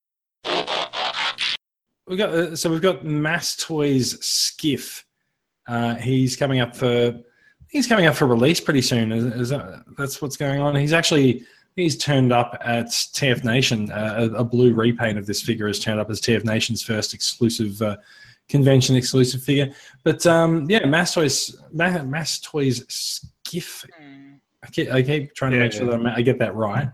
We 0.45 2.17
got 2.17 2.31
uh, 2.31 2.57
so 2.57 2.71
we've 2.71 2.83
got 2.83 3.05
Maas 3.05 3.57
Toys 3.57 4.19
Skiff. 4.25 5.05
Uh, 5.69 5.95
he's 5.95 6.35
coming 6.37 6.61
up 6.61 6.75
for 6.75 7.21
he's 7.69 7.87
coming 7.87 8.07
up 8.07 8.17
for 8.17 8.27
release 8.27 8.61
pretty 8.61 8.83
soon. 8.83 9.13
Is, 9.13 9.25
is 9.27 9.49
that 9.51 9.85
that's 9.97 10.21
what's 10.21 10.37
going 10.37 10.61
on? 10.61 10.75
He's 10.75 10.93
actually 10.93 11.45
he's 11.77 11.97
turned 11.97 12.33
up 12.33 12.57
at 12.65 12.87
TF 12.87 13.45
Nation. 13.45 13.93
Uh, 13.93 14.29
a, 14.33 14.39
a 14.39 14.45
blue 14.45 14.75
repaint 14.75 15.19
of 15.19 15.27
this 15.27 15.41
figure 15.41 15.69
has 15.69 15.79
turned 15.79 16.01
up 16.01 16.11
as 16.11 16.21
TF 16.21 16.45
Nation's 16.45 16.83
first 16.83 17.15
exclusive 17.15 17.81
uh, 17.81 17.97
convention 18.49 18.97
exclusive 18.97 19.43
figure. 19.43 19.73
But 20.03 20.27
um, 20.27 20.69
yeah, 20.69 20.85
Maas 20.87 21.15
Toys 21.15 21.55
Ma- 21.73 22.03
Maas 22.03 22.41
Toys 22.41 22.85
Skiff. 22.89 23.85
I 24.63 24.67
keep, 24.67 24.91
I 24.93 25.03
keep 25.03 25.35
trying 25.35 25.53
to 25.53 25.57
Yeah, 25.59 25.63
make 25.63 25.73
sure 25.73 25.85
yeah. 25.85 25.91
that 25.97 26.01
I'm, 26.01 26.07
I 26.09 26.23
get 26.23 26.39
that 26.41 26.55
right. 26.57 26.89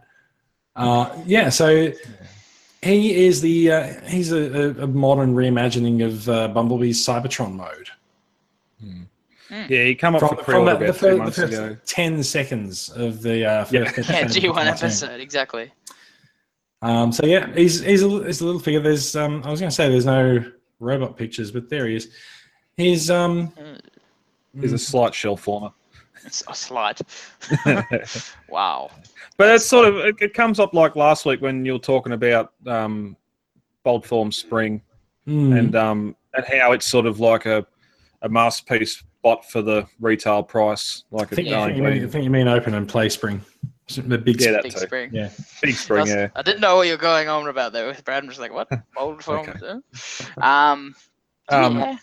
Uh, 0.77 1.17
yeah, 1.25 1.49
so 1.49 1.91
he 2.87 3.27
is 3.27 3.41
the 3.41 3.71
uh, 3.73 4.01
he's 4.07 4.33
a, 4.33 4.37
a, 4.81 4.85
a 4.85 4.87
modern 4.87 5.35
reimagining 5.35 6.05
of 6.05 6.29
uh, 6.29 6.49
Bumblebee's 6.49 7.05
Cybertron 7.05 7.55
mode. 7.55 7.89
Yeah, 9.69 9.85
he 9.85 9.95
come 9.95 10.15
up 10.17 10.21
From, 10.21 10.31
for 10.31 10.37
from 10.37 10.45
pre-order 10.45 10.87
that, 10.87 10.99
the, 10.99 11.15
about 11.15 11.27
two 11.27 11.33
first, 11.33 11.37
the 11.37 11.43
first 11.43 11.53
ago. 11.55 11.77
ten 11.87 12.23
seconds 12.23 12.91
of 12.91 13.23
the 13.23 13.45
uh, 13.45 13.65
Yeah. 13.71 13.85
first 13.91 14.09
Yeah, 14.11 14.17
episode 14.17 14.25
of 14.37 14.43
G 14.43 14.49
one 14.49 14.67
episode 14.67 15.21
exactly. 15.21 15.73
Um, 16.83 17.13
so 17.13 17.25
yeah, 17.27 17.53
he's 17.55 17.81
he's 17.81 18.03
a, 18.03 18.09
he's 18.27 18.41
a 18.41 18.45
little 18.45 18.61
figure. 18.61 18.81
There's 18.81 19.15
um, 19.15 19.43
I 19.45 19.51
was 19.51 19.61
going 19.61 19.71
to 19.71 19.75
say 19.75 19.89
there's 19.89 20.05
no 20.05 20.45
robot 20.81 21.17
pictures, 21.17 21.51
but 21.53 21.69
there 21.71 21.87
he 21.87 21.97
is. 21.97 22.11
He's 22.77 23.09
um, 23.11 23.53
Uh, 23.59 23.79
He's 24.61 24.73
a 24.73 24.79
slight 24.79 25.15
shell 25.15 25.37
former. 25.37 25.71
It's 26.25 26.43
a 26.49 26.55
slight. 26.55 27.01
wow. 28.49 28.91
But 29.37 29.51
it's 29.55 29.67
sort 29.67 29.87
of 29.89 29.97
it, 29.99 30.17
it 30.21 30.35
comes 30.35 30.59
up 30.59 30.75
like 30.75 30.97
last 30.97 31.27
week 31.27 31.41
when 31.43 31.65
you 31.65 31.75
were 31.75 31.79
talking 31.79 32.13
about 32.13 32.53
um, 32.67 33.17
bold 33.85 34.07
form 34.07 34.33
spring 34.33 34.83
mm, 35.29 35.57
and 35.59 35.77
um, 35.77 36.17
and 36.35 36.45
how 36.61 36.73
it's 36.73 36.87
sort 36.87 37.07
of 37.07 37.21
like 37.21 37.47
a 37.47 37.67
a 38.23 38.29
masterpiece 38.29 39.03
bot 39.23 39.45
for 39.51 39.61
the 39.63 39.87
retail 40.01 40.43
price, 40.43 41.05
like 41.11 41.33
I 41.33 41.37
think, 41.37 41.49
it's 41.49 41.57
I 41.57 41.67
think, 41.67 41.77
you 41.77 41.83
mean, 41.83 42.05
I 42.05 42.07
think 42.09 42.25
you 42.25 42.31
mean 42.31 42.49
open 42.49 42.75
and 42.75 42.89
play 42.89 43.09
spring. 43.09 43.41
The 43.89 44.19
big 44.19 44.41
Yeah, 44.41 44.53
that 44.53 44.63
Big 44.65 44.73
too. 44.73 44.79
spring. 44.81 45.11
Yeah. 45.13 45.31
Big 45.63 45.75
I, 45.75 45.77
spring, 45.77 46.01
was- 46.03 46.11
yeah. 46.11 46.29
I 46.35 46.43
didn't 46.43 46.61
know 46.61 46.75
what 46.77 46.87
you 46.89 46.95
were 46.95 46.99
going 46.99 47.29
on 47.29 47.47
about 47.47 47.73
there 47.73 47.87
with 47.87 48.05
Brad. 48.05 48.23
I'm 48.23 48.29
just 48.29 48.41
like, 48.41 48.53
what? 48.53 48.69
Old 48.97 49.23
film? 49.23 49.49
Um, 50.39 50.95
Um, 51.49 51.79
yeah. 51.79 51.97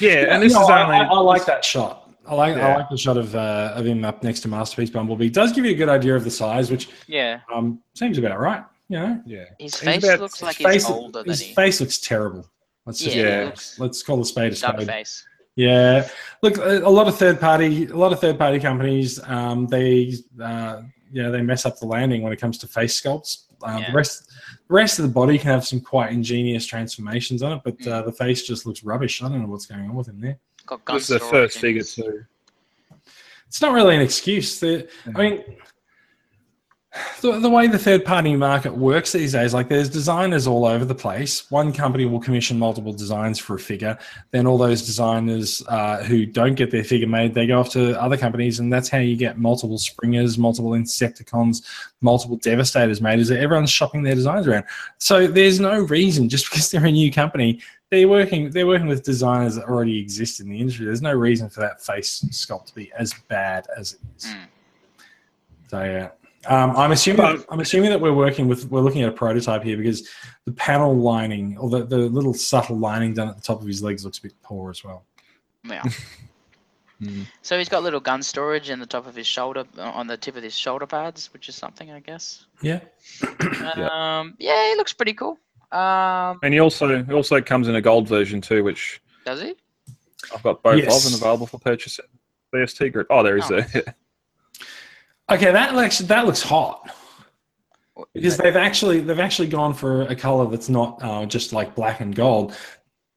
Yeah, 0.00 0.34
and 0.34 0.42
this 0.42 0.52
No, 0.52 0.62
is 0.64 0.68
only. 0.70 0.96
I, 0.96 1.04
I 1.04 1.18
like 1.20 1.46
that 1.46 1.64
shot. 1.64 2.07
I 2.28 2.34
like 2.34 2.56
I 2.56 2.74
like 2.76 2.88
the 2.90 2.96
shot 2.98 3.16
of 3.16 3.34
uh, 3.34 3.72
of 3.74 3.86
him 3.86 4.04
up 4.04 4.22
next 4.22 4.40
to 4.40 4.48
Masterpiece 4.48 4.90
Bumblebee. 4.90 5.26
It 5.26 5.34
does 5.34 5.52
give 5.52 5.64
you 5.64 5.72
a 5.72 5.74
good 5.74 5.88
idea 5.88 6.14
of 6.14 6.24
the 6.24 6.30
size, 6.30 6.70
which 6.70 6.88
Yeah. 7.06 7.40
um, 7.52 7.80
seems 7.94 8.18
about 8.18 8.38
right. 8.38 8.62
You 8.88 8.98
know, 8.98 9.22
yeah. 9.26 9.44
His 9.58 9.74
face 9.76 10.02
about- 10.04 10.20
looks 10.20 10.34
his 10.40 10.42
like 10.42 10.56
face, 10.56 10.72
he's 10.72 10.90
older 10.90 11.20
than 11.20 11.28
his 11.30 11.40
he. 11.40 11.54
face 11.54 11.80
looks 11.80 11.98
terrible. 11.98 12.46
Let's 12.86 13.00
just 13.00 13.14
Yeah, 13.16 13.44
Yeah. 13.44 13.54
let's 13.78 14.02
call 14.02 14.20
a 14.20 14.24
spade 14.24 14.52
a 14.52 14.56
spade. 14.56 14.86
face. 14.86 15.24
Yeah, 15.56 16.08
look, 16.42 16.56
a, 16.58 16.78
a 16.78 16.88
lot 16.88 17.08
of 17.08 17.16
third 17.18 17.40
party, 17.40 17.86
a 17.86 17.96
lot 17.96 18.12
of 18.12 18.20
third 18.20 18.38
party 18.38 18.60
companies, 18.60 19.20
um, 19.24 19.66
they, 19.66 20.14
uh, 20.40 20.82
yeah, 21.12 21.30
they 21.30 21.42
mess 21.42 21.66
up 21.66 21.78
the 21.80 21.86
landing 21.86 22.22
when 22.22 22.32
it 22.32 22.40
comes 22.40 22.58
to 22.58 22.68
face 22.68 22.98
sculpts. 23.00 23.44
Um, 23.64 23.78
Yeah. 23.82 23.90
The 23.90 23.96
rest, 23.96 24.30
the 24.68 24.74
rest 24.74 24.98
of 25.00 25.02
the 25.02 25.10
body 25.10 25.36
can 25.36 25.48
have 25.50 25.66
some 25.66 25.80
quite 25.80 26.12
ingenious 26.12 26.64
transformations 26.64 27.42
on 27.42 27.52
it, 27.54 27.60
but 27.64 27.76
Mm. 27.80 27.88
uh, 27.92 28.02
the 28.02 28.12
face 28.12 28.44
just 28.46 28.66
looks 28.66 28.84
rubbish. 28.84 29.20
I 29.22 29.28
don't 29.28 29.42
know 29.42 29.48
what's 29.48 29.66
going 29.66 29.82
on 29.90 29.96
with 29.96 30.06
him 30.08 30.20
there. 30.20 30.38
Got 30.68 30.84
gun 30.84 30.96
This 30.96 31.10
is 31.10 31.18
the 31.18 31.26
first 31.26 31.58
figure, 31.58 31.82
too. 31.82 32.24
It's 33.46 33.62
not 33.62 33.72
really 33.72 33.96
an 33.96 34.02
excuse. 34.02 34.60
The, 34.60 34.86
I 35.14 35.18
mean, 35.18 35.44
the, 37.20 37.38
the 37.38 37.50
way 37.50 37.66
the 37.66 37.78
third 37.78 38.04
party 38.04 38.34
market 38.34 38.74
works 38.74 39.12
these 39.12 39.32
days, 39.32 39.52
like 39.52 39.68
there's 39.68 39.90
designers 39.90 40.46
all 40.46 40.64
over 40.64 40.84
the 40.84 40.94
place. 40.94 41.50
One 41.50 41.72
company 41.72 42.06
will 42.06 42.18
commission 42.18 42.58
multiple 42.58 42.92
designs 42.92 43.38
for 43.38 43.56
a 43.56 43.58
figure. 43.58 43.98
Then 44.30 44.46
all 44.46 44.56
those 44.56 44.86
designers 44.86 45.62
uh, 45.68 46.02
who 46.04 46.24
don't 46.24 46.54
get 46.54 46.70
their 46.70 46.84
figure 46.84 47.06
made, 47.06 47.34
they 47.34 47.46
go 47.46 47.60
off 47.60 47.70
to 47.70 48.00
other 48.00 48.16
companies, 48.16 48.58
and 48.58 48.72
that's 48.72 48.88
how 48.88 48.98
you 48.98 49.16
get 49.16 49.38
multiple 49.38 49.76
Springers, 49.76 50.38
multiple 50.38 50.70
Insecticons, 50.70 51.62
multiple 52.00 52.36
Devastators 52.36 53.02
made. 53.02 53.18
Is 53.18 53.28
that 53.28 53.40
everyone's 53.40 53.70
shopping 53.70 54.02
their 54.02 54.14
designs 54.14 54.46
around? 54.46 54.64
So 54.96 55.26
there's 55.26 55.60
no 55.60 55.80
reason 55.80 56.28
just 56.28 56.50
because 56.50 56.70
they're 56.70 56.86
a 56.86 56.90
new 56.90 57.12
company. 57.12 57.60
They're 57.90 58.08
working. 58.08 58.50
They're 58.50 58.66
working 58.66 58.86
with 58.86 59.02
designers 59.02 59.56
that 59.56 59.64
already 59.64 59.98
exist 59.98 60.40
in 60.40 60.48
the 60.48 60.58
industry. 60.58 60.86
There's 60.86 61.02
no 61.02 61.12
reason 61.12 61.48
for 61.48 61.60
that 61.60 61.82
face 61.82 62.20
sculpt 62.30 62.66
to 62.66 62.74
be 62.74 62.92
as 62.98 63.14
bad 63.28 63.66
as 63.76 63.94
it 63.94 64.00
is. 64.16 64.24
Mm. 64.26 64.46
So 65.68 65.82
yeah, 65.82 66.08
um, 66.46 66.76
I'm 66.76 66.92
assuming 66.92 67.42
I'm 67.50 67.60
assuming 67.60 67.90
that 67.90 68.00
we're 68.00 68.12
working 68.14 68.46
with 68.48 68.70
we're 68.70 68.80
looking 68.80 69.02
at 69.02 69.08
a 69.08 69.12
prototype 69.12 69.62
here 69.64 69.76
because 69.76 70.08
the 70.44 70.52
panel 70.52 70.94
lining 70.96 71.56
or 71.58 71.68
the, 71.68 71.84
the 71.84 71.98
little 71.98 72.32
subtle 72.34 72.76
lining 72.78 73.14
done 73.14 73.28
at 73.28 73.36
the 73.36 73.42
top 73.42 73.60
of 73.60 73.66
his 73.66 73.82
legs 73.82 74.04
looks 74.04 74.18
a 74.18 74.22
bit 74.22 74.34
poor 74.42 74.70
as 74.70 74.82
well. 74.84 75.04
Yeah. 75.64 75.82
Mm. 77.00 77.26
So 77.42 77.56
he's 77.56 77.68
got 77.68 77.84
little 77.84 78.00
gun 78.00 78.24
storage 78.24 78.70
in 78.70 78.80
the 78.80 78.86
top 78.86 79.06
of 79.06 79.14
his 79.14 79.24
shoulder, 79.24 79.62
uh, 79.78 79.82
on 79.82 80.08
the 80.08 80.16
tip 80.16 80.34
of 80.34 80.42
his 80.42 80.52
shoulder 80.58 80.84
pads, 80.84 81.32
which 81.32 81.48
is 81.48 81.54
something, 81.54 81.92
I 81.92 82.00
guess. 82.00 82.46
Yeah, 82.60 82.80
Um, 83.76 84.34
yeah, 84.40 84.68
he 84.70 84.74
looks 84.76 84.92
pretty 84.92 85.12
cool. 85.14 85.38
Um, 85.70 86.40
And 86.42 86.52
he 86.52 86.58
also 86.58 87.04
he 87.04 87.12
also 87.12 87.40
comes 87.40 87.68
in 87.68 87.76
a 87.76 87.80
gold 87.80 88.08
version 88.08 88.40
too, 88.40 88.64
which 88.64 89.00
does 89.24 89.40
he? 89.42 89.54
I've 90.34 90.42
got 90.42 90.60
both 90.64 90.82
Yes. 90.82 91.06
of 91.06 91.12
them 91.12 91.20
available 91.20 91.46
for 91.46 91.60
purchase. 91.60 92.00
at 92.00 92.06
BST 92.52 92.92
group. 92.92 93.06
Oh, 93.10 93.22
there 93.22 93.36
is 93.36 93.44
Oh. 93.48 93.60
there. 93.60 93.94
okay, 95.30 95.52
that 95.52 95.74
looks 95.74 95.98
that 95.98 96.26
looks 96.26 96.42
hot 96.42 96.90
because 98.14 98.36
they've 98.36 98.56
actually 98.56 99.00
they've 99.00 99.18
actually 99.18 99.48
gone 99.48 99.74
for 99.74 100.02
a 100.02 100.14
color 100.16 100.46
that's 100.50 100.68
not 100.68 100.98
uh, 101.02 101.26
just 101.26 101.52
like 101.52 101.74
black 101.74 102.00
and 102.00 102.14
gold. 102.14 102.56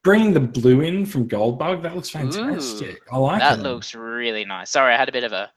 Bringing 0.03 0.33
the 0.33 0.39
blue 0.39 0.81
in 0.81 1.05
from 1.05 1.29
Goldbug, 1.29 1.83
that 1.83 1.95
looks 1.95 2.09
fantastic. 2.09 2.99
I 3.11 3.17
like 3.17 3.39
that 3.39 3.59
it. 3.59 3.61
looks 3.61 3.93
really 3.93 4.43
nice. 4.45 4.71
Sorry, 4.71 4.95
I 4.95 4.97
had 4.97 5.09
a 5.09 5.11
bit 5.11 5.23
of 5.23 5.31
a 5.31 5.51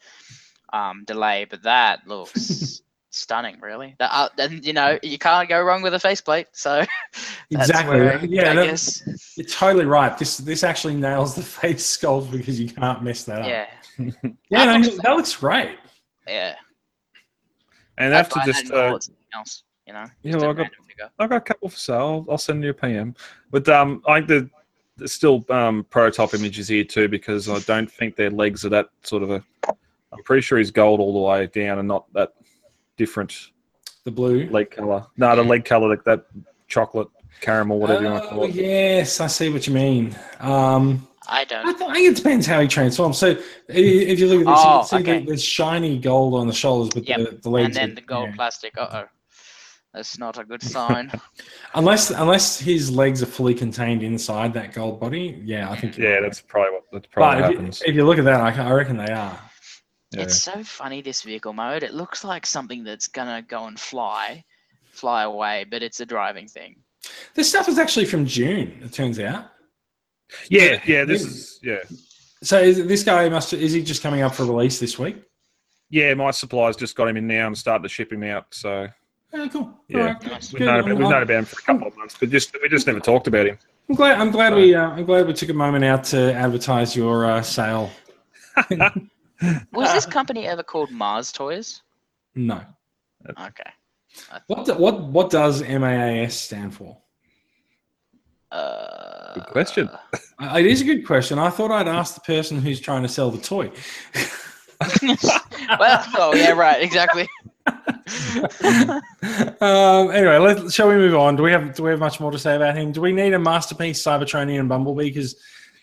um, 0.70 1.04
delay, 1.06 1.46
but 1.48 1.62
that 1.62 2.06
looks 2.06 2.82
stunning. 3.10 3.58
Really, 3.62 3.96
that, 3.98 4.10
uh, 4.12 4.28
and 4.36 4.62
you 4.62 4.74
know 4.74 4.98
you 5.02 5.16
can't 5.16 5.48
go 5.48 5.62
wrong 5.62 5.80
with 5.80 5.94
a 5.94 5.98
faceplate. 5.98 6.48
So 6.52 6.84
Exactly. 7.50 8.00
where, 8.00 8.22
Yeah, 8.26 8.50
I 8.50 8.54
that- 8.54 8.66
guess. 8.66 9.34
You're 9.38 9.46
totally 9.46 9.86
right. 9.86 10.16
This 10.18 10.36
this 10.36 10.62
actually 10.62 10.96
nails 10.96 11.34
the 11.34 11.42
face 11.62 11.96
sculpt 11.96 12.30
because 12.30 12.60
you 12.60 12.68
can't 12.68 13.02
mess 13.02 13.24
that 13.24 13.40
up. 13.40 13.46
Yeah, 13.48 13.66
yeah, 13.98 14.10
That 14.50 14.66
no, 14.66 14.76
looks- 14.88 15.02
that 15.02 15.16
looks 15.16 15.36
great. 15.36 15.78
Yeah. 16.26 16.54
And 17.98 18.14
I'd 18.14 18.20
after 18.20 18.36
buy 18.40 18.44
just 18.46 18.70
uh, 18.72 18.98
else. 19.34 19.62
You 19.86 19.92
know, 19.92 20.06
Yeah, 20.22 20.32
just 20.32 20.42
well, 20.42 20.50
a 20.50 20.54
I 20.54 20.56
got- 20.56 20.70
I've 21.18 21.28
got 21.28 21.36
a 21.36 21.40
couple 21.40 21.68
for 21.68 21.76
sale. 21.76 22.24
I'll, 22.26 22.32
I'll 22.32 22.38
send 22.38 22.62
you 22.64 22.70
a 22.70 22.74
PM. 22.74 23.14
But 23.50 23.68
um, 23.68 24.02
I 24.06 24.18
think 24.20 24.28
the 24.28 24.50
there's 24.96 25.12
still 25.12 25.44
um, 25.50 25.84
prototype 25.90 26.34
images 26.34 26.68
here 26.68 26.84
too 26.84 27.08
because 27.08 27.48
I 27.48 27.58
don't 27.60 27.90
think 27.90 28.14
their 28.14 28.30
legs 28.30 28.64
are 28.64 28.68
that 28.70 28.90
sort 29.02 29.24
of 29.24 29.30
a. 29.32 29.44
I'm 30.12 30.22
pretty 30.24 30.42
sure 30.42 30.58
he's 30.58 30.70
gold 30.70 31.00
all 31.00 31.12
the 31.12 31.18
way 31.18 31.46
down 31.48 31.80
and 31.80 31.88
not 31.88 32.10
that 32.14 32.32
different 32.96 33.36
The 34.04 34.12
blue. 34.12 34.48
leg 34.50 34.70
color. 34.70 35.04
No, 35.16 35.34
the 35.34 35.42
leg 35.42 35.64
color 35.64 35.88
like 35.88 36.04
that 36.04 36.26
chocolate 36.68 37.08
caramel, 37.40 37.80
whatever 37.80 38.04
you 38.04 38.10
want 38.10 38.22
to 38.22 38.28
Oh, 38.30 38.32
call 38.34 38.44
it. 38.44 38.54
yes, 38.54 39.20
I 39.20 39.26
see 39.26 39.48
what 39.52 39.66
you 39.66 39.74
mean. 39.74 40.16
Um, 40.38 41.08
I 41.28 41.40
I, 41.40 41.44
don't. 41.44 41.78
th- 41.78 41.90
I 41.90 41.94
think 41.94 42.10
it 42.10 42.16
depends 42.16 42.46
how 42.46 42.60
he 42.60 42.68
transforms. 42.68 43.18
So 43.18 43.36
if 43.68 44.18
you 44.20 44.26
look 44.26 44.40
at 44.40 44.46
this, 44.46 44.60
Oh, 44.64 44.72
you 44.72 44.78
can 44.80 44.86
see 44.86 44.96
okay. 44.96 45.18
the, 45.20 45.26
there's 45.26 45.42
shiny 45.44 45.98
gold 45.98 46.34
on 46.34 46.46
the 46.46 46.52
shoulders, 46.52 46.90
but 46.94 47.08
Yep, 47.08 47.18
the, 47.18 47.36
the 47.42 47.50
legs. 47.50 47.66
And 47.66 47.74
then 47.76 47.90
are- 47.92 47.94
the 47.94 48.00
gold 48.02 48.28
yeah. 48.30 48.34
plastic. 48.36 48.76
Uh 48.76 48.88
oh, 48.92 49.04
that's 49.92 50.18
not 50.18 50.38
a 50.38 50.44
good 50.44 50.62
sign. 50.62 51.10
Unless 51.74 52.10
unless 52.10 52.58
his 52.58 52.90
legs 52.90 53.22
are 53.22 53.26
fully 53.26 53.54
contained 53.54 54.02
inside 54.02 54.52
that 54.54 54.72
gold 54.72 54.98
body, 55.00 55.40
yeah, 55.44 55.70
I 55.70 55.76
think. 55.80 55.96
Yeah, 55.96 56.20
that's 56.20 56.40
probably 56.40 56.72
what 56.72 56.82
that's 56.92 57.06
probably 57.06 57.40
But 57.40 57.42
what 57.42 57.44
if 57.44 57.50
you, 57.52 57.56
happens. 57.58 57.82
if 57.86 57.94
you 57.94 58.04
look 58.04 58.18
at 58.18 58.24
that, 58.24 58.40
I, 58.40 58.68
I 58.68 58.72
reckon 58.72 58.96
they 58.96 59.12
are. 59.12 59.38
Yeah. 60.10 60.22
It's 60.22 60.40
so 60.40 60.62
funny 60.62 61.00
this 61.02 61.22
vehicle 61.22 61.52
mode. 61.52 61.82
It 61.82 61.94
looks 61.94 62.22
like 62.24 62.44
something 62.46 62.84
that's 62.84 63.08
gonna 63.08 63.42
go 63.42 63.66
and 63.66 63.78
fly, 63.78 64.44
fly 64.92 65.22
away, 65.24 65.64
but 65.70 65.82
it's 65.82 66.00
a 66.00 66.06
driving 66.06 66.46
thing. 66.48 66.76
This 67.34 67.48
stuff 67.48 67.68
is 67.68 67.78
actually 67.78 68.06
from 68.06 68.24
June. 68.26 68.80
It 68.82 68.92
turns 68.92 69.18
out. 69.20 69.46
Yeah, 70.48 70.80
yeah, 70.86 71.04
this 71.04 71.22
is 71.22 71.60
yeah. 71.62 71.78
So 72.42 72.58
is, 72.60 72.86
this 72.86 73.02
guy 73.04 73.28
must 73.28 73.52
is 73.52 73.72
he 73.72 73.82
just 73.82 74.02
coming 74.02 74.22
up 74.22 74.34
for 74.34 74.44
release 74.44 74.78
this 74.78 74.98
week? 74.98 75.16
Yeah, 75.90 76.14
my 76.14 76.30
suppliers 76.30 76.76
just 76.76 76.96
got 76.96 77.08
him 77.08 77.16
in 77.16 77.26
now 77.26 77.46
and 77.46 77.56
started 77.56 77.82
to 77.84 77.88
ship 77.88 78.12
him 78.12 78.22
out. 78.24 78.46
So 78.54 78.88
Oh, 79.36 79.48
cool. 79.48 79.74
Yeah. 79.88 79.98
All 79.98 80.04
right, 80.06 80.24
Nice. 80.26 80.52
we've 80.52 80.60
known, 80.62 80.80
about, 80.80 80.84
we've 80.90 80.98
known 81.08 81.22
about 81.22 81.30
him 81.38 81.44
for 81.44 81.58
a 81.58 81.62
couple 81.62 81.88
of 81.88 81.96
months, 81.96 82.16
but 82.18 82.30
just 82.30 82.54
we 82.62 82.68
just 82.68 82.86
never 82.86 83.00
talked 83.00 83.26
about 83.26 83.46
him. 83.46 83.58
I'm 83.88 83.96
glad. 83.96 84.20
I'm 84.20 84.30
glad 84.30 84.54
we. 84.54 84.74
Uh, 84.74 84.90
I'm 84.90 85.04
glad 85.04 85.26
we 85.26 85.32
took 85.34 85.48
a 85.48 85.54
moment 85.54 85.84
out 85.84 86.04
to 86.04 86.32
advertise 86.32 86.94
your 86.96 87.26
uh, 87.26 87.42
sale. 87.42 87.90
Was 89.72 89.92
this 89.92 90.06
company 90.06 90.46
ever 90.46 90.62
called 90.62 90.90
Mars 90.90 91.32
Toys? 91.32 91.82
No. 92.34 92.60
Okay. 93.28 93.70
What 94.46 94.66
do- 94.66 94.74
what 94.74 95.02
what 95.02 95.30
does 95.30 95.62
MAAS 95.62 96.32
stand 96.32 96.74
for? 96.74 96.96
Uh, 98.54 99.34
Good 99.34 99.46
question. 99.46 99.88
Uh, 99.88 100.56
It 100.58 100.66
is 100.66 100.80
a 100.80 100.84
good 100.84 101.06
question. 101.06 101.38
I 101.38 101.50
thought 101.50 101.70
I'd 101.70 101.88
ask 101.88 102.14
the 102.14 102.20
person 102.20 102.60
who's 102.60 102.80
trying 102.80 103.02
to 103.02 103.08
sell 103.08 103.30
the 103.30 103.38
toy. 103.38 103.70
well, 105.78 106.04
oh 106.16 106.34
yeah, 106.34 106.52
right, 106.52 106.82
exactly. 106.82 107.28
um, 109.60 110.10
anyway, 110.10 110.36
let, 110.38 110.72
shall 110.72 110.88
we 110.88 110.94
move 110.94 111.14
on? 111.14 111.36
Do 111.36 111.42
we 111.42 111.52
have 111.52 111.74
do 111.74 111.82
we 111.84 111.90
have 111.90 111.98
much 112.00 112.20
more 112.20 112.30
to 112.30 112.38
say 112.38 112.56
about 112.56 112.76
him? 112.76 112.92
Do 112.92 113.00
we 113.00 113.12
need 113.12 113.32
a 113.32 113.38
masterpiece 113.38 114.02
Cybertronian 114.02 114.68
Bumblebee? 114.68 115.08
Because 115.10 115.36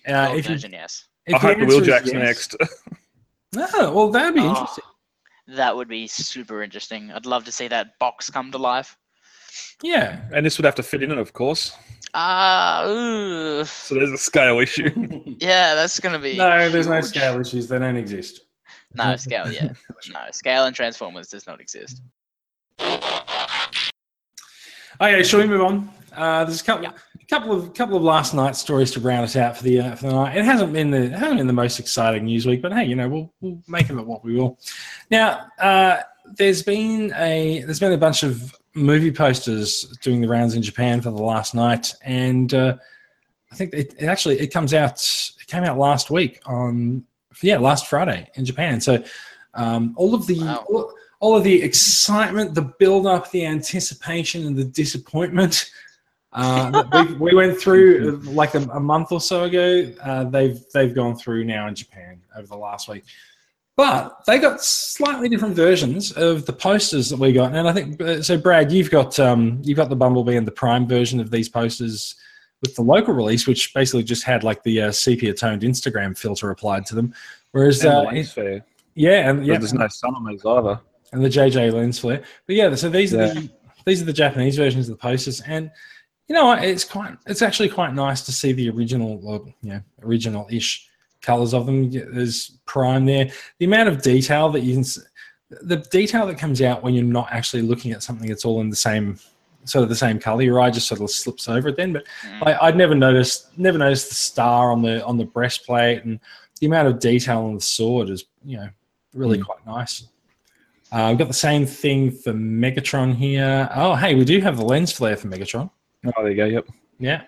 uh, 0.07 0.27
Gold 0.27 0.39
if 0.39 0.45
you, 0.49 0.55
version, 0.55 0.71
yes. 0.73 1.05
if 1.25 1.35
I 1.35 1.39
hope 1.39 1.57
the 1.57 1.63
answer 1.63 1.75
is 1.81 1.87
Wheeljack's 1.87 2.13
yes- 2.13 2.13
next. 2.13 2.55
Oh, 3.75 3.91
well, 3.95 4.09
that'd 4.11 4.33
be 4.35 4.41
Oh, 4.41 4.49
interesting. 4.49 4.83
That 5.47 5.75
would 5.75 5.87
be 5.87 6.07
super 6.07 6.63
interesting. 6.63 7.11
I'd 7.11 7.25
love 7.25 7.43
to 7.45 7.51
see 7.51 7.67
that 7.67 7.97
box 7.99 8.29
come 8.29 8.51
to 8.51 8.57
life. 8.57 8.95
Yeah. 9.83 10.21
and 10.33 10.45
this 10.45 10.57
would 10.57 10.65
have 10.65 10.75
to 10.75 10.83
fit 10.83 11.03
in 11.03 11.11
it, 11.11 11.17
of 11.17 11.33
course. 11.33 11.75
Ah, 12.13 12.85
ooh. 12.87 13.63
So 13.63 13.95
there's 13.95 14.11
a 14.11 14.17
scale 14.17 14.59
issue. 14.59 14.89
yeah, 15.39 15.75
that's 15.75 15.99
gonna 15.99 16.19
be. 16.19 16.37
No, 16.37 16.69
there's 16.69 16.87
no 16.87 16.95
huge. 16.95 17.05
scale 17.05 17.39
issues. 17.39 17.67
They 17.67 17.79
don't 17.79 17.95
exist. 17.95 18.41
No 18.93 19.15
scale, 19.15 19.51
yeah. 19.51 19.73
No 20.13 20.19
scale 20.31 20.65
and 20.65 20.75
Transformers 20.75 21.29
does 21.29 21.47
not 21.47 21.61
exist. 21.61 22.01
Okay, 24.99 25.23
shall 25.23 25.39
we 25.39 25.47
move 25.47 25.61
on? 25.61 25.89
Uh, 26.15 26.43
there's 26.43 26.61
a 26.61 26.63
couple, 26.63 26.83
yeah. 26.83 26.91
a 27.19 27.25
couple 27.27 27.53
of 27.53 27.73
couple 27.73 27.95
of 27.95 28.03
Last 28.03 28.33
Knight 28.33 28.55
stories 28.55 28.91
to 28.91 28.99
round 28.99 29.23
us 29.23 29.35
out 29.35 29.55
for 29.55 29.63
the 29.63 29.79
uh, 29.79 29.95
for 29.95 30.07
the 30.07 30.13
night. 30.13 30.35
It 30.35 30.43
hasn't 30.43 30.73
been 30.73 30.91
the 30.91 31.09
hasn't 31.09 31.37
been 31.37 31.47
the 31.47 31.53
most 31.53 31.79
exciting 31.79 32.25
news 32.25 32.45
week, 32.45 32.61
but 32.61 32.73
hey, 32.73 32.83
you 32.85 32.95
know 32.95 33.07
we'll 33.07 33.33
we'll 33.39 33.61
make 33.67 33.89
of 33.89 33.97
it 33.97 34.05
what 34.05 34.23
we 34.25 34.35
will. 34.35 34.59
Now, 35.09 35.47
uh, 35.59 36.01
there's 36.25 36.63
been 36.63 37.13
a 37.15 37.61
there's 37.63 37.79
been 37.79 37.93
a 37.93 37.97
bunch 37.97 38.23
of 38.23 38.55
movie 38.73 39.11
posters 39.11 39.83
doing 40.01 40.21
the 40.21 40.27
rounds 40.27 40.55
in 40.55 40.61
Japan 40.61 41.01
for 41.01 41.11
the 41.11 41.21
Last 41.21 41.53
Knight, 41.53 41.93
and 42.03 42.53
uh, 42.53 42.77
I 43.51 43.55
think 43.55 43.73
it, 43.73 43.93
it 43.99 44.05
actually 44.05 44.39
it 44.39 44.47
comes 44.47 44.73
out 44.73 44.99
it 45.39 45.47
came 45.47 45.63
out 45.63 45.77
last 45.77 46.09
week 46.09 46.41
on 46.45 47.03
yeah 47.41 47.57
last 47.57 47.87
Friday 47.87 48.29
in 48.35 48.45
Japan. 48.45 48.79
So 48.81 49.03
um, 49.53 49.93
all 49.97 50.13
of 50.13 50.27
the 50.27 50.39
Wow. 50.39 50.65
all, 50.69 50.93
all 51.19 51.37
of 51.37 51.43
the 51.43 51.61
excitement, 51.61 52.55
the 52.55 52.73
build 52.79 53.05
up, 53.05 53.29
the 53.31 53.45
anticipation, 53.45 54.47
and 54.47 54.57
the 54.57 54.63
disappointment 54.65 55.69
uh, 56.33 56.83
we, 56.93 57.13
we 57.15 57.35
went 57.35 57.59
through 57.59 58.21
like 58.23 58.55
a, 58.55 58.61
a 58.73 58.79
month 58.79 59.11
or 59.11 59.19
so 59.19 59.43
ago. 59.43 59.91
Uh, 60.01 60.23
they've 60.25 60.63
they've 60.73 60.95
gone 60.95 61.15
through 61.15 61.43
now 61.43 61.67
in 61.67 61.75
Japan 61.75 62.21
over 62.37 62.47
the 62.47 62.55
last 62.55 62.87
week. 62.87 63.03
But 63.77 64.25
they 64.27 64.37
got 64.37 64.61
slightly 64.61 65.29
different 65.29 65.55
versions 65.55 66.11
of 66.11 66.45
the 66.45 66.53
posters 66.53 67.09
that 67.09 67.17
we 67.17 67.31
got, 67.31 67.55
and 67.55 67.67
I 67.67 67.73
think 67.73 68.01
uh, 68.01 68.21
so. 68.21 68.37
Brad, 68.37 68.71
you've 68.71 68.91
got 68.91 69.19
um, 69.19 69.61
you've 69.63 69.77
got 69.77 69.89
the 69.89 69.95
Bumblebee 69.95 70.35
and 70.35 70.45
the 70.45 70.51
Prime 70.51 70.87
version 70.87 71.19
of 71.19 71.31
these 71.31 71.47
posters 71.47 72.15
with 72.61 72.75
the 72.75 72.81
local 72.81 73.13
release, 73.13 73.47
which 73.47 73.73
basically 73.73 74.03
just 74.03 74.23
had 74.23 74.43
like 74.43 74.61
the 74.63 74.81
uh, 74.81 74.91
sepia 74.91 75.33
toned 75.33 75.61
Instagram 75.61 76.17
filter 76.17 76.51
applied 76.51 76.85
to 76.87 76.95
them. 76.95 77.13
Whereas, 77.51 77.83
And 77.83 77.91
the 77.91 77.97
uh, 77.97 78.03
lens 78.03 78.33
flare. 78.33 78.65
yeah, 78.95 79.29
and 79.29 79.45
Yeah, 79.45 79.53
yeah, 79.53 79.59
there's 79.59 79.73
no 79.73 79.87
sun 79.87 80.15
on 80.15 80.25
these 80.25 80.45
either. 80.45 80.79
and 81.13 81.23
the 81.23 81.29
JJ 81.29 81.73
lens 81.73 81.99
flare. 81.99 82.23
But 82.45 82.55
yeah, 82.55 82.75
so 82.75 82.89
these 82.89 83.13
are 83.13 83.33
the 83.33 83.49
these 83.85 84.01
are 84.01 84.05
the 84.05 84.13
Japanese 84.13 84.57
versions 84.57 84.89
of 84.89 84.97
the 84.97 85.01
posters, 85.01 85.41
and 85.41 85.71
you 86.27 86.35
know? 86.35 86.51
It's 86.53 86.83
quite 86.83 87.17
it's 87.25 87.41
actually 87.41 87.69
quite 87.69 87.93
nice 87.93 88.21
to 88.21 88.31
see 88.31 88.51
the 88.51 88.69
original, 88.69 89.19
or, 89.25 89.45
you 89.61 89.69
know, 89.73 89.81
original 90.03 90.47
ish 90.51 90.87
colors 91.21 91.53
of 91.53 91.65
them. 91.65 91.83
Yeah, 91.85 92.03
There's 92.11 92.57
prime 92.65 93.05
there. 93.05 93.29
The 93.59 93.65
amount 93.65 93.89
of 93.89 94.01
detail 94.01 94.49
that 94.49 94.61
you 94.61 94.73
can, 94.73 94.81
s- 94.81 94.99
the 95.61 95.77
detail 95.77 96.25
that 96.27 96.37
comes 96.37 96.61
out 96.61 96.83
when 96.83 96.93
you're 96.93 97.03
not 97.03 97.27
actually 97.31 97.61
looking 97.61 97.91
at 97.91 98.03
something 98.03 98.27
that's 98.29 98.45
all 98.45 98.61
in 98.61 98.69
the 98.69 98.75
same 98.75 99.17
sort 99.65 99.83
of 99.83 99.89
the 99.89 99.95
same 99.95 100.17
color. 100.19 100.41
Your 100.41 100.59
eye 100.59 100.71
just 100.71 100.87
sort 100.87 101.01
of 101.01 101.11
slips 101.11 101.47
over 101.47 101.69
it 101.69 101.77
then. 101.77 101.93
But 101.93 102.05
Mm. 102.25 102.47
I, 102.47 102.67
I'd 102.67 102.77
never 102.77 102.95
noticed 102.95 103.57
never 103.57 103.77
noticed 103.77 104.09
the 104.09 104.15
star 104.15 104.71
on 104.71 104.81
the 104.81 105.05
on 105.05 105.17
the 105.17 105.25
breastplate 105.25 106.03
and 106.03 106.19
the 106.59 106.65
amount 106.67 106.87
of 106.87 106.99
detail 106.99 107.39
on 107.45 107.53
the 107.55 107.61
sword 107.61 108.09
is 108.09 108.25
you 108.43 108.57
know 108.57 108.69
really 109.13 109.37
Mm. 109.37 109.45
quite 109.45 109.65
nice. 109.67 110.07
Uh, 110.91 111.07
we've 111.09 111.19
got 111.19 111.27
the 111.27 111.33
same 111.33 111.65
thing 111.65 112.11
for 112.11 112.33
Megatron 112.33 113.13
here. 113.15 113.69
Oh, 113.75 113.95
hey, 113.95 114.15
we 114.15 114.25
do 114.25 114.41
have 114.41 114.57
the 114.57 114.65
lens 114.65 114.91
flare 114.91 115.15
for 115.15 115.27
Megatron. 115.27 115.69
Oh, 116.05 116.11
there 116.17 116.29
you 116.31 116.35
go. 116.35 116.45
Yep. 116.45 116.67
Yeah, 116.99 117.21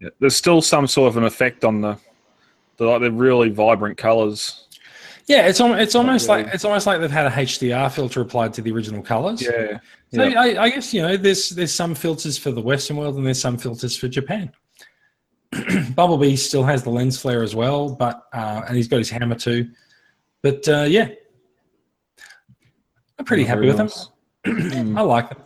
Yeah. 0.00 0.08
There's 0.20 0.36
still 0.36 0.60
some 0.60 0.86
sort 0.86 1.08
of 1.08 1.16
an 1.16 1.24
effect 1.24 1.64
on 1.64 1.80
the, 1.80 1.96
the 2.76 2.84
like 2.86 3.00
the 3.00 3.10
really 3.10 3.48
vibrant 3.50 3.96
colours. 3.98 4.66
yeah. 5.26 5.46
It's 5.46 5.60
almost 5.60 5.80
it's 5.80 5.94
almost 5.94 6.28
really. 6.28 6.44
like 6.44 6.54
it's 6.54 6.64
almost 6.64 6.86
like 6.86 7.00
they've 7.00 7.10
had 7.10 7.26
a 7.26 7.30
HDR 7.30 7.90
filter 7.92 8.20
applied 8.20 8.52
to 8.54 8.62
the 8.62 8.72
original 8.72 9.02
colors. 9.02 9.42
Yeah. 9.42 9.78
So 10.14 10.24
yeah. 10.24 10.40
I, 10.40 10.62
I 10.64 10.70
guess 10.70 10.92
you 10.94 11.02
know 11.02 11.16
there's 11.16 11.50
there's 11.50 11.72
some 11.74 11.94
filters 11.94 12.38
for 12.38 12.50
the 12.50 12.60
Western 12.60 12.96
world 12.96 13.16
and 13.16 13.26
there's 13.26 13.40
some 13.40 13.58
filters 13.58 13.96
for 13.96 14.08
Japan. 14.08 14.52
Bumblebee 15.94 16.36
still 16.36 16.64
has 16.64 16.82
the 16.82 16.90
lens 16.90 17.18
flare 17.20 17.42
as 17.42 17.54
well, 17.54 17.88
but 17.94 18.24
uh, 18.32 18.62
and 18.66 18.76
he's 18.76 18.88
got 18.88 18.98
his 18.98 19.10
hammer 19.10 19.34
too. 19.36 19.70
But 20.42 20.68
uh, 20.68 20.82
yeah, 20.88 21.08
I'm 23.18 23.24
pretty 23.24 23.44
Oh, 23.44 23.46
happy 23.46 23.66
with 23.66 23.76
them. 23.76 23.86
nice. 23.86 24.08
Mm. 24.46 24.98
I 24.98 25.00
like 25.02 25.28
them. 25.30 25.38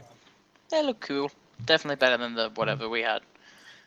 They 0.70 0.82
look 0.84 1.00
cool. 1.00 1.30
Definitely 1.64 1.96
better 1.96 2.16
than 2.16 2.34
the 2.34 2.50
whatever 2.54 2.88
we 2.88 3.02
had. 3.02 3.22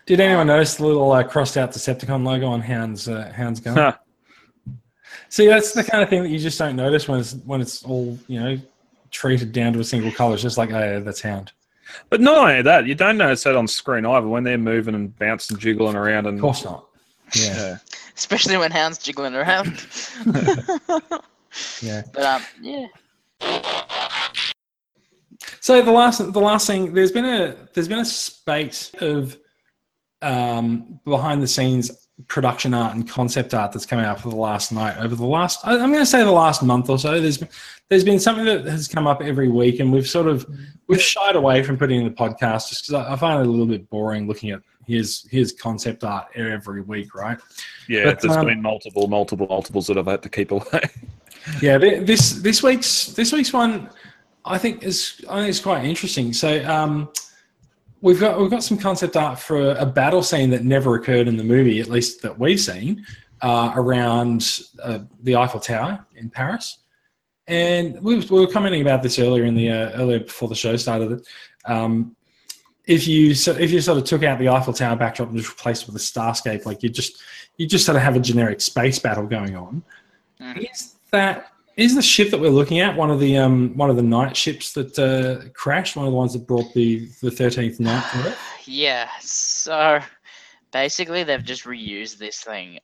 Did 0.05 0.19
anyone 0.19 0.47
notice 0.47 0.75
the 0.75 0.85
little 0.85 1.11
uh, 1.11 1.23
crossed 1.23 1.57
out 1.57 1.71
Decepticon 1.71 2.25
logo 2.25 2.47
on 2.47 2.61
Hound's 2.61 3.07
uh, 3.07 3.31
Hound's 3.35 3.59
gun? 3.59 3.77
Huh. 3.77 3.93
See, 5.29 5.47
that's 5.47 5.71
the 5.71 5.83
kind 5.83 6.03
of 6.03 6.09
thing 6.09 6.23
that 6.23 6.29
you 6.29 6.39
just 6.39 6.59
don't 6.59 6.75
notice 6.75 7.07
when 7.07 7.19
it's 7.19 7.33
when 7.45 7.61
it's 7.61 7.83
all 7.83 8.17
you 8.27 8.39
know 8.39 8.59
treated 9.11 9.51
down 9.51 9.73
to 9.73 9.79
a 9.79 9.83
single 9.83 10.11
color. 10.11 10.33
It's 10.33 10.43
just 10.43 10.57
like, 10.57 10.71
oh, 10.71 10.79
yeah, 10.79 10.99
that's 10.99 11.21
Hound. 11.21 11.53
But 12.09 12.21
not 12.21 12.37
only 12.37 12.61
that, 12.61 12.85
you 12.85 12.95
don't 12.95 13.17
notice 13.17 13.43
that 13.43 13.55
on 13.55 13.67
screen 13.67 14.05
either 14.05 14.27
when 14.27 14.43
they're 14.43 14.57
moving 14.57 14.95
and 14.95 15.17
bouncing, 15.17 15.57
jiggling 15.57 15.95
around, 15.95 16.25
and 16.25 16.37
Of 16.37 16.41
course 16.41 16.65
not. 16.65 16.87
Yeah, 17.35 17.55
yeah. 17.55 17.77
Especially 18.15 18.57
when 18.57 18.71
Hound's 18.71 18.97
jiggling 18.97 19.35
around. 19.35 19.85
yeah. 21.81 22.03
but 22.13 22.23
um, 22.23 22.41
yeah. 22.61 22.87
So 25.59 25.81
the 25.81 25.91
last 25.91 26.33
the 26.33 26.41
last 26.41 26.67
thing 26.67 26.93
there's 26.93 27.11
been 27.11 27.25
a 27.25 27.55
there's 27.73 27.87
been 27.87 27.99
a 27.99 28.05
spate 28.05 28.91
of 28.99 29.37
um, 30.23 30.99
behind 31.05 31.41
the 31.41 31.47
scenes 31.47 31.91
production 32.27 32.73
art 32.73 32.95
and 32.95 33.09
concept 33.09 33.53
art 33.53 33.71
that's 33.71 33.85
come 33.87 33.99
out 33.99 34.19
for 34.19 34.29
the 34.29 34.35
Last 34.35 34.71
Knight 34.71 34.97
over 34.97 35.15
the 35.15 35.25
last 35.25 35.65
I- 35.65 35.73
I'm 35.73 35.91
going 35.91 36.03
to 36.03 36.05
say 36.05 36.23
the 36.23 36.31
last 36.31 36.61
month 36.61 36.89
or 36.89 36.99
so. 36.99 37.19
There's 37.19 37.39
been, 37.39 37.49
there's 37.89 38.03
been 38.03 38.19
something 38.19 38.45
that 38.45 38.65
has 38.65 38.87
come 38.87 39.07
up 39.07 39.21
every 39.21 39.49
week, 39.49 39.79
and 39.79 39.91
we've 39.91 40.07
sort 40.07 40.27
of 40.27 40.45
we've 40.87 41.01
shied 41.01 41.35
away 41.35 41.63
from 41.63 41.77
putting 41.77 41.99
in 41.99 42.05
the 42.05 42.11
podcast 42.11 42.69
just 42.69 42.87
because 42.87 43.05
I, 43.05 43.13
I 43.13 43.15
find 43.15 43.39
it 43.39 43.47
a 43.47 43.49
little 43.49 43.65
bit 43.65 43.89
boring 43.89 44.27
looking 44.27 44.51
at 44.51 44.61
his 44.85 45.27
his 45.31 45.53
concept 45.53 46.03
art 46.03 46.27
every 46.35 46.81
week, 46.81 47.15
right? 47.15 47.37
Yeah, 47.89 48.05
But, 48.05 48.21
there's 48.21 48.37
um, 48.37 48.45
been 48.45 48.61
multiple, 48.61 49.07
multiple, 49.07 49.47
multiples 49.47 49.87
that 49.87 49.97
I've 49.97 50.07
had 50.07 50.21
to 50.23 50.29
keep 50.29 50.51
away. 50.51 50.63
Yeah, 51.61 51.77
this 51.77 52.41
this 52.41 52.63
week's 52.63 53.07
this 53.07 53.33
week's 53.33 53.51
one, 53.51 53.89
I 54.45 54.57
think 54.57 54.81
is 54.83 55.19
I 55.29 55.39
think 55.41 55.49
is 55.49 55.59
quite 55.59 55.83
interesting. 55.83 56.31
So 56.31 56.63
um, 56.63 57.09
we've 58.03 58.19
got 58.19 58.39
we've 58.39 58.51
got 58.51 58.63
some 58.63 58.77
concept 58.77 59.17
art 59.17 59.39
for 59.39 59.71
a 59.71 59.85
battle 59.85 60.21
scene 60.21 60.51
that 60.51 60.63
never 60.63 60.95
occurred 60.95 61.27
in 61.27 61.37
the 61.37 61.43
movie, 61.43 61.79
at 61.79 61.87
least 61.87 62.21
that 62.21 62.37
we've 62.37 62.59
seen, 62.59 63.03
uh, 63.41 63.71
around 63.75 64.59
uh, 64.83 64.99
the 65.23 65.35
Eiffel 65.35 65.59
Tower 65.59 66.05
in 66.15 66.29
Paris. 66.29 66.79
And 67.47 67.99
we, 68.01 68.19
we 68.19 68.39
were 68.39 68.47
commenting 68.47 68.81
about 68.81 69.01
this 69.01 69.17
earlier 69.17 69.45
in 69.45 69.55
the 69.55 69.71
uh, 69.71 69.91
earlier 69.93 70.19
before 70.19 70.49
the 70.49 70.55
show 70.55 70.75
started. 70.75 71.09
That 71.09 71.25
um, 71.65 72.15
if 72.85 73.07
you 73.07 73.33
so 73.33 73.53
if 73.53 73.71
you 73.71 73.81
sort 73.81 73.97
of 73.97 74.03
took 74.03 74.23
out 74.23 74.37
the 74.37 74.49
Eiffel 74.49 74.73
Tower 74.73 74.97
backdrop 74.97 75.29
and 75.29 75.37
just 75.37 75.49
replaced 75.49 75.83
it 75.83 75.87
with 75.87 75.95
a 75.95 75.99
starscape, 75.99 76.65
like 76.65 76.83
you 76.83 76.89
just 76.89 77.23
you 77.57 77.65
just 77.65 77.85
sort 77.85 77.95
of 77.95 78.01
have 78.01 78.15
a 78.15 78.19
generic 78.19 78.59
space 78.61 78.99
battle 78.99 79.25
going 79.25 79.55
on. 79.55 79.81
Mhm. 80.41 80.69
Is 80.71 80.95
that 81.11 81.52
is 81.77 81.95
the 81.95 82.01
ship 82.01 82.29
that 82.31 82.39
we're 82.39 82.49
looking 82.49 82.79
at 82.79 82.95
one 82.95 83.09
of 83.11 83.19
the 83.19 83.37
um 83.37 83.75
one 83.77 83.89
of 83.89 83.95
the 83.95 84.03
knight 84.03 84.35
ships 84.37 84.73
that 84.73 84.97
uh, 84.99 85.49
crashed? 85.53 85.95
One 85.95 86.05
of 86.05 86.11
the 86.11 86.17
ones 86.17 86.33
that 86.33 86.47
brought 86.47 86.73
the 86.73 87.07
the 87.21 87.31
thirteenth 87.31 87.79
knight 87.79 88.03
to 88.11 88.17
Earth? 88.29 88.39
Yeah, 88.65 89.09
so 89.19 89.99
basically 90.71 91.23
they've 91.23 91.43
just 91.43 91.63
reused 91.65 92.17
this 92.17 92.41
thing 92.41 92.79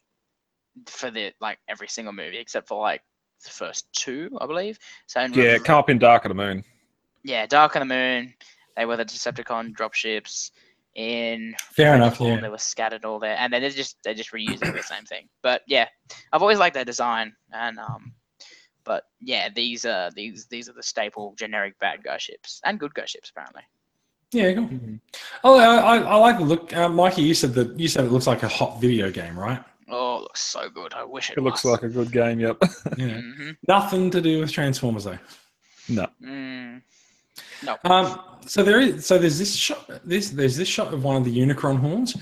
for 0.88 1.12
the 1.12 1.32
like 1.42 1.60
every 1.68 1.88
single 1.88 2.14
movie 2.14 2.38
except 2.38 2.68
for 2.68 2.82
like 2.82 3.02
the 3.44 3.50
first 3.52 3.92
two, 3.94 4.30
I 4.42 4.46
believe. 4.46 4.78
So 5.08 5.22
in 5.22 5.34
yeah, 5.34 5.54
Rev- 5.54 5.64
come 5.64 5.78
up 5.80 5.90
in 5.90 5.98
Dark 6.00 6.26
of 6.26 6.30
the 6.30 6.36
Moon. 6.36 6.64
yeah, 7.24 7.46
Dark 7.46 7.76
on 7.76 7.88
the 7.88 7.94
Moon, 7.94 8.34
they 8.76 8.86
were 8.86 8.98
the 8.98 9.06
Decepticon 9.06 9.74
dropships. 9.74 10.52
In 10.96 11.56
Fair 11.72 11.96
enough. 11.96 12.18
Redfall, 12.18 12.36
Yeah. 12.36 12.42
they 12.42 12.50
were 12.50 12.58
scattered 12.58 13.06
all 13.06 13.20
there, 13.20 13.38
and 13.38 13.54
then 13.54 13.62
they're 13.62 13.70
just 13.70 13.98
they're 14.04 14.16
just 14.16 14.32
reusing 14.32 14.74
the 14.74 14.84
same 14.84 15.06
thing. 15.06 15.30
But 15.44 15.62
yeah, 15.68 15.88
I've 16.34 16.42
always 16.42 16.58
liked 16.58 16.74
their 16.74 16.84
design, 16.84 17.34
and 17.54 17.78
um, 17.80 18.12
but 18.90 19.04
yeah, 19.22 19.50
these 19.56 19.86
uh 19.86 20.10
these 20.16 20.48
these 20.48 20.68
are 20.68 20.74
the 20.74 20.82
staple 20.82 21.36
generic 21.38 21.78
bad 21.80 22.04
guy 22.04 22.18
ships 22.18 22.60
and 22.66 22.80
good 22.80 22.92
guy 22.96 23.06
ships 23.06 23.30
apparently. 23.30 23.62
Yeah. 24.32 24.54
Cool. 24.54 24.70
Oh, 25.44 25.60
I, 25.60 25.76
I, 25.76 25.98
I 25.98 26.16
like 26.16 26.40
the 26.40 26.44
look. 26.44 26.76
Uh, 26.76 26.90
Mikey, 26.90 27.22
you 27.22 27.36
said 27.36 27.54
that 27.54 27.80
you 27.80 27.88
said 27.88 28.06
it 28.06 28.12
looks 28.12 28.26
like 28.26 28.42
a 28.42 28.48
hot 28.48 28.82
video 28.82 29.12
game, 29.12 29.38
right? 29.38 29.64
Oh, 29.92 30.18
it 30.18 30.22
looks 30.22 30.42
so 30.42 30.72
good. 30.72 30.92
I 30.96 31.04
wish 31.04 31.30
it, 31.30 31.38
It 31.38 31.42
looks 31.42 31.64
like 31.66 31.84
a 31.84 31.88
good 31.90 32.12
game. 32.12 32.40
Yep. 32.40 32.58
Yeah. 32.98 33.22
hmm 33.22 33.52
Nothing 33.68 34.10
to 34.10 34.22
do 34.22 34.40
with 34.40 34.52
Transformers 34.52 35.04
though. 35.04 35.20
no. 35.88 36.08
Mm. 36.24 36.82
No. 37.64 37.78
Um, 37.84 38.20
so 38.48 38.64
there 38.64 38.80
is 38.80 39.06
so 39.06 39.20
there's 39.20 39.38
this 39.38 39.56
shot 39.56 39.88
this 40.04 40.32
there's 40.32 40.58
this 40.58 40.68
shot 40.68 40.96
of 40.96 41.04
one 41.04 41.16
of 41.16 41.26
the 41.26 41.38
Unicron 41.38 41.80
horns. 41.80 42.18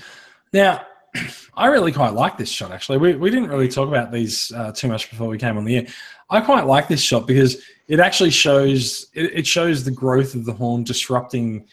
Now, 0.52 0.82
I 1.54 1.66
really 1.68 1.92
quite 1.92 2.12
like 2.12 2.36
this 2.36 2.50
shot 2.50 2.72
actually. 2.72 2.98
We, 2.98 3.14
we 3.16 3.30
didn't 3.30 3.48
really 3.48 3.68
talk 3.68 3.88
about 3.88 4.12
these 4.12 4.52
uh, 4.52 4.72
too 4.72 4.88
much 4.88 5.08
before 5.08 5.28
we 5.28 5.38
came 5.38 5.56
on 5.56 5.64
the 5.64 5.76
air. 5.78 5.86
I 6.30 6.40
quite 6.40 6.66
like 6.66 6.88
this 6.88 7.00
shot 7.00 7.26
because 7.26 7.62
it 7.86 8.00
actually 8.00 8.30
shows 8.30 9.06
it, 9.14 9.46
shows 9.46 9.84
the 9.84 9.90
growth 9.90 10.34
of 10.34 10.44
the 10.44 10.52
horn 10.52 10.84
disrupting 10.84 11.66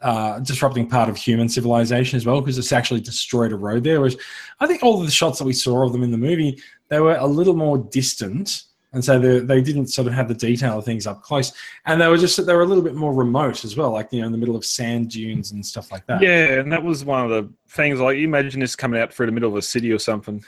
uh, 0.00 0.38
disrupting 0.40 0.88
part 0.88 1.08
of 1.08 1.16
human 1.16 1.48
civilization 1.48 2.16
as 2.16 2.24
well 2.24 2.40
because 2.40 2.56
it's 2.56 2.72
actually 2.72 3.00
destroyed 3.00 3.52
a 3.52 3.56
road 3.56 3.84
there. 3.84 4.00
Which 4.00 4.16
I 4.60 4.66
think 4.66 4.82
all 4.82 4.98
of 4.98 5.04
the 5.04 5.12
shots 5.12 5.38
that 5.38 5.44
we 5.44 5.52
saw 5.52 5.84
of 5.84 5.92
them 5.92 6.02
in 6.02 6.10
the 6.10 6.18
movie 6.18 6.60
they 6.88 7.00
were 7.00 7.16
a 7.16 7.26
little 7.26 7.54
more 7.54 7.78
distant. 7.78 8.64
And 8.94 9.04
so 9.04 9.18
they, 9.18 9.40
they 9.40 9.60
didn't 9.60 9.88
sort 9.88 10.08
of 10.08 10.14
have 10.14 10.28
the 10.28 10.34
detail 10.34 10.78
of 10.78 10.84
things 10.86 11.06
up 11.06 11.20
close 11.20 11.52
and 11.84 12.00
they 12.00 12.08
were 12.08 12.16
just 12.16 12.44
they 12.46 12.54
were 12.54 12.62
a 12.62 12.66
little 12.66 12.82
bit 12.82 12.94
more 12.94 13.12
remote 13.12 13.62
as 13.64 13.76
well, 13.76 13.90
like 13.90 14.08
you 14.10 14.20
know, 14.20 14.26
in 14.26 14.32
the 14.32 14.38
middle 14.38 14.56
of 14.56 14.64
sand 14.64 15.10
dunes 15.10 15.52
and 15.52 15.64
stuff 15.64 15.92
like 15.92 16.06
that. 16.06 16.22
Yeah, 16.22 16.60
and 16.60 16.72
that 16.72 16.82
was 16.82 17.04
one 17.04 17.24
of 17.24 17.30
the 17.30 17.52
things. 17.68 18.00
Like, 18.00 18.16
you 18.16 18.24
imagine 18.24 18.60
this 18.60 18.74
coming 18.74 18.98
out 18.98 19.12
through 19.12 19.26
the 19.26 19.32
middle 19.32 19.50
of 19.50 19.56
a 19.56 19.62
city 19.62 19.92
or 19.92 19.98
something. 19.98 20.42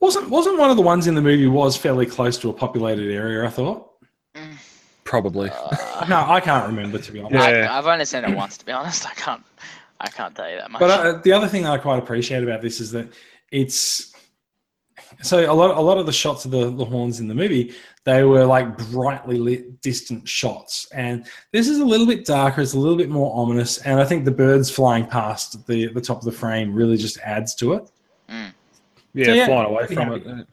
Wasn't 0.00 0.28
wasn't 0.30 0.58
one 0.58 0.70
of 0.70 0.76
the 0.76 0.82
ones 0.82 1.06
in 1.06 1.14
the 1.14 1.22
movie 1.22 1.46
was 1.46 1.76
fairly 1.76 2.06
close 2.06 2.38
to 2.38 2.50
a 2.50 2.52
populated 2.52 3.12
area? 3.12 3.44
I 3.44 3.50
thought. 3.50 3.90
Mm. 4.34 4.56
Probably. 5.04 5.50
Uh, 5.50 6.06
No, 6.08 6.24
I 6.28 6.40
can't 6.40 6.66
remember 6.66 6.98
to 6.98 7.12
be 7.12 7.20
honest. 7.20 7.48
Yeah. 7.48 7.72
I, 7.72 7.78
I've 7.78 7.86
only 7.86 8.04
seen 8.04 8.24
it 8.24 8.36
once, 8.36 8.58
to 8.58 8.66
be 8.66 8.72
honest. 8.72 9.06
I 9.06 9.14
can't. 9.14 9.42
I 9.98 10.08
can't 10.08 10.34
tell 10.34 10.50
you 10.50 10.56
that 10.58 10.70
much. 10.70 10.80
But 10.80 10.90
uh, 10.90 11.20
the 11.22 11.32
other 11.32 11.48
thing 11.48 11.62
that 11.62 11.72
I 11.72 11.78
quite 11.78 11.98
appreciate 11.98 12.42
about 12.42 12.60
this 12.60 12.80
is 12.80 12.90
that 12.92 13.08
it's 13.50 14.12
so 15.22 15.50
a 15.50 15.54
lot 15.54 15.76
a 15.76 15.80
lot 15.80 15.98
of 15.98 16.06
the 16.06 16.12
shots 16.12 16.44
of 16.44 16.50
the, 16.50 16.70
the 16.70 16.84
horns 16.84 17.20
in 17.20 17.28
the 17.28 17.34
movie 17.34 17.72
they 18.04 18.24
were 18.24 18.44
like 18.44 18.76
brightly 18.90 19.38
lit 19.38 19.80
distant 19.80 20.28
shots 20.28 20.88
and 20.92 21.26
this 21.52 21.68
is 21.68 21.78
a 21.78 21.84
little 21.84 22.06
bit 22.06 22.24
darker 22.24 22.60
it's 22.60 22.74
a 22.74 22.78
little 22.78 22.98
bit 22.98 23.08
more 23.08 23.34
ominous 23.36 23.78
and 23.78 24.00
i 24.00 24.04
think 24.04 24.24
the 24.24 24.30
birds 24.30 24.68
flying 24.68 25.06
past 25.06 25.64
the 25.66 25.86
the 25.92 26.00
top 26.00 26.18
of 26.18 26.24
the 26.24 26.32
frame 26.32 26.74
really 26.74 26.96
just 26.96 27.18
adds 27.18 27.54
to 27.54 27.74
it. 27.74 27.88
Yeah, 29.16 29.24
So, 29.26 29.32
yeah, 29.32 29.46
flying 29.46 29.66
away 29.66 29.86
from 29.86 29.96
happy. 29.96 30.40
it. 30.42 30.46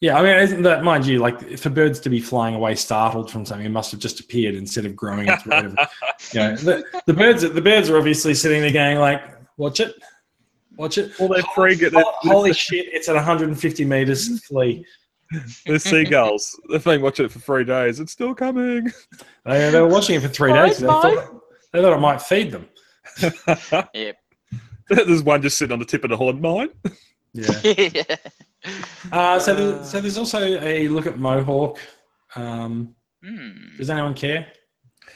Yeah, 0.00 0.18
I 0.18 0.22
mean, 0.22 0.36
isn't 0.36 0.62
that 0.64 0.84
mind 0.84 1.06
you, 1.06 1.20
like 1.20 1.56
for 1.58 1.70
birds 1.70 2.00
to 2.00 2.10
be 2.10 2.20
flying 2.20 2.54
away 2.54 2.74
startled 2.74 3.30
from 3.30 3.46
something, 3.46 3.64
it 3.64 3.70
must 3.70 3.90
have 3.92 4.00
just 4.00 4.20
appeared 4.20 4.54
instead 4.54 4.84
of 4.84 4.94
growing 4.94 5.28
its 5.28 5.46
way. 5.46 5.56
over. 5.58 5.74
You 6.32 6.40
know, 6.40 6.56
the, 6.56 6.84
the 7.06 7.14
birds, 7.14 7.42
the 7.42 7.60
birds 7.62 7.88
are 7.88 7.96
obviously 7.96 8.34
sitting 8.34 8.60
there 8.60 8.72
going 8.72 8.98
like, 8.98 9.22
"Watch 9.58 9.80
it, 9.80 9.94
watch 10.76 10.98
it." 10.98 11.18
Well, 11.18 11.28
they're 11.28 11.40
Holy- 11.42 11.76
free. 11.76 11.90
Holy, 11.90 12.04
holy 12.22 12.52
shit! 12.52 12.86
It's 12.92 13.08
at 13.08 13.14
150 13.14 13.84
meters. 13.84 14.44
Flee. 14.44 14.84
The 15.66 15.78
seagulls. 15.78 16.58
They've 16.70 16.82
been 16.84 17.00
watching 17.02 17.26
it 17.26 17.32
for 17.32 17.38
three 17.38 17.64
days. 17.64 18.00
It's 18.00 18.12
still 18.12 18.34
coming. 18.34 18.92
They, 19.44 19.70
they 19.70 19.80
were 19.80 19.88
watching 19.88 20.16
it 20.16 20.22
for 20.22 20.28
three 20.28 20.52
days. 20.52 20.78
They 20.78 20.86
thought, 20.86 21.42
they 21.72 21.80
thought 21.82 21.92
it 21.96 22.00
might 22.00 22.20
feed 22.22 22.50
them. 22.52 22.68
Yep. 23.94 24.16
There's 24.88 25.22
one 25.22 25.42
just 25.42 25.58
sitting 25.58 25.72
on 25.72 25.78
the 25.80 25.84
tip 25.84 26.04
of 26.04 26.10
the 26.10 26.16
horn. 26.16 26.40
Mine. 26.40 26.68
Yeah. 27.36 27.72
yeah. 27.94 28.16
Uh, 29.12 29.38
so, 29.38 29.54
there's, 29.54 29.88
so 29.88 30.00
there's 30.00 30.18
also 30.18 30.40
a 30.40 30.88
look 30.88 31.06
at 31.06 31.18
Mohawk. 31.18 31.78
Um, 32.34 32.94
Hmm. 33.24 33.76
does 33.76 33.90
anyone 33.90 34.14
care? 34.14 34.46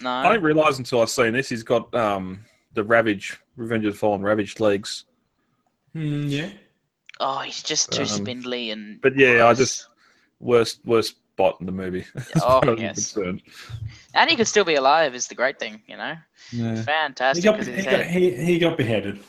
No. 0.00 0.10
I 0.10 0.30
didn't 0.32 0.42
realise 0.42 0.78
until 0.78 1.00
I've 1.02 1.10
seen 1.10 1.32
this. 1.32 1.48
He's 1.48 1.62
got 1.62 1.94
um, 1.94 2.44
the 2.74 2.82
Ravage, 2.82 3.38
Revenge 3.56 3.84
of 3.84 3.92
the 3.92 3.98
Fallen 3.98 4.22
Ravaged 4.22 4.58
legs. 4.58 5.04
Hmm, 5.92 6.22
yeah. 6.26 6.50
Oh, 7.20 7.38
he's 7.40 7.62
just 7.62 7.92
too 7.92 8.02
Um, 8.02 8.08
spindly 8.08 8.70
and. 8.70 9.00
But 9.00 9.16
yeah, 9.16 9.46
I 9.46 9.54
just 9.54 9.88
worst 10.40 10.80
worst 10.86 11.16
bot 11.36 11.56
in 11.60 11.66
the 11.66 11.72
movie. 11.72 12.04
Oh, 12.36 12.60
far 12.60 12.62
as 12.64 12.68
I'm 12.70 12.78
yes. 12.78 13.16
And 14.14 14.30
he 14.30 14.36
could 14.36 14.48
still 14.48 14.64
be 14.64 14.74
alive 14.74 15.14
is 15.14 15.26
the 15.28 15.34
great 15.34 15.58
thing, 15.58 15.82
you 15.86 15.96
know. 15.96 16.14
Yeah. 16.50 16.76
He 16.76 16.82
Fantastic. 16.82 17.44
he, 17.44 17.82
got, 17.84 18.02
he, 18.06 18.30
he 18.36 18.58
got 18.58 18.76
beheaded. 18.76 19.20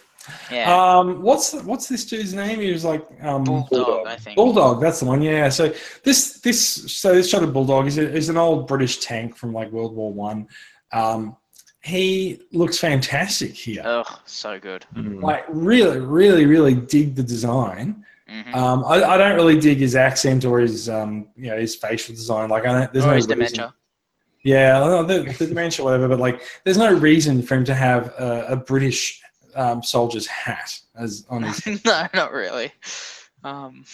Yeah. 0.52 0.74
Um, 0.74 1.22
what's 1.22 1.52
the, 1.52 1.60
what's 1.64 1.88
this 1.88 2.06
dude's 2.06 2.34
name? 2.34 2.60
He 2.60 2.72
was 2.72 2.84
like 2.86 3.06
um, 3.22 3.44
Bulldog, 3.44 3.70
Bulldog. 3.70 4.08
I 4.08 4.16
think. 4.16 4.36
Bulldog, 4.36 4.82
that's 4.82 5.00
the 5.00 5.06
one. 5.06 5.22
Yeah. 5.22 5.50
So 5.50 5.74
this 6.04 6.40
this 6.42 6.92
so 6.92 7.14
this 7.16 7.30
shot 7.30 7.44
of 7.44 7.54
Bulldog 7.54 7.88
is, 7.88 7.98
a, 7.98 8.10
is 8.12 8.30
an 8.30 8.38
old 8.38 8.68
British 8.68 9.00
tank 9.00 9.36
from 9.36 9.54
like 9.54 9.72
World 9.72 9.96
War 9.96 10.12
One. 10.14 10.48
Um, 10.94 11.38
he 11.84 12.42
looks 12.52 12.78
fantastic 12.78 13.52
here. 13.56 13.82
Oh, 13.84 14.04
so 14.26 14.60
good. 14.60 14.86
Mm. 14.96 15.22
Like 15.22 15.46
really, 15.50 16.00
really, 16.00 16.46
really 16.46 16.76
dig 16.76 17.16
the 17.16 17.24
design. 17.24 18.06
hmm 18.30 18.54
Um, 18.54 18.84
I, 18.86 19.04
I 19.04 19.18
don't 19.18 19.36
really 19.36 19.60
dig 19.60 19.80
his 19.80 19.96
accent 19.96 20.46
or 20.46 20.60
his 20.60 20.88
um, 20.90 21.28
you 21.36 21.50
know, 21.50 21.58
his 21.58 21.76
facial 21.76 22.14
design. 22.14 22.50
Like 22.50 22.66
I 22.66 22.72
don't. 22.80 22.94
There's 22.94 23.06
or 23.06 23.10
no 23.10 23.16
his 23.16 23.26
reason- 23.28 23.38
dementia. 23.40 23.74
Yeah, 24.44 24.78
I 24.78 24.80
don't 24.88 25.08
know, 25.08 25.24
the, 25.24 25.32
the 25.34 25.46
dementia, 25.46 25.86
whatever. 25.86 26.08
But 26.08 26.18
like, 26.20 26.42
there's 26.64 26.78
no 26.78 26.92
reason 26.92 27.44
for 27.44 27.54
him 27.54 27.64
to 27.66 27.76
have 27.76 28.08
a, 28.18 28.46
a 28.50 28.56
British 28.56 29.22
um, 29.56 29.84
soldier's 29.84 30.28
hat 30.28 30.78
as 30.96 31.26
on 31.30 31.44
his 31.44 31.66
no, 31.86 32.08
not 32.14 32.32
really. 32.32 32.72
Um, 33.44 33.86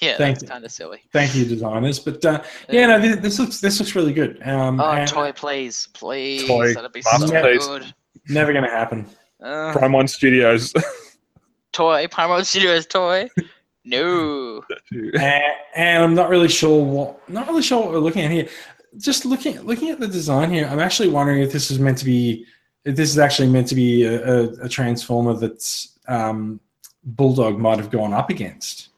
yeah, 0.00 0.16
Thank 0.16 0.38
that's 0.38 0.50
kind 0.50 0.64
of 0.64 0.72
silly. 0.72 1.00
Thank 1.12 1.34
you, 1.34 1.44
designers. 1.44 1.98
But 1.98 2.24
uh, 2.24 2.42
yeah, 2.70 2.86
no, 2.86 2.98
this, 3.00 3.16
this 3.20 3.38
looks 3.38 3.60
this 3.60 3.78
looks 3.78 3.94
really 3.94 4.12
good. 4.12 4.40
Um, 4.46 4.80
Oh, 4.80 4.90
and 4.92 5.08
toy, 5.08 5.32
please, 5.32 5.88
please. 5.92 6.46
Toy, 6.46 6.74
That'd 6.74 6.92
be 6.92 7.02
so 7.02 7.18
masterpiece. 7.18 7.66
good. 7.66 7.94
never 8.28 8.52
going 8.52 8.64
to 8.64 8.70
happen. 8.70 9.06
Uh, 9.42 9.72
Prime 9.72 9.92
One 9.92 10.08
Studios. 10.08 10.72
toy, 11.72 12.06
Prime 12.08 12.30
One 12.30 12.44
Studios 12.44 12.86
toy. 12.86 13.28
No. 13.84 14.62
and, 14.92 15.42
and 15.74 16.04
I'm 16.04 16.14
not 16.14 16.28
really 16.30 16.48
sure 16.48 16.84
what 16.84 17.28
not 17.28 17.48
really 17.48 17.62
sure 17.62 17.80
what 17.82 17.90
we're 17.90 17.98
looking 17.98 18.22
at 18.22 18.30
here. 18.30 18.48
Just 18.98 19.24
looking 19.24 19.60
looking 19.62 19.90
at 19.90 19.98
the 20.00 20.06
design 20.08 20.50
here, 20.50 20.66
I'm 20.66 20.78
actually 20.78 21.08
wondering 21.08 21.42
if 21.42 21.52
this 21.52 21.70
is 21.70 21.78
meant 21.78 21.98
to 21.98 22.04
be 22.04 22.42
if 22.42 22.48
this 22.84 23.10
is 23.10 23.18
actually 23.18 23.48
meant 23.48 23.68
to 23.68 23.74
be 23.74 24.04
a, 24.04 24.22
a, 24.24 24.42
a 24.64 24.68
transformer 24.68 25.34
that 25.34 25.86
um, 26.08 26.60
Bulldog 27.04 27.58
might 27.58 27.78
have 27.78 27.90
gone 27.90 28.12
up 28.12 28.30
against. 28.30 28.88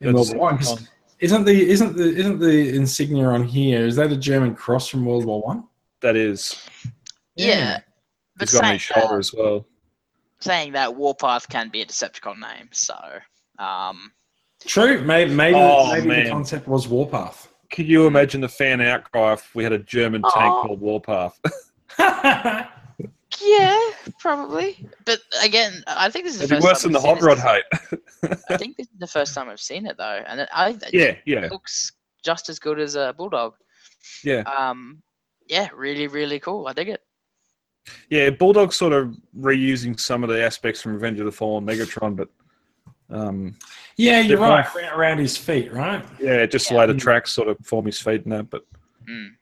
In 0.00 0.12
World 0.14 0.28
War 0.34 0.38
One, 0.52 0.58
'Cause 0.58 0.88
isn't 1.20 1.44
the 1.44 1.70
isn't 1.70 1.96
the 1.96 2.04
isn't 2.16 2.38
the 2.38 2.74
insignia 2.76 3.26
on 3.26 3.44
here? 3.44 3.86
Is 3.86 3.96
that 3.96 4.10
a 4.12 4.16
German 4.16 4.54
cross 4.54 4.88
from 4.88 5.04
World 5.04 5.24
War 5.24 5.40
One? 5.42 5.64
that 6.00 6.16
is. 6.16 6.68
Yeah. 7.36 7.80
But 8.36 8.48
He's 8.50 8.58
got 8.58 8.64
on 8.64 8.64
saying 8.64 8.72
his 8.74 8.82
shoulder 8.82 9.14
that, 9.14 9.18
as 9.18 9.32
well. 9.32 9.66
saying 10.40 10.72
that 10.72 10.94
Warpath 10.94 11.48
can 11.48 11.70
be 11.70 11.80
a 11.80 11.86
Decepticon 11.86 12.38
name, 12.40 12.68
so 12.72 12.94
um, 13.58 14.12
True. 14.66 15.00
Maybe 15.02 15.32
maybe, 15.32 15.56
Oh, 15.58 15.92
maybe 16.04 16.24
the 16.24 16.30
concept 16.30 16.68
was 16.68 16.88
Warpath. 16.88 17.48
Could 17.70 17.86
you 17.86 18.06
imagine 18.06 18.40
the 18.42 18.48
fan 18.48 18.80
outcry 18.82 19.32
if 19.32 19.54
we 19.54 19.64
had 19.64 19.72
a 19.72 19.78
German 19.78 20.20
tank 20.22 20.34
Oh. 20.36 20.62
called 20.66 20.80
Warpath? 20.80 21.38
yeah, 23.42 23.78
probably. 24.18 24.86
But 25.04 25.20
again, 25.42 25.82
I 25.86 26.10
think 26.10 26.24
this 26.24 26.34
is 26.34 26.40
the 26.48 26.54
It'd 26.56 26.58
be 26.58 26.62
first 26.62 26.64
worse 26.66 26.82
time 26.82 26.92
than 26.92 27.02
the 27.02 27.08
we've 27.08 27.18
hot 27.18 27.42
rod 27.42 27.62
this. 27.90 28.00
hate. 28.30 28.40
I 28.50 28.56
think 28.56 28.76
this 28.76 28.86
is 28.86 28.98
the 28.98 29.06
first 29.06 29.34
time 29.34 29.48
I've 29.48 29.60
seen 29.60 29.86
it 29.86 29.96
though, 29.96 30.22
and 30.26 30.40
it, 30.40 30.48
I 30.52 30.70
it 30.70 30.92
yeah, 30.92 31.16
yeah, 31.26 31.48
looks 31.50 31.92
just 32.24 32.48
as 32.48 32.58
good 32.58 32.78
as 32.80 32.94
a 32.96 33.14
bulldog. 33.16 33.54
yeah. 34.24 34.42
Um, 34.42 35.02
yeah, 35.48 35.68
really, 35.74 36.06
really 36.06 36.38
cool. 36.40 36.66
I 36.66 36.72
dig 36.72 36.88
it. 36.88 37.02
Yeah, 38.08 38.30
Bulldog's 38.30 38.76
sort 38.76 38.94
of 38.94 39.14
reusing 39.38 40.00
some 40.00 40.24
of 40.24 40.30
the 40.30 40.42
aspects 40.42 40.80
from 40.80 40.94
Revenge 40.94 41.20
of 41.20 41.26
the 41.26 41.32
Fallen 41.32 41.66
Megatron, 41.66 42.16
but 42.16 42.28
um, 43.10 43.54
yeah, 43.98 44.20
you're 44.20 44.38
right. 44.38 44.64
Around- 44.74 44.98
Around 44.98 45.18
his 45.18 45.36
feet, 45.36 45.70
right? 45.70 46.02
yeah, 46.18 46.46
just 46.46 46.70
Yeah. 46.70 46.78
lay 46.78 46.86
the 46.86 46.94
tracks 46.94 47.30
sort 47.32 47.48
of 47.48 47.58
form 47.62 47.84
his 47.84 48.00
feet 48.00 48.22
and 48.24 48.32
that. 48.32 48.48
But 48.48 48.64
Mm. 49.06 49.32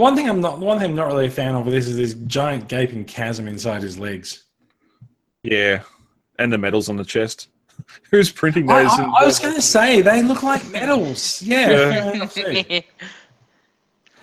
The 0.00 0.04
one 0.04 0.16
thing 0.16 0.30
I'm 0.30 0.40
not, 0.40 0.58
the 0.60 0.64
one 0.64 0.78
thing 0.78 0.92
I'm 0.92 0.96
not 0.96 1.08
really 1.08 1.26
a 1.26 1.30
fan 1.30 1.54
of 1.54 1.66
with 1.66 1.74
this 1.74 1.86
is 1.86 1.94
this 1.94 2.14
giant 2.26 2.68
gaping 2.68 3.04
chasm 3.04 3.46
inside 3.46 3.82
his 3.82 3.98
legs. 3.98 4.44
yeah, 5.42 5.82
and 6.38 6.50
the 6.50 6.56
medals 6.56 6.88
on 6.88 6.96
the 6.96 7.04
chest. 7.04 7.48
Who's 8.10 8.32
printing 8.32 8.64
those? 8.64 8.90
I- 8.92 9.04
in- 9.04 9.10
I 9.14 9.26
was 9.26 9.38
going 9.38 9.54
to 9.56 9.60
say 9.60 10.00
they 10.00 10.22
look 10.22 10.42
like 10.42 10.66
medals. 10.70 11.42
Yeah, 11.42 11.68
Yeah. 11.70 11.90
fair 11.92 12.14
enough 12.14 12.32
too. 12.34 12.80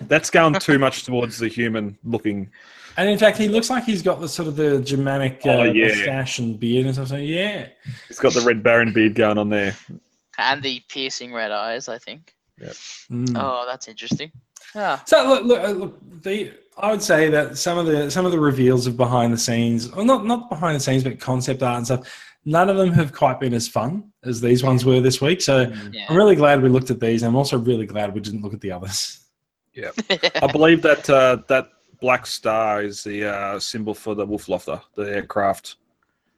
That's 0.00 0.30
going 0.30 0.54
too 0.54 0.80
much 0.80 1.04
towards 1.04 1.38
the 1.38 1.46
human 1.46 1.96
looking. 2.02 2.50
and 2.96 3.08
in 3.08 3.16
fact, 3.16 3.38
he 3.38 3.46
looks 3.46 3.70
like 3.70 3.84
he's 3.84 4.02
got 4.02 4.20
the 4.20 4.28
sort 4.28 4.48
of 4.48 4.56
the 4.56 4.80
Germanic 4.80 5.42
uh, 5.46 5.50
Oh, 5.50 5.62
yeah. 5.62 5.86
mustache 5.94 6.40
and 6.40 6.58
beard 6.58 6.86
and 6.86 6.94
stuff. 6.96 7.06
So 7.06 7.16
yeah, 7.18 7.68
He's 8.08 8.18
got 8.18 8.32
the 8.32 8.40
red 8.40 8.64
Baron 8.64 8.92
beard 8.92 9.14
going 9.14 9.38
on 9.38 9.48
there. 9.48 9.76
and 10.38 10.60
the 10.60 10.82
piercing 10.88 11.32
red 11.32 11.52
eyes. 11.52 11.88
I 11.88 11.98
think. 11.98 12.34
Mm. 12.60 13.36
Oh, 13.36 13.64
that's 13.70 13.86
interesting. 13.86 14.32
Yeah. 14.74 15.00
So 15.04 15.26
look, 15.28 15.44
look, 15.44 15.60
uh, 15.60 15.70
look 15.72 16.22
the, 16.22 16.52
I 16.76 16.90
would 16.90 17.02
say 17.02 17.28
that 17.30 17.56
some 17.58 17.78
of 17.78 17.86
the 17.86 18.10
some 18.10 18.24
of 18.26 18.32
the 18.32 18.38
reveals 18.40 18.86
of 18.86 18.96
behind 18.96 19.32
the 19.32 19.38
scenes, 19.38 19.88
or 19.90 20.04
not 20.04 20.24
not 20.26 20.48
behind 20.48 20.76
the 20.76 20.80
scenes, 20.80 21.04
but 21.04 21.18
concept 21.20 21.62
art 21.62 21.78
and 21.78 21.86
stuff. 21.86 22.24
None 22.44 22.70
of 22.70 22.76
them 22.76 22.92
have 22.92 23.12
quite 23.12 23.40
been 23.40 23.52
as 23.52 23.68
fun 23.68 24.10
as 24.24 24.40
these 24.40 24.62
ones 24.62 24.84
were 24.84 25.00
this 25.00 25.20
week. 25.20 25.42
So 25.42 25.70
Yeah. 25.92 26.06
I'm 26.08 26.16
really 26.16 26.36
glad 26.36 26.62
we 26.62 26.68
looked 26.68 26.90
at 26.90 26.98
these. 27.00 27.22
I'm 27.22 27.36
also 27.36 27.58
really 27.58 27.84
glad 27.84 28.14
we 28.14 28.20
didn't 28.20 28.42
look 28.42 28.54
at 28.54 28.60
the 28.60 28.72
others. 28.72 29.20
Yeah, 29.74 29.90
I 30.42 30.46
believe 30.50 30.82
that 30.82 31.08
uh, 31.10 31.38
that 31.48 31.68
black 32.00 32.26
star 32.26 32.82
is 32.82 33.02
the 33.04 33.24
uh, 33.26 33.58
symbol 33.60 33.92
for 33.94 34.14
the 34.14 34.26
Wolflofter, 34.26 34.80
the 34.94 35.02
aircraft, 35.02 35.76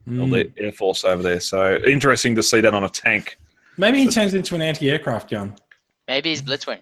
or 0.06 0.12
Mm. 0.12 0.30
the 0.56 0.62
air 0.62 0.72
force 0.72 1.04
over 1.04 1.22
there. 1.22 1.40
So 1.40 1.76
interesting 1.86 2.34
to 2.36 2.42
see 2.42 2.60
that 2.62 2.72
on 2.74 2.84
a 2.84 2.88
tank. 2.88 3.38
Maybe 3.76 3.98
he 4.02 4.08
turns 4.08 4.34
into 4.34 4.54
an 4.54 4.62
anti-aircraft 4.62 5.30
gun. 5.30 5.54
Maybe 6.08 6.30
he's 6.30 6.42
Blitzwing. 6.42 6.80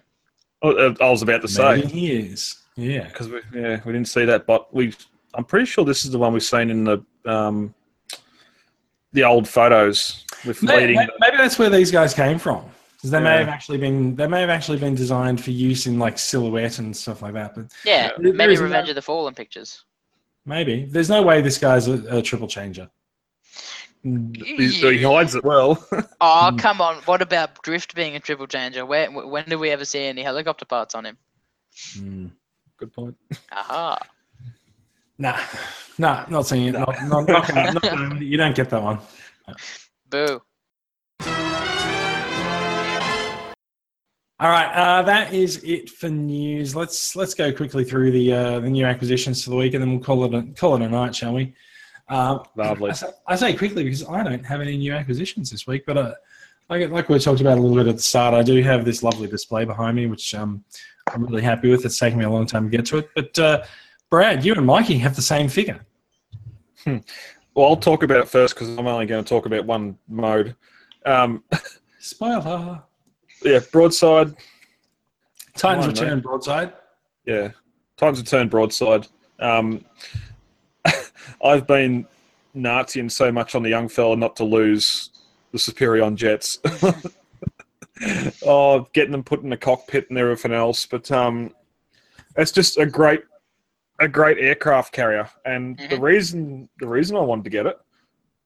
Oh, 0.61 0.71
uh, 0.71 0.93
I 1.01 1.09
was 1.09 1.21
about 1.21 1.41
to 1.47 1.61
Maybe 1.61 1.81
say 1.81 1.87
he 1.87 2.11
is. 2.11 2.57
Yeah. 2.75 3.07
because 3.07 3.29
we 3.29 3.39
yeah 3.53 3.79
we 3.85 3.93
didn't 3.93 4.07
see 4.07 4.25
that, 4.25 4.45
but 4.45 4.73
we 4.73 4.93
I'm 5.33 5.45
pretty 5.45 5.65
sure 5.65 5.85
this 5.85 6.05
is 6.05 6.11
the 6.11 6.17
one 6.19 6.33
we've 6.33 6.43
seen 6.43 6.69
in 6.69 6.83
the 6.83 6.99
um, 7.25 7.73
the 9.13 9.23
old 9.23 9.47
photos 9.47 10.25
with 10.45 10.61
Maybe, 10.63 10.81
leading. 10.81 10.95
maybe, 10.97 11.11
maybe 11.19 11.37
that's 11.37 11.57
where 11.59 11.69
these 11.69 11.91
guys 11.91 12.13
came 12.13 12.37
from. 12.39 12.63
Because 12.95 13.11
they 13.11 13.19
may 13.21 13.37
have 13.37 13.47
actually 13.47 13.77
been 13.77 14.15
they 14.15 14.27
may 14.27 14.41
have 14.41 14.49
actually 14.49 14.77
been 14.77 14.95
designed 14.95 15.41
for 15.43 15.51
use 15.51 15.87
in 15.87 15.97
like 15.99 16.17
silhouette 16.19 16.79
and 16.79 16.95
stuff 16.95 17.21
like 17.21 17.33
that. 17.33 17.55
But 17.55 17.65
Yeah, 17.85 18.09
There- 18.09 18.17
there 18.19 18.33
maybe 18.33 18.57
Revenge 18.57 18.87
no- 18.87 18.91
of 18.91 18.95
the 18.95 19.01
Fallen 19.01 19.33
pictures. 19.33 19.83
maybe 20.45 20.85
there's 20.89 21.09
no 21.09 21.21
way 21.21 21.41
this 21.41 21.57
guy's 21.57 21.87
a, 21.87 22.17
a 22.17 22.21
triple 22.21 22.47
changer. 22.47 22.89
He's- 24.03 24.75
he 24.75 25.03
hides 25.03 25.35
it 25.35 25.43
well. 25.43 25.85
Oh, 26.21 26.51
Mm. 26.53 26.59
come 26.59 26.81
on. 26.81 26.95
What 27.05 27.21
about 27.21 27.61
Drift 27.63 27.95
being 27.95 28.15
a 28.15 28.19
triple 28.19 28.47
changer? 28.47 28.85
Where, 28.85 29.09
when 29.11 29.45
do 29.45 29.57
we 29.59 29.69
ever 29.71 29.85
see 29.85 30.03
any 30.05 30.21
helicopter 30.23 30.65
parts 30.65 30.95
on 30.95 31.05
him? 31.05 31.17
Mm. 31.97 32.31
Good 32.77 32.93
point. 32.93 33.15
Aha. 33.51 33.97
Nah, 35.17 35.37
nah, 35.97 36.25
not 36.29 36.45
seeing 36.47 36.67
it. 36.67 36.71
Not, 36.73 36.87
not, 37.07 37.27
not 37.27 37.47
gonna, 37.47 37.73
not 37.73 37.81
gonna, 37.83 38.15
you 38.21 38.37
don't 38.37 38.55
get 38.55 38.69
that 38.69 38.81
one. 38.81 38.99
Boo. 40.09 40.41
All 44.41 44.47
right, 44.49 44.71
uh, 44.73 45.01
that 45.01 45.33
is 45.33 45.61
it 45.65 45.89
for 45.89 46.07
news. 46.07 46.73
Let's 46.73 47.13
let's 47.17 47.33
go 47.33 47.51
quickly 47.51 47.83
through 47.83 48.11
the 48.11 48.31
uh, 48.31 48.59
the 48.61 48.69
new 48.69 48.85
acquisitions 48.85 49.43
for 49.43 49.49
the 49.49 49.57
week, 49.57 49.73
and 49.73 49.83
then 49.83 49.91
we'll 49.91 49.99
call 49.99 50.23
it 50.23 50.33
a, 50.33 50.43
call 50.53 50.75
it 50.77 50.81
a 50.81 50.87
night, 50.87 51.13
shall 51.13 51.33
we? 51.33 51.53
Um, 52.09 52.43
Lovely. 52.55 52.89
I 52.89 52.93
say, 52.93 53.07
I 53.27 53.35
say 53.35 53.55
quickly 53.55 53.83
because 53.83 54.07
I 54.07 54.23
don't 54.23 54.43
have 54.43 54.61
any 54.61 54.77
new 54.77 54.93
acquisitions 54.93 55.51
this 55.51 55.67
week, 55.67 55.85
but 55.85 55.97
uh, 55.97 56.13
like 56.69 56.89
like 56.89 57.07
we 57.09 57.19
talked 57.19 57.41
about 57.41 57.57
a 57.57 57.61
little 57.61 57.77
bit 57.77 57.87
at 57.87 57.97
the 57.97 58.01
start, 58.01 58.33
I 58.33 58.41
do 58.41 58.61
have 58.63 58.83
this 58.83 59.03
lovely 59.03 59.27
display 59.27 59.63
behind 59.65 59.95
me, 59.95 60.07
which 60.07 60.33
um, 60.33 60.63
I'm 61.07 61.23
really 61.25 61.43
happy 61.43 61.69
with. 61.69 61.85
It's 61.85 61.99
taken 61.99 62.17
me 62.17 62.25
a 62.25 62.29
long 62.29 62.45
time 62.45 62.69
to 62.69 62.75
get 62.75 62.85
to 62.87 62.97
it, 62.97 63.09
but 63.15 63.37
uh, 63.39 63.63
Brad, 64.09 64.43
you 64.43 64.53
and 64.53 64.65
Mikey 64.65 64.97
have 64.97 65.15
the 65.15 65.21
same 65.21 65.47
figure. 65.47 65.85
Well, 66.85 67.67
I'll 67.67 67.75
talk 67.77 68.03
about 68.03 68.19
it 68.19 68.29
first 68.29 68.55
because 68.55 68.69
I'm 68.77 68.87
only 68.87 69.05
going 69.05 69.23
to 69.23 69.27
talk 69.27 69.45
about 69.45 69.65
one 69.65 69.97
mode. 70.07 70.55
Um, 71.05 71.43
Spoiler: 71.99 72.81
yeah, 73.43 73.59
broadside. 73.71 74.35
Titans 75.55 75.85
on, 75.85 75.91
Return 75.91 76.21
broadside. 76.21 76.73
Yeah, 77.25 77.49
Titans 77.97 78.19
Return 78.19 78.47
broadside. 78.47 79.07
Um, 79.39 79.83
I've 81.43 81.67
been 81.67 82.05
Naziing 82.55 83.11
so 83.11 83.31
much 83.31 83.55
on 83.55 83.63
the 83.63 83.69
young 83.69 83.87
fella 83.87 84.15
not 84.17 84.35
to 84.37 84.43
lose 84.43 85.11
the 85.51 85.57
Superion 85.57 86.15
jets. 86.15 86.59
oh, 88.45 88.87
getting 88.93 89.11
them 89.11 89.23
put 89.23 89.41
in 89.43 89.49
the 89.49 89.57
cockpit 89.57 90.09
and 90.09 90.17
everything 90.17 90.51
else. 90.53 90.85
But 90.85 91.11
um, 91.11 91.53
it's 92.37 92.51
just 92.51 92.77
a 92.77 92.85
great, 92.85 93.21
a 93.99 94.07
great 94.07 94.37
aircraft 94.39 94.93
carrier. 94.93 95.29
And 95.45 95.77
the 95.77 95.95
Mhm. 95.95 96.01
reason, 96.01 96.69
the 96.79 96.87
reason 96.87 97.17
I 97.17 97.21
wanted 97.21 97.43
to 97.45 97.49
get 97.49 97.65
it 97.65 97.77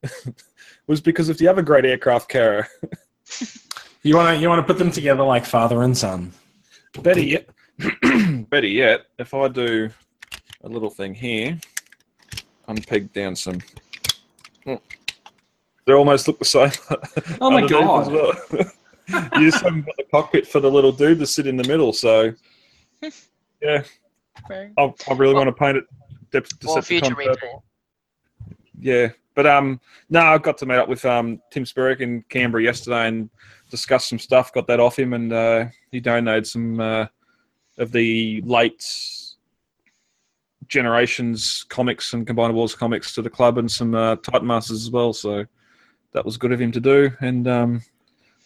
was 0.88 1.02
because 1.02 1.30
if 1.30 1.40
you 1.40 1.48
have 1.48 1.58
a 1.58 1.64
great 1.64 1.86
aircraft 1.86 2.30
carrier, 2.30 2.68
You 4.06 4.18
want 4.18 4.36
to 4.36 4.42
you 4.42 4.50
want 4.50 4.60
to 4.60 4.68
put 4.68 4.78
them 4.78 4.92
together 4.92 5.24
like 5.24 5.46
father 5.46 5.84
and 5.84 5.98
son. 5.98 6.34
better 7.04 7.22
yet, 7.22 7.48
better 8.50 8.68
yet, 8.68 9.06
if 9.18 9.34
I 9.34 9.48
do 9.48 9.90
a 10.62 10.68
little 10.68 10.90
thing 10.90 11.14
here, 11.14 11.58
unpeg 12.68 13.12
down 13.14 13.36
some. 13.36 13.60
oh, 14.68 14.80
They 15.86 15.94
almost 15.94 16.28
look 16.28 16.40
the 16.40 16.46
same. 16.46 16.72
Oh 17.42 17.50
my 17.52 17.58
underneath 17.64 17.70
God. 17.86 18.02
as 18.02 18.10
well. 18.10 18.72
you 19.42 19.52
just 19.52 19.64
haven't 19.64 19.86
got 19.86 19.98
the 19.98 20.06
cockpit 20.12 20.48
for 20.48 20.60
the 20.60 20.72
little 20.72 20.92
dude 20.92 21.20
to 21.20 21.26
sit 21.28 21.46
in 21.48 21.58
the 21.58 21.68
middle. 21.68 21.92
So, 21.94 22.34
yeah, 23.62 23.84
I, 24.50 24.72
I 24.78 25.14
really 25.16 25.34
want 25.34 25.48
to 25.48 25.54
paint 25.54 25.78
it. 25.78 25.84
Dep- 26.32 26.46
Or 26.66 26.78
Decepticon 26.78 26.84
future 26.86 27.16
reprint. 27.16 27.40
purple. 27.40 27.64
Yeah, 28.80 29.10
but 29.36 29.46
um, 29.46 29.80
no, 30.10 30.20
I 30.22 30.38
got 30.38 30.58
to 30.60 30.66
meet 30.66 30.76
up 30.78 30.88
with 30.90 31.06
um 31.06 31.42
Tim 31.52 31.64
Spurrick 31.66 32.00
in 32.02 32.24
Canberra 32.30 32.64
yesterday 32.64 33.08
and 33.08 33.30
discuss 33.70 34.08
some 34.08 34.20
stuff. 34.20 34.52
Got 34.54 34.68
that 34.68 34.80
off 34.80 34.98
him, 34.98 35.14
and 35.14 35.32
uh, 35.32 35.66
he 35.92 36.00
donated 36.00 36.48
some 36.48 36.80
uh, 36.80 37.06
of 37.78 37.92
the 37.92 38.42
late 38.46 38.84
generations 40.68 41.66
comics 41.70 42.14
and 42.14 42.26
Combiner 42.26 42.54
Wars 42.54 42.76
comics 42.76 43.14
to 43.16 43.22
the 43.22 43.30
club, 43.30 43.58
and 43.58 43.72
some 43.72 43.96
uh, 43.96 44.16
Titan 44.18 44.48
Masters 44.48 44.84
as 44.84 44.92
well. 44.92 45.14
So 45.14 45.46
that 46.14 46.26
was 46.26 46.38
good 46.38 46.52
of 46.52 46.62
him 46.62 46.72
to 46.72 46.80
do, 46.80 47.12
and 47.22 47.48
um, 47.48 47.82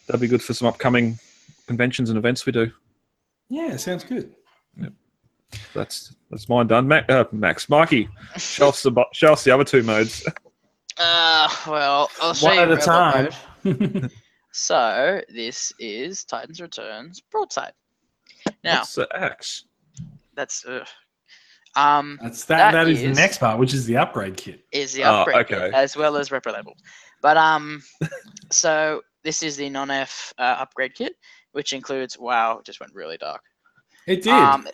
that'll 0.06 0.20
be 0.20 0.28
good 0.28 0.42
for 0.42 0.54
some 0.54 0.68
upcoming 0.68 1.18
conventions 1.66 2.10
and 2.10 2.18
events 2.18 2.46
we 2.46 2.52
do. 2.52 2.70
Yeah, 3.48 3.76
sounds 3.76 4.04
good. 4.04 4.34
That's 5.74 6.14
that's 6.30 6.48
mine 6.48 6.66
done. 6.66 6.86
Mac, 6.86 7.10
uh, 7.10 7.24
Max, 7.32 7.68
Mikey, 7.68 8.08
show 8.36 8.68
us 8.68 8.82
the 8.82 8.92
show 9.12 9.32
us 9.32 9.44
the 9.44 9.50
other 9.52 9.64
two 9.64 9.82
modes. 9.82 10.26
Uh, 11.00 11.48
well, 11.68 12.10
I'll 12.20 12.34
show 12.34 12.48
One 12.48 12.56
you 12.56 12.62
at 12.62 12.72
a 12.72 12.76
time. 12.76 14.10
So 14.60 15.20
this 15.32 15.72
is 15.78 16.24
Titans 16.24 16.60
Returns 16.60 17.20
broadside. 17.20 17.72
Now 18.64 18.78
What's 18.78 18.96
the 18.96 19.08
axe? 19.14 19.64
that's 20.34 20.64
uh, 20.64 20.84
um 21.76 22.18
That's 22.22 22.44
that. 22.46 22.72
That 22.72 22.84
that 22.84 22.88
is, 22.90 23.02
the 23.02 23.12
next 23.12 23.38
part, 23.38 23.58
which 23.58 23.74
is 23.74 23.86
the 23.86 23.96
upgrade 23.96 24.36
kit. 24.36 24.64
is 24.72 24.92
the 24.92 25.04
Oh, 25.04 25.14
upgrade 25.20 25.36
okay. 25.46 25.66
kit, 25.66 25.74
as 25.74 25.96
well 25.96 26.16
as 26.16 26.28
repro 26.30 26.52
labels. 26.52 26.78
But 27.22 27.36
um, 27.36 27.82
so 28.52 29.02
this 29.24 29.42
is 29.42 29.56
the 29.56 29.68
non-F 29.68 30.32
uh, 30.38 30.56
upgrade 30.60 30.94
kit, 30.94 31.14
which 31.52 31.72
includes 31.72 32.18
wow, 32.18 32.58
it 32.58 32.64
just 32.64 32.80
went 32.80 32.94
really 32.94 33.16
dark. 33.18 33.42
It 34.06 34.22
did. 34.22 34.32
Um, 34.32 34.66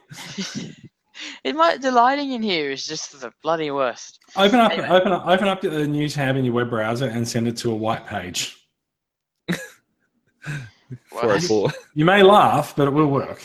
it 1.44 1.56
might 1.56 1.80
the 1.80 1.90
lighting 1.90 2.32
in 2.32 2.42
here 2.42 2.70
is 2.70 2.86
just 2.86 3.20
the 3.20 3.32
bloody 3.42 3.70
worst. 3.70 4.18
open 4.36 4.60
up, 4.60 4.72
anyway. 4.72 4.88
open 4.88 5.12
up, 5.12 5.26
open 5.26 5.48
up 5.48 5.60
the 5.60 5.86
new 5.86 6.08
tab 6.08 6.36
in 6.36 6.44
your 6.44 6.54
web 6.54 6.70
browser 6.70 7.06
and 7.08 7.26
send 7.26 7.48
it 7.48 7.56
to 7.58 7.70
a 7.72 7.74
white 7.74 8.06
page. 8.06 8.56
Four 11.06 11.32
oh 11.32 11.40
four. 11.40 11.70
You 11.94 12.04
may 12.04 12.22
laugh, 12.22 12.76
but 12.76 12.86
it 12.86 12.90
will 12.90 13.06
work. 13.08 13.42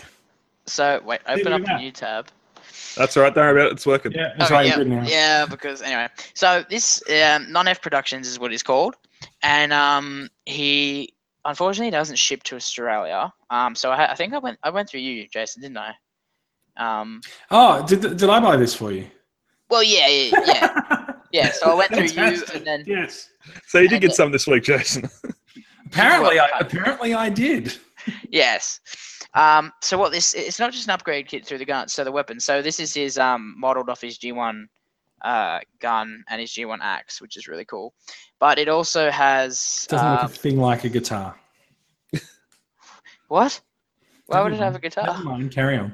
So 0.67 1.01
wait, 1.05 1.21
open 1.27 1.45
we 1.45 1.51
up 1.53 1.61
a 1.67 1.77
new 1.79 1.91
tab. 1.91 2.27
That's 2.95 3.15
all 3.17 3.23
right. 3.23 3.33
Don't 3.33 3.45
worry 3.45 3.61
about 3.61 3.71
it. 3.71 3.73
It's 3.73 3.85
working. 3.85 4.11
Yeah, 4.11 4.33
it's 4.39 4.49
Oh, 4.51 4.53
right 4.53 4.67
yeah, 4.67 4.75
good 4.75 4.87
now. 4.87 5.03
yeah, 5.05 5.45
because 5.45 5.81
anyway, 5.81 6.07
so 6.33 6.63
this 6.69 7.01
um, 7.09 7.51
non-F 7.51 7.81
Productions 7.81 8.27
is 8.27 8.39
what 8.39 8.51
it's 8.53 8.63
called, 8.63 8.95
and 9.43 9.71
um, 9.73 10.29
he 10.45 11.13
unfortunately 11.45 11.91
doesn't 11.91 12.17
ship 12.17 12.43
to 12.43 12.55
Australia. 12.55 13.31
Um, 13.49 13.75
so 13.75 13.91
I, 13.91 14.11
I 14.11 14.15
think 14.15 14.33
I 14.33 14.39
went 14.39 14.57
I 14.63 14.69
went 14.69 14.89
through 14.89 15.01
you, 15.01 15.27
Jason, 15.31 15.61
didn't 15.61 15.77
I? 15.77 15.93
Um, 16.77 17.21
Oh, 17.51 17.85
did, 17.85 18.01
did 18.01 18.23
I 18.29 18.39
buy 18.39 18.55
this 18.57 18.73
for 18.75 18.91
you? 18.91 19.05
well, 19.69 19.83
yeah, 19.83 20.07
yeah, 20.07 20.31
yeah, 20.45 21.05
yeah. 21.31 21.51
So 21.51 21.71
I 21.71 21.75
went 21.75 21.91
through 21.93 22.23
you, 22.23 22.43
and 22.53 22.65
then 22.65 22.83
yes. 22.87 23.29
So 23.67 23.79
you 23.79 23.87
did 23.87 24.01
get 24.01 24.13
some 24.13 24.31
this 24.31 24.47
week, 24.47 24.63
Jason. 24.63 25.09
Apparently, 25.87 26.39
I 26.39 26.47
apparently 26.59 27.13
I 27.13 27.29
did. 27.29 27.73
yes. 28.29 28.79
Um, 29.33 29.71
so 29.81 29.97
what 29.97 30.11
this 30.11 30.33
it's 30.33 30.59
not 30.59 30.71
just 30.71 30.87
an 30.87 30.91
upgrade 30.91 31.27
kit 31.27 31.45
through 31.45 31.59
the 31.59 31.65
gun, 31.65 31.87
so 31.87 32.03
the 32.03 32.11
weapon. 32.11 32.39
So 32.39 32.61
this 32.61 32.79
is 32.79 32.93
his 32.93 33.17
um 33.17 33.55
modeled 33.57 33.89
off 33.89 34.01
his 34.01 34.17
G1 34.17 34.65
uh 35.21 35.59
gun 35.79 36.23
and 36.29 36.41
his 36.41 36.51
G1 36.51 36.79
axe, 36.81 37.21
which 37.21 37.37
is 37.37 37.47
really 37.47 37.65
cool. 37.65 37.93
But 38.39 38.57
it 38.57 38.69
also 38.69 39.11
has 39.11 39.85
Doesn't 39.89 40.09
look 40.09 40.23
uh, 40.23 40.25
a 40.25 40.29
thing 40.29 40.59
like 40.59 40.83
a 40.83 40.89
guitar. 40.89 41.35
what? 43.27 43.59
Why 44.25 44.41
would 44.41 44.53
it 44.53 44.59
have 44.59 44.75
a 44.75 44.79
guitar? 44.79 45.07
Never 45.07 45.23
mind. 45.23 45.51
Carry 45.51 45.77
on. 45.77 45.93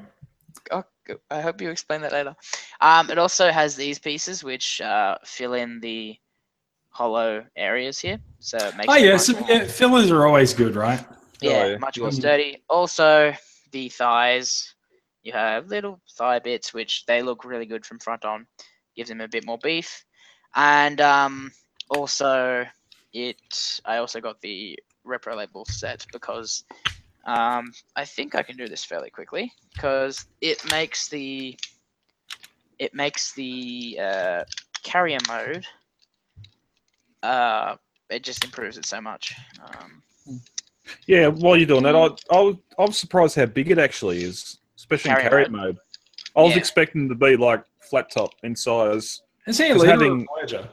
Oh, 0.71 0.83
I 1.29 1.41
hope 1.41 1.61
you 1.61 1.69
explain 1.69 2.01
that 2.01 2.11
later. 2.11 2.35
Um, 2.81 3.09
it 3.09 3.17
also 3.17 3.51
has 3.51 3.75
these 3.75 3.99
pieces 3.99 4.43
which 4.43 4.81
uh, 4.81 5.17
fill 5.23 5.53
in 5.53 5.79
the 5.79 6.17
hollow 6.89 7.45
areas 7.55 7.99
here, 7.99 8.19
so 8.39 8.57
it 8.57 8.75
makes 8.77 8.93
Oh 8.93 8.95
yeah, 8.95 9.17
so, 9.17 9.37
yeah, 9.47 9.65
fillers 9.65 10.11
are 10.11 10.25
always 10.25 10.53
good, 10.53 10.75
right? 10.75 11.05
Yeah, 11.41 11.63
Oh, 11.63 11.65
yeah. 11.65 11.77
much 11.77 12.01
more 12.01 12.11
Mhm. 12.11 12.11
sturdy. 12.11 12.63
Also, 12.69 13.33
the 13.71 13.89
thighs, 13.89 14.75
you 15.23 15.33
have 15.33 15.67
little 15.67 16.01
thigh 16.17 16.39
bits 16.39 16.73
which 16.73 17.05
they 17.05 17.21
look 17.21 17.43
really 17.45 17.65
good 17.65 17.85
from 17.85 17.99
front 17.99 18.25
on, 18.25 18.47
gives 18.95 19.09
them 19.09 19.21
a 19.21 19.27
bit 19.27 19.45
more 19.45 19.57
beef, 19.61 20.05
and 20.55 20.99
um, 21.01 21.51
also 21.89 22.65
it. 23.13 23.81
I 23.85 23.97
also 23.97 24.21
got 24.21 24.41
the 24.41 24.79
repro 25.05 25.35
label 25.35 25.65
set 25.65 26.05
because 26.11 26.63
um, 27.25 27.71
I 27.95 28.05
think 28.05 28.35
I 28.35 28.43
can 28.43 28.57
do 28.57 28.67
this 28.67 28.85
fairly 28.85 29.09
quickly 29.09 29.51
because 29.75 30.25
it 30.41 30.63
makes 30.69 31.09
the 31.09 31.57
it 32.79 32.93
makes 32.93 33.33
the 33.33 33.97
uh, 34.01 34.43
carrier 34.83 35.19
mode. 35.27 35.65
Uh, 37.23 37.75
it 38.09 38.23
just 38.23 38.43
improves 38.43 38.77
it 38.77 38.85
so 38.85 39.01
much. 39.01 39.33
Um, 39.63 40.03
Yeah, 41.07 41.27
while 41.27 41.55
you're 41.57 41.65
doing 41.67 41.83
that, 41.83 41.95
I, 41.95 42.05
I, 42.35 42.39
was, 42.41 42.55
I 42.77 42.81
was 42.83 42.97
surprised 42.97 43.35
how 43.35 43.45
big 43.45 43.71
it 43.71 43.77
actually 43.77 44.23
is, 44.23 44.59
especially 44.77 45.11
in 45.11 45.17
Carrier 45.17 45.29
carrier 45.29 45.49
mode. 45.49 45.77
I 46.35 46.41
was 46.41 46.51
Yeah. 46.51 46.57
expecting 46.59 47.09
to 47.09 47.15
be 47.15 47.35
like 47.37 47.63
flat 47.81 48.11
top 48.11 48.31
in 48.43 48.55
size. 48.55 49.21
Is 49.47 49.57
he 49.57 49.69
a 49.69 49.75
leader 49.75 49.91
having- 49.91 50.27
or 50.29 50.43
a 50.43 50.47
Voyager? 50.47 50.69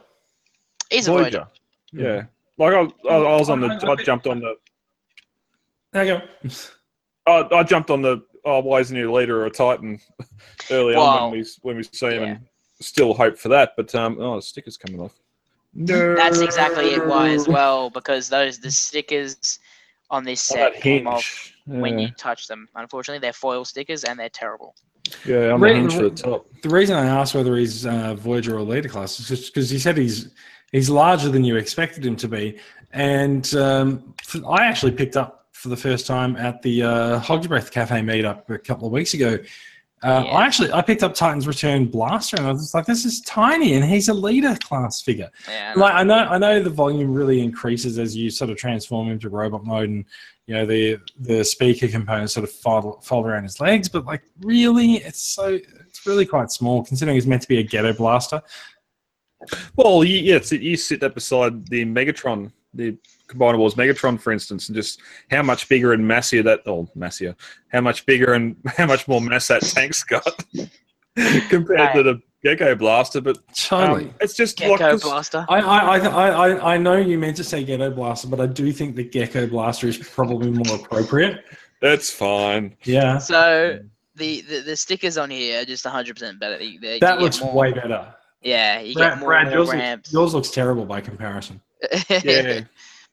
he's 0.91 1.09
a 1.09 1.13
Voyager. 1.13 1.47
Yeah. 1.93 2.25
Like 2.59 2.75
I, 2.75 3.09
I, 3.09 3.15
I 3.17 3.39
was 3.39 3.49
on 3.51 3.61
the, 3.61 3.69
I- 3.69 3.87
I- 3.89 3.93
I 3.93 3.97
jumped 3.97 4.27
on 4.27 4.41
the, 4.41 4.57
There 5.93 6.05
you 6.05 6.21
go. 6.45 6.51
I, 7.27 7.49
I 7.59 7.63
jumped 7.63 7.91
on 7.91 8.03
the. 8.03 8.23
Oh, 8.45 8.59
why 8.61 8.81
isn't 8.81 8.97
he 8.97 9.03
a 9.03 9.13
leader 9.13 9.43
or 9.43 9.47
a 9.47 9.51
Titan? 9.51 10.01
Early 10.71 10.95
on 10.97 11.31
when 11.31 11.41
we 11.41 11.47
when 11.63 11.77
we 11.77 11.83
see 11.85 12.07
him, 12.09 12.23
yeah. 12.23 12.29
and 12.31 12.41
still 12.81 13.15
hope 13.15 13.39
for 13.39 13.49
that. 13.51 13.75
But 13.77 13.95
um, 13.95 14.17
oh, 14.21 14.37
the 14.37 14.43
sticker's 14.43 14.77
coming 14.77 15.01
off. 15.01 15.15
No, 15.75 16.15
That's 16.17 16.41
exactly 16.41 16.87
it. 16.95 17.07
Why 17.07 17.31
as 17.31 17.47
well? 17.47 17.89
Because 17.91 18.29
those 18.29 18.59
the 18.59 18.71
stickers 18.71 19.61
on 20.13 20.23
this 20.25 20.43
set 20.43 20.75
that 20.75 20.81
came 20.81 21.07
hinge. 21.07 21.09
off 21.09 21.53
when 21.67 21.99
you 21.99 22.09
touch 22.11 22.47
them. 22.47 22.69
Unfortunately, 22.77 23.19
they're 23.19 23.33
foil 23.33 23.65
stickers 23.65 24.05
and 24.05 24.19
they're 24.19 24.29
terrible. 24.29 24.75
Yeah, 25.25 25.51
on 25.53 25.61
the 25.61 25.67
Re- 25.67 25.75
hinge 25.75 25.95
for 25.95 26.03
re- 26.03 26.11
the 26.11 26.17
top. 26.17 26.47
The 26.63 26.69
reason 26.69 26.97
I 26.97 27.07
asked 27.07 27.35
whether 27.35 27.57
he's 27.57 27.87
uh, 27.87 28.15
Voyager 28.15 28.57
or 28.57 28.63
leader 28.63 28.89
class 28.89 29.19
is 29.19 29.27
just 29.27 29.53
because 29.53 29.69
he 29.69 29.79
said 29.79 29.97
he's 29.97 30.29
he's 30.71 30.89
larger 30.89 31.29
than 31.29 31.43
you 31.45 31.57
expected 31.57 32.07
him 32.07 32.15
to 32.17 32.29
be, 32.29 32.59
and 32.93 33.53
um, 33.57 34.15
f- 34.21 34.45
I 34.49 34.67
actually 34.67 34.93
picked 34.93 35.17
up 35.17 35.47
for 35.53 35.71
the 35.71 35.77
first 35.77 36.07
time 36.07 36.37
at 36.37 36.63
the 36.63 36.83
uh, 36.83 37.19
Hog's 37.19 37.47
Breath 37.49 37.71
Cafe 37.73 38.01
meetup 38.01 38.49
a 38.51 38.59
couple 38.59 38.87
of 38.87 38.93
weeks 38.93 39.15
ago. 39.15 39.39
Uh, 40.05 40.23
Yeah. 40.25 40.33
I 40.33 40.45
actually 40.45 40.73
I 40.73 40.83
picked 40.83 41.03
up 41.03 41.15
Titan's 41.15 41.47
Return 41.47 41.87
Blaster, 41.87 42.37
and 42.37 42.47
I 42.47 42.53
was 42.53 42.63
just 42.63 42.75
like, 42.75 42.87
"This 42.87 43.05
is 43.05 43.21
tiny," 43.23 43.75
and 43.75 43.85
he's 43.85 44.09
a 44.09 44.15
leader 44.15 44.57
class 44.63 45.01
figure. 45.01 45.31
Yeah. 45.49 45.75
Like 45.77 45.95
I 45.95 46.03
know, 46.03 46.19
I 46.19 46.39
know 46.39 46.63
the 46.63 46.71
volume 46.71 47.13
really 47.13 47.41
increases 47.41 47.99
as 47.99 48.17
you 48.17 48.29
sort 48.31 48.51
of 48.51 48.57
transform 48.57 49.11
into 49.11 49.29
robot 49.29 49.65
mode, 49.65 49.89
and 49.91 50.05
you 50.47 50.55
know 50.55 50.67
the 50.67 50.99
the 51.21 51.45
speaker 51.45 51.87
components 51.89 52.35
sort 52.35 52.45
of 52.45 52.51
fold, 52.51 53.05
fold 53.05 53.27
around 53.27 53.45
his 53.45 53.61
legs. 53.61 53.89
But 53.89 54.05
like, 54.05 54.23
really, 54.41 54.95
it's 54.97 55.21
so 55.23 55.59
it's 55.87 56.05
really 56.07 56.27
quite 56.27 56.51
small 56.51 56.85
considering 56.85 57.17
it's 57.17 57.27
meant 57.27 57.43
to 57.43 57.49
be 57.49 57.59
a 57.59 57.63
ghetto 57.63 57.93
blaster. 57.93 58.43
Well, 59.77 60.05
you, 60.05 60.19
yeah, 60.19 60.39
you 60.51 60.77
sit 60.77 61.01
that 61.01 61.15
beside 61.15 61.67
the 61.69 61.85
Megatron, 61.85 62.53
the 62.75 62.97
Combiner 63.33 63.59
Wars 63.59 63.75
Megatron, 63.75 64.21
for 64.21 64.33
instance, 64.33 64.69
and 64.69 64.77
just 64.77 65.01
how 65.31 65.43
much 65.43 65.69
bigger 65.69 65.93
and 65.93 66.05
massier 66.05 66.43
that, 66.45 66.61
oh, 66.67 66.89
massier, 66.97 67.35
how 67.69 67.81
much 67.81 68.07
bigger 68.07 68.35
and 68.35 68.57
how 68.77 68.87
much 68.87 69.09
more 69.09 69.21
mass 69.21 69.49
that 69.49 69.63
tank's 69.63 70.05
got 70.05 70.45
compared 71.49 71.95
to 71.95 72.03
the 72.03 72.23
Gecko 72.43 72.75
Blaster. 72.75 73.21
But 73.21 73.39
Totally. 73.55 74.05
um, 74.05 74.15
it's 74.21 74.35
just 74.35 74.61
like, 74.61 75.01
blaster. 75.01 75.47
I, 75.49 75.61
I, 75.61 75.99
I, 75.99 76.29
I, 76.29 76.75
I 76.75 76.77
know 76.79 76.97
you 76.97 77.19
meant 77.19 77.37
to 77.37 77.45
say 77.45 77.65
ghetto 77.65 77.91
blaster, 77.91 78.29
but 78.29 78.41
I 78.41 78.47
do 78.47 78.73
think 78.73 78.97
the 78.97 79.05
gecko 79.05 79.47
blaster 79.47 79.87
is 79.87 79.99
probably 79.99 80.51
more 80.51 80.77
appropriate. 80.77 81.45
that's 81.81 82.11
fine. 82.11 82.77
Yeah, 82.85 83.19
So 83.19 83.81
the, 84.17 84.43
the 84.43 84.61
the 84.61 84.77
stickers 84.77 85.17
on 85.17 85.31
here 85.31 85.63
are 85.63 85.65
just 85.65 85.85
100 85.85 86.15
percent 86.15 86.41
better. 86.41 86.59
They, 86.59 86.77
they, 86.77 86.99
that 86.99 87.21
looks 87.21 87.41
more, 87.41 87.55
way 87.55 87.73
better. 87.73 88.15
Yeah, 88.43 88.81
you 88.81 88.95
Brad, 88.95 89.13
get 89.13 89.19
more, 89.21 89.29
Brad, 89.29 89.47
more 89.47 89.55
yours, 89.55 89.71
ramps. 89.71 90.13
looks, 90.13 90.13
yours 90.13 90.35
looks 90.35 90.51
terrible 90.51 90.85
by 90.85 91.01
comparison. 91.01 91.61
Yeah. 92.09 92.61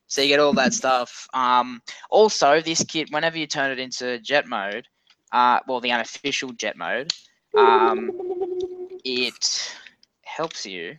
So 0.10 0.22
you 0.22 0.28
get 0.28 0.40
all 0.40 0.54
that 0.54 0.74
stuff. 0.74 1.28
Um, 1.34 1.82
also, 2.10 2.62
this 2.62 2.84
kit, 2.84 3.10
whenever 3.12 3.38
you 3.38 3.46
turn 3.46 3.72
it 3.72 3.80
into 3.80 4.20
jet 4.20 4.48
mode, 4.48 4.88
uh, 5.32 5.60
well, 5.68 5.80
the 5.80 5.92
unofficial 5.92 6.52
jet 6.54 6.76
mode, 6.76 7.14
um, 7.56 8.12
it 9.06 9.76
helps 10.24 10.66
you. 10.66 10.98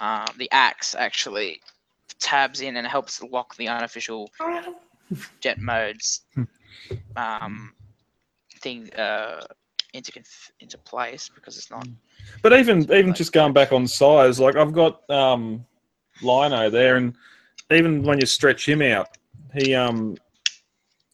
Um, 0.00 0.24
the 0.38 0.50
axe 0.50 0.94
actually 0.98 1.60
tabs 2.18 2.62
in 2.62 2.76
and 2.76 2.86
helps 2.86 3.22
lock 3.22 3.54
the 3.56 3.68
unofficial 3.68 4.30
jet 5.40 5.58
modes 5.58 6.22
um, 7.16 7.74
thing 8.60 8.90
uh, 8.94 9.44
into 9.92 10.12
conf- 10.12 10.52
into 10.60 10.78
place 10.78 11.30
because 11.34 11.58
it's 11.58 11.70
not. 11.70 11.86
But 12.40 12.54
even 12.54 12.90
even 12.90 13.12
just 13.12 13.34
going 13.34 13.52
back 13.52 13.72
on 13.72 13.86
size, 13.86 14.40
like 14.40 14.56
I've 14.56 14.72
got 14.72 15.08
um, 15.10 15.66
Lino 16.22 16.70
there, 16.70 16.96
and 16.96 17.14
even 17.70 18.02
when 18.02 18.18
you 18.20 18.26
stretch 18.26 18.68
him 18.68 18.82
out, 18.82 19.08
he 19.54 19.74
um 19.74 20.16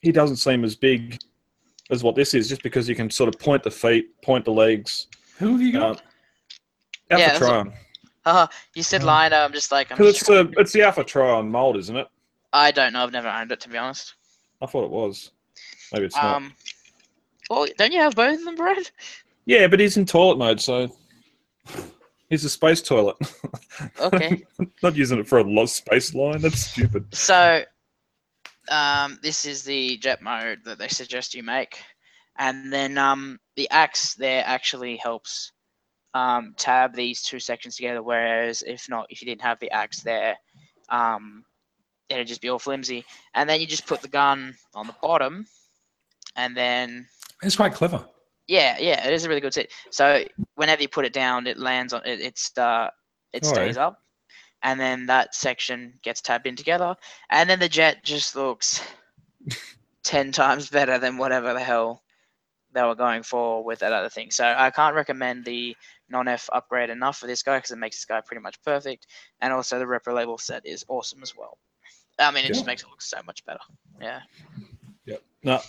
he 0.01 0.13
doesn't 0.13 0.37
seem 0.37 0.65
as 0.65 0.77
big 0.77 1.19
as 1.91 2.03
what 2.03 2.15
this 2.15 2.35
is, 2.35 2.49
just 2.49 2.63
because 2.63 2.89
you 2.89 2.95
can 2.95 3.11
sort 3.11 3.33
of 3.33 3.41
point 3.41 3.63
the 3.63 3.71
feet, 3.71 4.21
point 4.23 4.45
the 4.45 4.51
legs. 4.53 5.07
Who 5.39 5.53
have 5.53 5.61
you 5.63 5.73
got? 5.73 5.97
Um, 5.99 6.03
Alpha 7.11 7.23
Yeah, 7.23 7.29
that's 7.29 7.41
what- 7.41 7.51
Trion. 7.67 7.73
Uh, 8.25 8.47
you 8.75 8.83
said 8.83 9.03
Oh. 9.03 9.07
liner. 9.07 9.37
I'm 9.37 9.53
just 9.53 9.71
like 9.71 9.91
I'm 9.93 9.97
Because 9.99 10.19
just, 10.19 10.29
it's 10.31 10.53
the 10.53 10.61
it's 10.61 10.73
the 10.73 10.83
Alpha 10.83 11.05
Trion 11.05 11.49
mold, 11.49 11.77
isn't 11.77 11.97
it? 11.97 12.09
I 12.53 12.71
don't 12.73 12.93
know. 12.93 13.05
I've 13.05 13.13
never 13.13 13.29
owned 13.29 13.53
it 13.53 13.61
to 13.61 13.69
be 13.69 13.79
honest. 13.79 14.15
I 14.61 14.67
thought 14.67 14.85
it 14.85 14.91
was. 14.91 15.31
Maybe 15.93 16.07
it's 16.07 16.17
not. 16.17 16.37
Um, 16.37 16.53
well, 17.49 17.67
don't 17.79 17.93
you 17.93 18.01
have 18.01 18.17
both 18.17 18.39
of 18.39 18.45
them, 18.45 18.57
Brad? 18.57 18.91
Yeah, 19.45 19.69
but 19.69 19.79
he's 19.79 19.97
in 19.97 20.07
toilet 20.07 20.39
mode, 20.39 20.61
so 20.61 20.91
he's 22.29 22.45
a 22.45 22.51
space 22.51 22.83
toilet. 22.83 23.17
Okay. 24.01 24.45
not 24.83 24.97
using 24.97 25.19
it 25.19 25.29
for 25.29 25.39
a 25.39 25.45
lost 25.45 25.77
space 25.77 26.15
line. 26.15 26.41
That's 26.41 26.61
stupid. 26.61 27.15
So, 27.15 27.63
um, 28.71 29.19
this 29.23 29.45
is 29.45 29.63
the 29.65 29.99
jet 29.99 30.23
mode 30.23 30.61
that 30.65 30.79
they 30.79 30.89
suggest 30.89 31.35
you 31.35 31.43
make, 31.43 31.79
and 32.39 32.73
then 32.73 32.99
um, 32.99 33.39
the 33.57 33.69
axe 33.71 34.15
there 34.15 34.43
actually 34.47 34.97
helps 34.97 35.53
um, 36.15 36.55
tab 36.57 36.95
these 36.95 37.23
two 37.23 37.39
sections 37.39 37.77
together. 37.77 38.03
Whereas 38.03 38.63
if 38.67 38.89
not, 38.89 39.07
if 39.11 39.21
you 39.21 39.27
didn't 39.27 39.43
have 39.43 39.61
the 39.61 39.71
axe 39.71 40.01
there, 40.01 40.37
um, 40.89 41.45
it'd 42.09 42.27
just 42.27 42.41
be 42.41 42.49
all 42.49 42.59
flimsy. 42.59 43.05
And 43.35 43.49
then 43.49 43.61
you 43.61 43.67
just 43.67 43.87
put 43.87 44.01
the 44.01 44.09
gun 44.09 44.55
on 44.75 44.87
the 44.87 44.95
bottom, 45.03 45.47
and 46.35 46.57
then 46.57 47.07
It's 47.43 47.57
quite 47.57 47.75
clever. 47.75 48.05
Yeah, 48.47 48.77
yeah, 48.79 49.07
it 49.07 49.13
is 49.13 49.25
a 49.25 49.29
really 49.29 49.41
good 49.41 49.55
set. 49.55 49.71
So 49.91 50.25
whenever 50.55 50.83
you 50.83 50.89
put 50.89 51.05
it 51.05 51.13
down, 51.13 51.47
it 51.47 51.59
lands 51.59 51.93
on 51.93 52.03
it. 52.05 52.21
It's 52.21 52.57
uh, 52.57 52.91
it 53.33 53.45
yeah. 53.45 53.51
stays 53.51 53.77
up, 53.77 54.03
and 54.63 54.79
then 54.79 55.07
that 55.07 55.35
section 55.35 55.95
gets 56.03 56.21
tabbed 56.21 56.47
in 56.47 56.57
together, 56.57 56.97
and 57.31 57.51
then 57.51 57.59
the 57.59 57.69
jet 57.69 58.05
just 58.05 58.37
looks 58.37 58.83
ten 60.05 60.33
times 60.33 60.71
better 60.71 60.99
than 60.99 61.17
whatever 61.17 61.53
the 61.53 61.61
hell 61.61 62.03
they 62.73 62.83
were 62.83 62.95
going 62.95 63.23
for 63.23 63.65
with 63.65 63.81
that 63.81 63.93
other 63.93 64.11
thing. 64.11 64.31
So 64.31 64.45
I 64.57 64.71
can't 64.71 64.95
recommend 64.95 65.45
the 65.45 65.77
non-F 66.09 66.49
upgrade 66.53 66.91
enough 66.91 67.17
for 67.17 67.27
this 67.27 67.43
guy 67.43 67.57
because 67.59 67.71
it 67.71 67.79
makes 67.79 67.97
this 67.97 68.05
guy 68.05 68.21
pretty 68.21 68.43
much 68.43 68.63
perfect, 68.63 69.09
and 69.41 69.53
also 69.53 69.79
the 69.79 69.85
repro 69.85 70.15
label 70.15 70.39
set 70.39 70.65
is 70.65 70.85
awesome 70.89 71.23
as 71.23 71.35
well. 71.37 71.59
I 72.19 72.31
mean, 72.31 72.45
it 72.45 72.49
just 72.49 72.65
makes 72.65 72.83
it 72.83 72.89
look 72.89 73.03
so 73.03 73.19
much 73.27 73.45
better. 73.45 73.61
Yeah. 74.01 74.21
Yep. 75.05 75.23
No, 75.43 75.61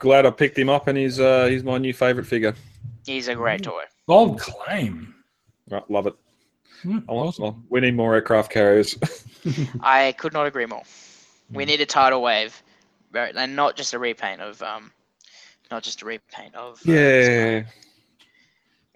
glad 0.00 0.26
I 0.26 0.30
picked 0.30 0.58
him 0.58 0.68
up, 0.68 0.88
and 0.88 0.98
he's 0.98 1.20
uh, 1.20 1.46
he's 1.46 1.62
my 1.62 1.78
new 1.78 1.92
favorite 1.94 2.26
figure. 2.26 2.54
He's 3.06 3.28
a 3.28 3.34
great 3.36 3.62
toy. 3.62 3.84
Bold 4.06 4.40
claim. 4.40 5.14
Right, 5.70 5.88
love 5.88 6.06
it. 6.08 6.14
I 6.84 6.88
want, 6.88 7.04
awesome. 7.08 7.42
well, 7.44 7.62
we 7.68 7.80
need 7.80 7.94
more 7.94 8.14
aircraft 8.14 8.50
carriers. 8.50 8.96
I 9.80 10.12
could 10.18 10.32
not 10.32 10.46
agree 10.46 10.66
more. 10.66 10.82
Hmm. 11.50 11.54
We 11.56 11.64
need 11.64 11.80
a 11.80 11.86
tidal 11.86 12.22
wave, 12.22 12.60
right, 13.12 13.34
and 13.36 13.54
not 13.54 13.76
just 13.76 13.94
a 13.94 13.98
repaint 13.98 14.40
of 14.40 14.60
um, 14.62 14.90
not 15.70 15.82
just 15.82 16.02
a 16.02 16.06
repaint 16.06 16.54
of. 16.54 16.74
uh, 16.78 16.80
this 16.84 17.28
guy. 17.28 17.44
yeah, 17.58 17.62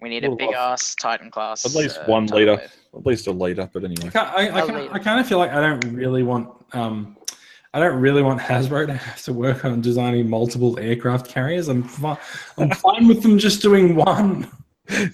we 0.01 0.09
need 0.09 0.23
a 0.25 0.29
Little 0.31 0.37
big 0.37 0.49
off. 0.49 0.73
ass 0.73 0.95
Titan 0.95 1.31
class. 1.31 1.65
At 1.65 1.73
least 1.75 1.97
uh, 1.99 2.05
one 2.05 2.27
tidal 2.27 2.55
litre. 2.55 2.61
wave. 2.61 2.75
at 3.01 3.05
least 3.05 3.27
a 3.27 3.31
leader. 3.31 3.69
But 3.71 3.83
I, 3.83 3.85
anyway, 3.85 4.09
can't, 4.11 4.15
I, 4.29 4.47
I, 4.47 4.59
I'll 4.59 4.67
can't- 4.67 4.93
I 4.93 4.99
kind 4.99 5.19
of 5.19 5.27
feel 5.27 5.37
like 5.37 5.51
I 5.51 5.61
don't 5.61 5.83
really 5.93 6.23
want 6.23 6.49
um, 6.73 7.15
I 7.75 7.79
don't 7.79 7.99
really 7.99 8.21
want 8.21 8.39
Hasbro 8.39 8.87
to 8.87 8.93
have 8.93 9.21
to 9.23 9.33
work 9.33 9.65
on 9.65 9.81
designing 9.81 10.29
multiple 10.29 10.79
aircraft 10.79 11.27
carriers. 11.27 11.67
I'm 11.67 11.83
fi- 11.83 12.17
I'm 12.57 12.71
fine 12.71 13.05
with 13.05 13.21
them 13.21 13.37
just 13.37 13.61
doing 13.61 13.97
one. 13.97 14.49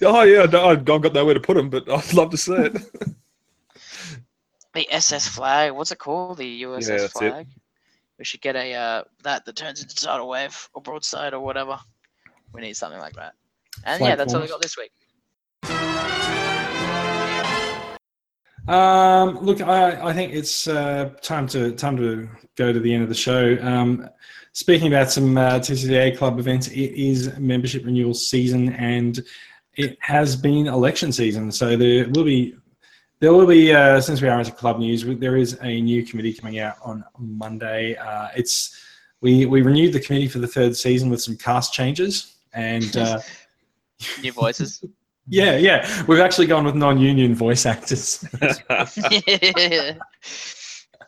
oh 0.02 0.22
yeah, 0.22 0.44
no, 0.44 0.68
I've 0.68 0.84
got 0.84 1.12
nowhere 1.12 1.34
to 1.34 1.40
put 1.40 1.56
them, 1.56 1.70
but 1.70 1.90
I'd 1.90 2.14
love 2.14 2.30
to 2.30 2.36
see 2.38 2.54
it. 2.54 2.76
The 4.74 4.90
SS 4.90 5.28
Flagg. 5.28 5.72
What's 5.72 5.92
it 5.92 5.98
called? 5.98 6.38
The 6.38 6.62
USS 6.62 6.88
yeah, 6.88 6.96
that's 6.96 7.04
it. 7.04 7.30
Flagg. 7.30 7.46
We 8.18 8.24
should 8.24 8.40
get 8.40 8.56
a 8.56 8.72
uh, 8.72 9.04
that 9.22 9.44
that 9.44 9.54
turns 9.54 9.82
into 9.82 9.94
tidal 9.94 10.28
wave 10.28 10.70
or 10.72 10.80
broadside 10.80 11.34
or 11.34 11.40
whatever. 11.40 11.78
We 12.54 12.62
need 12.62 12.74
something 12.74 12.98
like 12.98 13.12
that. 13.16 13.34
And 13.84 13.98
Flagg 13.98 14.08
yeah, 14.08 14.16
that's 14.16 14.32
all 14.32 14.40
we 14.40 14.48
got 14.48 14.62
this 14.62 14.78
week. 14.78 14.92
Um, 18.68 19.38
look, 19.38 19.60
I, 19.60 20.10
I 20.10 20.12
think 20.12 20.32
it's 20.32 20.68
uh, 20.68 21.10
time 21.20 21.46
to 21.48 21.72
time 21.72 21.96
to 21.96 22.28
go 22.56 22.72
to 22.72 22.78
the 22.78 22.92
end 22.94 23.02
of 23.02 23.08
the 23.08 23.14
show. 23.14 23.58
Um, 23.60 24.08
speaking 24.52 24.88
about 24.88 25.10
some 25.10 25.36
uh, 25.36 25.58
TCCA 25.58 26.16
club 26.16 26.38
events, 26.38 26.68
it 26.68 26.92
is 26.94 27.36
membership 27.38 27.84
renewal 27.84 28.14
season, 28.14 28.72
and 28.74 29.20
it 29.74 29.98
has 30.00 30.36
been 30.36 30.68
election 30.68 31.12
season. 31.12 31.50
So 31.50 31.76
there 31.76 32.08
will 32.08 32.24
be 32.24 32.54
there 33.18 33.32
will 33.32 33.46
be 33.46 33.74
uh, 33.74 34.00
since 34.00 34.22
we 34.22 34.28
are 34.28 34.38
into 34.38 34.52
club 34.52 34.78
news, 34.78 35.04
there 35.04 35.36
is 35.36 35.58
a 35.62 35.80
new 35.80 36.04
committee 36.04 36.32
coming 36.32 36.60
out 36.60 36.76
on 36.82 37.04
Monday. 37.18 37.96
Uh, 37.96 38.28
it's 38.36 38.80
we 39.20 39.46
we 39.46 39.62
renewed 39.62 39.92
the 39.92 40.00
committee 40.00 40.28
for 40.28 40.38
the 40.38 40.46
third 40.46 40.76
season 40.76 41.10
with 41.10 41.20
some 41.20 41.36
cast 41.36 41.72
changes, 41.72 42.36
and 42.52 42.96
uh, 42.96 43.20
New 44.22 44.32
voices. 44.32 44.84
yeah, 45.28 45.56
yeah, 45.56 46.04
we've 46.06 46.20
actually 46.20 46.46
gone 46.46 46.64
with 46.64 46.74
non-union 46.74 47.34
voice 47.34 47.66
actors. 47.66 48.24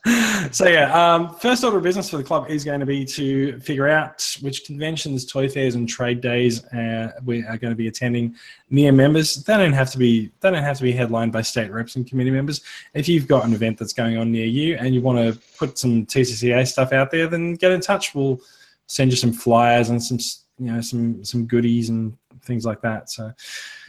so 0.50 0.68
yeah, 0.68 0.92
um, 0.92 1.34
first 1.36 1.64
order 1.64 1.78
of 1.78 1.82
business 1.82 2.10
for 2.10 2.18
the 2.18 2.22
club 2.22 2.50
is 2.50 2.62
going 2.62 2.78
to 2.78 2.84
be 2.84 3.06
to 3.06 3.58
figure 3.60 3.88
out 3.88 4.36
which 4.42 4.64
conventions, 4.64 5.24
toy 5.24 5.48
fairs, 5.48 5.76
and 5.76 5.88
trade 5.88 6.20
days 6.20 6.62
uh, 6.66 7.10
we 7.24 7.42
are 7.46 7.56
going 7.56 7.70
to 7.70 7.76
be 7.76 7.88
attending 7.88 8.34
near 8.68 8.92
members. 8.92 9.36
They 9.44 9.56
don't 9.56 9.72
have 9.72 9.90
to 9.92 9.98
be 9.98 10.30
they 10.40 10.50
don't 10.50 10.62
have 10.62 10.76
to 10.76 10.82
be 10.82 10.92
headlined 10.92 11.32
by 11.32 11.40
state 11.40 11.72
reps 11.72 11.96
and 11.96 12.06
committee 12.06 12.30
members. 12.30 12.60
If 12.92 13.08
you've 13.08 13.26
got 13.26 13.46
an 13.46 13.54
event 13.54 13.78
that's 13.78 13.94
going 13.94 14.18
on 14.18 14.30
near 14.30 14.44
you 14.44 14.76
and 14.76 14.94
you 14.94 15.00
want 15.00 15.18
to 15.18 15.40
put 15.58 15.78
some 15.78 16.04
TCCA 16.04 16.68
stuff 16.68 16.92
out 16.92 17.10
there, 17.10 17.26
then 17.26 17.54
get 17.54 17.72
in 17.72 17.80
touch. 17.80 18.14
We'll 18.14 18.40
send 18.86 19.10
you 19.10 19.16
some 19.16 19.32
flyers 19.32 19.88
and 19.88 20.02
some 20.02 20.18
you 20.58 20.70
know 20.70 20.82
some 20.82 21.24
some 21.24 21.46
goodies 21.46 21.88
and 21.88 22.14
things 22.44 22.64
like 22.64 22.80
that. 22.82 23.10
So 23.10 23.32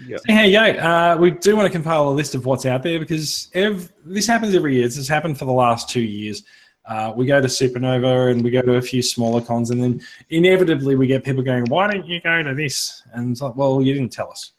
Yeah. 0.08 0.18
so, 0.18 0.24
hey, 0.28 0.50
yeah, 0.50 1.14
uh, 1.14 1.18
we 1.18 1.32
do 1.32 1.56
want 1.56 1.66
to 1.68 1.72
compile 1.72 2.10
a 2.10 2.12
list 2.12 2.36
of 2.36 2.46
what's 2.46 2.66
out 2.66 2.84
there 2.84 3.00
because 3.00 3.50
ev- 3.54 3.92
this 4.06 4.28
happens 4.28 4.56
every 4.56 4.76
year. 4.76 4.86
This 4.86 4.96
has 4.98 5.08
happened 5.08 5.38
for 5.38 5.46
the 5.46 5.52
last 5.54 5.90
two 5.90 6.02
years. 6.02 6.44
Uh, 6.88 7.12
we 7.16 7.26
go 7.26 7.42
to 7.42 7.48
Supernova 7.48 8.32
and 8.32 8.44
we 8.44 8.52
go 8.52 8.62
to 8.62 8.76
a 8.76 8.82
few 8.82 9.02
smaller 9.02 9.42
cons, 9.42 9.72
and 9.72 9.82
then 9.82 10.00
inevitably 10.30 10.96
we 10.96 11.08
get 11.08 11.24
people 11.24 11.42
going, 11.42 11.66
"Why 11.66 11.90
don't 11.92 12.06
you 12.06 12.22
go 12.22 12.44
to 12.44 12.54
this?" 12.54 13.02
And 13.14 13.32
it's 13.32 13.42
like, 13.42 13.56
"Well, 13.56 13.82
you 13.82 13.92
didn't 13.94 14.12
tell 14.12 14.30
us." 14.30 14.52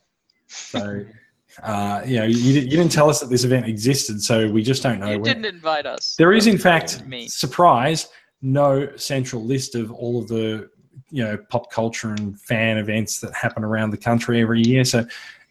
So, 0.48 1.04
uh, 1.62 2.02
you 2.04 2.16
know, 2.16 2.24
you, 2.24 2.36
you 2.62 2.68
didn't 2.70 2.90
tell 2.90 3.08
us 3.08 3.20
that 3.20 3.30
this 3.30 3.44
event 3.44 3.66
existed, 3.66 4.20
so 4.22 4.50
we 4.50 4.62
just 4.64 4.82
don't 4.82 4.98
know. 4.98 5.12
you 5.12 5.20
where- 5.20 5.32
didn't 5.34 5.44
invite 5.54 5.86
us. 5.86 6.16
there 6.18 6.32
is, 6.32 6.48
in 6.48 6.58
fact, 6.58 7.06
Me. 7.06 7.28
surprise, 7.28 8.08
no 8.42 8.88
central 8.96 9.44
list 9.44 9.76
of 9.76 9.92
all 9.92 10.20
of 10.20 10.26
the 10.26 10.68
you 11.10 11.24
know 11.24 11.36
pop 11.36 11.70
culture 11.70 12.10
and 12.10 12.40
fan 12.40 12.78
events 12.78 13.20
that 13.20 13.32
happen 13.34 13.64
around 13.64 13.90
the 13.90 13.96
country 13.96 14.40
every 14.40 14.62
year. 14.62 14.84
So, 14.84 15.06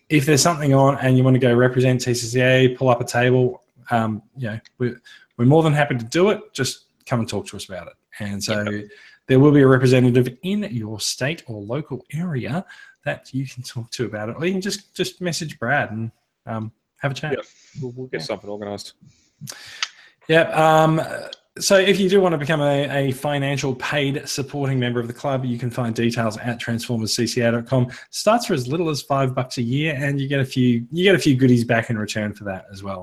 if 0.09 0.25
there's 0.25 0.41
something 0.41 0.73
on 0.73 0.97
and 0.99 1.17
you 1.17 1.23
want 1.23 1.35
to 1.35 1.39
go 1.39 1.53
represent 1.53 2.01
TCCA, 2.01 2.77
pull 2.77 2.89
up 2.89 3.01
a 3.01 3.05
table, 3.05 3.63
um, 3.89 4.21
you 4.37 4.49
know, 4.49 4.59
we're, 4.77 5.01
we're 5.37 5.45
more 5.45 5.63
than 5.63 5.73
happy 5.73 5.95
to 5.97 6.05
do 6.05 6.29
it. 6.29 6.53
Just 6.53 6.85
come 7.05 7.19
and 7.19 7.29
talk 7.29 7.47
to 7.47 7.55
us 7.55 7.65
about 7.65 7.87
it. 7.87 7.93
And 8.19 8.43
so, 8.43 8.81
there 9.27 9.39
will 9.39 9.51
be 9.51 9.61
a 9.61 9.67
representative 9.67 10.37
in 10.43 10.63
your 10.71 10.99
state 10.99 11.43
or 11.47 11.61
local 11.61 12.05
area 12.13 12.65
that 13.05 13.33
you 13.33 13.45
can 13.47 13.63
talk 13.63 13.89
to 13.91 14.05
about 14.05 14.29
it, 14.29 14.35
or 14.37 14.45
you 14.45 14.51
can 14.51 14.61
just 14.61 14.93
just 14.95 15.21
message 15.21 15.57
Brad 15.59 15.91
and 15.91 16.11
um, 16.45 16.71
have 16.97 17.11
a 17.11 17.15
chat. 17.15 17.31
Yep. 17.31 17.45
we'll, 17.81 17.91
we'll 17.95 18.07
get 18.07 18.21
something 18.21 18.49
organised. 18.49 18.93
Yeah. 20.27 20.49
Um, 20.49 21.01
so 21.59 21.77
if 21.77 21.99
you 21.99 22.09
do 22.09 22.19
want 22.19 22.33
to 22.33 22.37
become 22.37 22.61
a, 22.61 23.07
a 23.07 23.11
financial 23.13 23.75
paid 23.75 24.27
supporting 24.27 24.77
member 24.77 24.99
of 24.99 25.07
the 25.07 25.13
club, 25.13 25.45
you 25.45 25.57
can 25.57 25.69
find 25.69 25.95
details 25.95 26.37
at 26.37 26.59
transformerscca.com. 26.59 27.91
Starts 28.09 28.47
for 28.47 28.53
as 28.53 28.67
little 28.67 28.89
as 28.89 29.01
five 29.01 29.33
bucks 29.33 29.57
a 29.57 29.61
year, 29.61 29.95
and 29.97 30.19
you 30.19 30.27
get 30.27 30.41
a 30.41 30.45
few 30.45 30.85
you 30.91 31.03
get 31.03 31.15
a 31.15 31.19
few 31.19 31.35
goodies 31.35 31.63
back 31.63 31.89
in 31.89 31.97
return 31.97 32.33
for 32.33 32.43
that 32.43 32.65
as 32.73 32.83
well. 32.83 33.01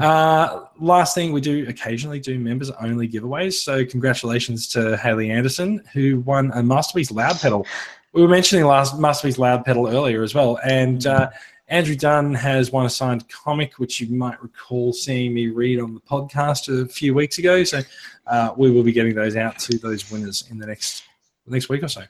Uh, 0.00 0.64
last 0.78 1.14
thing, 1.14 1.32
we 1.32 1.40
do 1.40 1.66
occasionally 1.68 2.20
do 2.20 2.38
members 2.38 2.70
only 2.80 3.06
giveaways. 3.08 3.54
So 3.54 3.84
congratulations 3.84 4.68
to 4.68 4.96
Haley 4.96 5.30
Anderson 5.30 5.82
who 5.92 6.20
won 6.20 6.50
a 6.54 6.62
Masterpiece 6.62 7.10
Loud 7.10 7.38
Pedal. 7.38 7.66
We 8.14 8.22
were 8.22 8.28
mentioning 8.28 8.64
last 8.64 8.98
Masterpiece 8.98 9.38
Loud 9.38 9.66
Pedal 9.66 9.88
earlier 9.88 10.22
as 10.22 10.34
well, 10.34 10.58
and 10.64 11.06
uh, 11.06 11.28
Andrew 11.68 11.94
Dunn 11.94 12.32
has 12.34 12.70
won 12.72 12.86
a 12.86 12.90
signed 12.90 13.28
comic, 13.28 13.78
which 13.78 14.00
you 14.00 14.08
might 14.14 14.42
recall 14.42 14.92
seeing 14.92 15.34
me 15.34 15.48
read 15.48 15.80
on 15.80 15.92
the 15.94 16.00
podcast 16.00 16.68
a 16.82 16.88
few 16.88 17.14
weeks 17.14 17.38
ago. 17.38 17.62
So 17.64 17.80
uh, 18.26 18.54
we 18.56 18.70
will 18.70 18.82
be 18.82 18.92
getting 18.92 19.14
those 19.14 19.36
out 19.36 19.58
to 19.60 19.78
those 19.78 20.10
winners 20.10 20.44
in 20.50 20.58
the 20.58 20.66
next 20.66 21.04
next 21.46 21.68
week 21.68 21.82
or 21.82 21.88
so. 21.88 22.02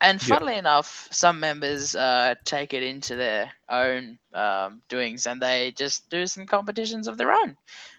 And 0.00 0.20
Yeah. 0.22 0.34
funnily 0.36 0.56
enough, 0.56 1.08
some 1.10 1.38
members 1.40 1.94
uh, 1.94 2.34
take 2.44 2.72
it 2.72 2.82
into 2.82 3.16
their 3.16 3.50
own 3.68 4.18
um, 4.32 4.80
doings, 4.88 5.26
and 5.26 5.42
they 5.42 5.72
just 5.76 6.08
do 6.08 6.26
some 6.26 6.46
competitions 6.46 7.06
of 7.08 7.18
their 7.18 7.32
own. 7.32 7.56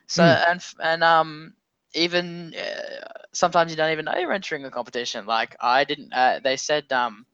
So 0.07 0.23
Hmm. 0.23 0.51
and 0.51 0.65
and 0.81 1.03
um 1.03 1.53
even 1.93 2.53
uh, 2.55 3.07
sometimes 3.33 3.69
you 3.69 3.75
don't 3.77 3.91
even 3.91 4.05
know 4.05 4.15
you're 4.17 4.31
entering 4.31 4.63
a 4.65 4.71
competition. 4.71 5.25
Like 5.25 5.55
I 5.59 5.83
didn't. 5.83 6.13
Uh, 6.13 6.39
they 6.41 6.55
said 6.55 6.89
um. 6.93 7.25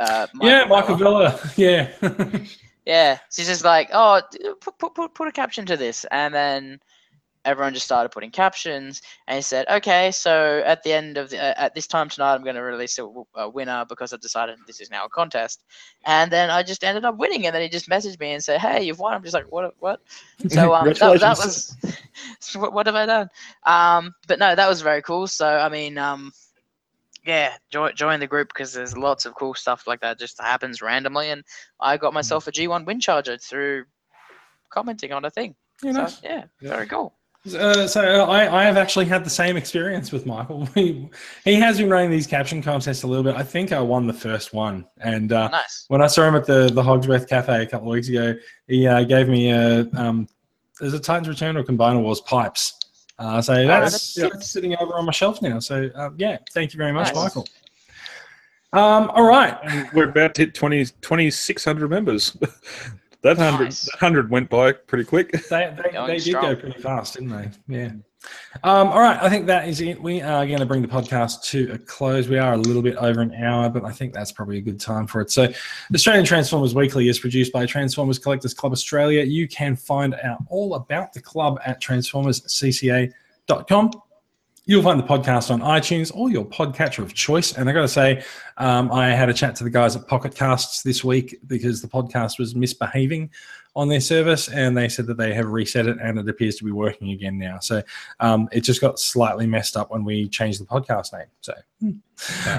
Uh, 0.00 0.26
yeah, 0.40 0.64
Michael 0.64 0.96
Vella- 0.96 1.38
Villa. 1.38 1.50
Yeah. 1.56 1.90
Yeah, 2.84 3.18
she's 3.30 3.46
just 3.46 3.64
like, 3.64 3.90
oh, 3.92 4.20
put, 4.60 4.78
put, 4.78 4.94
put, 4.94 5.14
put 5.14 5.28
a 5.28 5.32
caption 5.32 5.66
to 5.66 5.76
this. 5.76 6.04
And 6.10 6.34
then 6.34 6.80
everyone 7.44 7.74
just 7.74 7.86
started 7.86 8.10
putting 8.10 8.30
captions. 8.30 9.02
And 9.26 9.36
he 9.36 9.42
said, 9.42 9.66
okay, 9.68 10.10
so 10.10 10.62
at 10.64 10.82
the 10.82 10.92
end 10.92 11.16
of 11.16 11.30
the, 11.30 11.38
uh, 11.38 11.54
at 11.56 11.74
this 11.74 11.86
time 11.86 12.08
tonight, 12.08 12.34
I'm 12.34 12.42
going 12.42 12.56
to 12.56 12.62
release 12.62 12.98
a, 12.98 13.02
w- 13.02 13.24
a 13.34 13.48
winner 13.48 13.84
because 13.88 14.12
I've 14.12 14.20
decided 14.20 14.58
this 14.66 14.80
is 14.80 14.90
now 14.90 15.04
a 15.04 15.08
contest. 15.08 15.64
And 16.06 16.30
then 16.30 16.50
I 16.50 16.62
just 16.62 16.84
ended 16.84 17.04
up 17.04 17.16
winning. 17.18 17.46
And 17.46 17.54
then 17.54 17.62
he 17.62 17.68
just 17.68 17.88
messaged 17.88 18.20
me 18.20 18.32
and 18.32 18.42
said, 18.42 18.60
hey, 18.60 18.82
you've 18.82 18.98
won. 18.98 19.14
I'm 19.14 19.22
just 19.22 19.34
like, 19.34 19.50
what? 19.50 19.74
What? 19.78 20.00
So 20.48 20.74
um, 20.74 20.88
that, 20.88 21.20
that 21.20 21.38
was, 21.38 21.76
what, 22.56 22.72
what 22.72 22.86
have 22.86 22.96
I 22.96 23.06
done? 23.06 23.28
Um, 23.64 24.12
but 24.26 24.40
no, 24.40 24.54
that 24.54 24.68
was 24.68 24.82
very 24.82 25.00
cool. 25.02 25.28
So, 25.28 25.46
I 25.46 25.68
mean, 25.68 25.98
um, 25.98 26.32
yeah, 27.24 27.54
join, 27.70 27.94
join 27.94 28.20
the 28.20 28.26
group 28.26 28.48
because 28.48 28.72
there's 28.72 28.96
lots 28.96 29.26
of 29.26 29.34
cool 29.34 29.54
stuff 29.54 29.86
like 29.86 30.00
that 30.00 30.18
just 30.18 30.40
happens 30.40 30.82
randomly. 30.82 31.30
And 31.30 31.42
I 31.80 31.96
got 31.96 32.12
myself 32.14 32.46
a 32.48 32.52
G1 32.52 32.84
Windcharger 32.86 33.42
through 33.42 33.84
commenting 34.70 35.12
on 35.12 35.24
a 35.24 35.30
thing. 35.30 35.54
Yeah, 35.82 35.92
So, 35.92 35.98
nice. 36.02 36.20
yeah, 36.22 36.44
very 36.60 36.86
cool. 36.86 37.14
Uh, 37.58 37.88
so 37.88 38.00
I, 38.00 38.60
I 38.60 38.64
have 38.64 38.76
actually 38.76 39.06
had 39.06 39.24
the 39.24 39.30
same 39.30 39.56
experience 39.56 40.12
with 40.12 40.26
Michael. 40.26 40.68
He, 40.74 41.08
he 41.44 41.54
has 41.54 41.78
been 41.78 41.90
running 41.90 42.08
these 42.10 42.26
caption 42.26 42.62
contests 42.62 43.02
a 43.02 43.06
little 43.08 43.24
bit. 43.24 43.34
I 43.34 43.42
think 43.42 43.72
I 43.72 43.80
won 43.80 44.06
the 44.06 44.12
first 44.12 44.54
one, 44.54 44.86
and 45.00 45.32
uh, 45.32 45.48
Nice. 45.48 45.84
when 45.88 46.00
I 46.00 46.06
saw 46.06 46.22
him 46.28 46.36
at 46.36 46.46
the 46.46 46.70
the 46.72 46.82
Hogsworth 46.84 47.28
Cafe 47.28 47.62
a 47.62 47.66
couple 47.66 47.88
of 47.88 47.94
weeks 47.94 48.08
ago, 48.08 48.36
he 48.68 48.86
uh, 48.86 49.02
gave 49.02 49.28
me 49.28 49.50
a 49.50 49.88
um, 49.94 50.28
there's 50.80 50.94
a 50.94 51.00
Titans 51.00 51.28
Return 51.28 51.56
or 51.56 51.64
Combiner 51.64 52.00
Wars 52.00 52.20
pipes. 52.20 52.78
Uh, 53.18 53.40
so 53.40 53.66
that's, 53.66 53.92
that's 53.92 54.16
yeah, 54.16 54.28
that's 54.32 54.50
sitting 54.50 54.76
over 54.76 54.94
on 54.94 55.04
my 55.04 55.12
shelf 55.12 55.42
now. 55.42 55.58
So 55.58 55.90
uh, 55.94 56.10
yeah, 56.16 56.38
thank 56.52 56.72
you 56.72 56.78
very 56.78 56.92
much, 56.92 57.08
Nice. 57.08 57.16
Michael. 57.16 57.46
Um, 58.72 59.10
all 59.10 59.24
right, 59.24 59.58
And 59.64 59.90
we're 59.92 60.08
about 60.08 60.34
to 60.36 60.42
hit 60.42 60.54
20, 60.54 60.86
2,600 61.02 61.90
members. 61.90 62.36
that 63.22 63.36
100, 63.38 63.64
Nice. 63.64 63.84
that 63.84 64.00
100 64.00 64.30
went 64.30 64.50
by 64.50 64.72
pretty 64.72 65.04
quick. 65.04 65.30
they, 65.48 65.74
they, 65.76 65.90
they 66.06 66.18
did 66.18 66.34
go 66.34 66.54
pretty 66.56 66.80
fast, 66.80 67.14
didn't 67.14 67.30
they? 67.30 67.50
Yeah. 67.68 67.92
Um, 68.62 68.86
all 68.88 69.00
right, 69.00 69.20
I 69.20 69.28
think 69.28 69.46
that 69.46 69.68
is 69.68 69.80
it. 69.80 70.00
We 70.00 70.20
are 70.20 70.46
going 70.46 70.60
to 70.60 70.66
bring 70.66 70.80
the 70.82 70.86
podcast 70.86 71.42
to 71.46 71.72
a 71.72 71.78
close. 71.78 72.28
We 72.28 72.38
are 72.38 72.52
a 72.52 72.56
little 72.56 72.82
bit 72.82 72.94
over 72.96 73.20
an 73.20 73.34
hour, 73.34 73.68
but 73.68 73.84
I 73.84 73.90
think 73.90 74.14
that's 74.14 74.30
probably 74.30 74.58
a 74.58 74.60
good 74.60 74.78
time 74.78 75.08
for 75.08 75.20
it. 75.20 75.32
So, 75.32 75.48
Australian 75.92 76.24
Transformers 76.24 76.72
Weekly 76.72 77.08
is 77.08 77.18
produced 77.18 77.52
by 77.52 77.66
Transformers 77.66 78.20
Collectors 78.20 78.54
Club 78.54 78.72
Australia. 78.72 79.24
You 79.24 79.48
can 79.48 79.74
find 79.74 80.14
out 80.22 80.38
all 80.48 80.74
about 80.74 81.12
the 81.12 81.20
club 81.20 81.58
at 81.66 81.82
transformerscca.com. 81.82 83.90
You'll 84.64 84.82
find 84.82 84.98
the 84.98 85.04
podcast 85.04 85.50
on 85.50 85.60
iTunes 85.60 86.14
or 86.14 86.30
your 86.30 86.44
podcatcher 86.44 87.00
of 87.00 87.14
choice. 87.14 87.52
And 87.56 87.68
I 87.68 87.72
got 87.72 87.82
to 87.82 87.88
say, 87.88 88.22
um, 88.58 88.92
I 88.92 89.08
had 89.08 89.28
a 89.28 89.34
chat 89.34 89.56
to 89.56 89.64
the 89.64 89.70
guys 89.70 89.96
at 89.96 90.06
Pocket 90.06 90.36
Casts 90.36 90.82
this 90.82 91.02
week 91.02 91.36
because 91.46 91.82
the 91.82 91.88
podcast 91.88 92.38
was 92.38 92.54
misbehaving 92.54 93.30
on 93.74 93.88
their 93.88 94.00
service, 94.00 94.48
and 94.48 94.76
they 94.76 94.88
said 94.88 95.06
that 95.06 95.16
they 95.16 95.32
have 95.32 95.46
reset 95.46 95.86
it 95.86 95.96
and 95.98 96.18
it 96.18 96.28
appears 96.28 96.56
to 96.56 96.64
be 96.64 96.70
working 96.70 97.10
again 97.10 97.38
now. 97.38 97.58
So 97.58 97.82
um, 98.20 98.48
it 98.52 98.60
just 98.60 98.80
got 98.80 98.98
slightly 98.98 99.46
messed 99.46 99.76
up 99.76 99.90
when 99.90 100.04
we 100.04 100.28
changed 100.28 100.60
the 100.60 100.66
podcast 100.66 101.12
name. 101.12 101.26
So, 101.40 101.54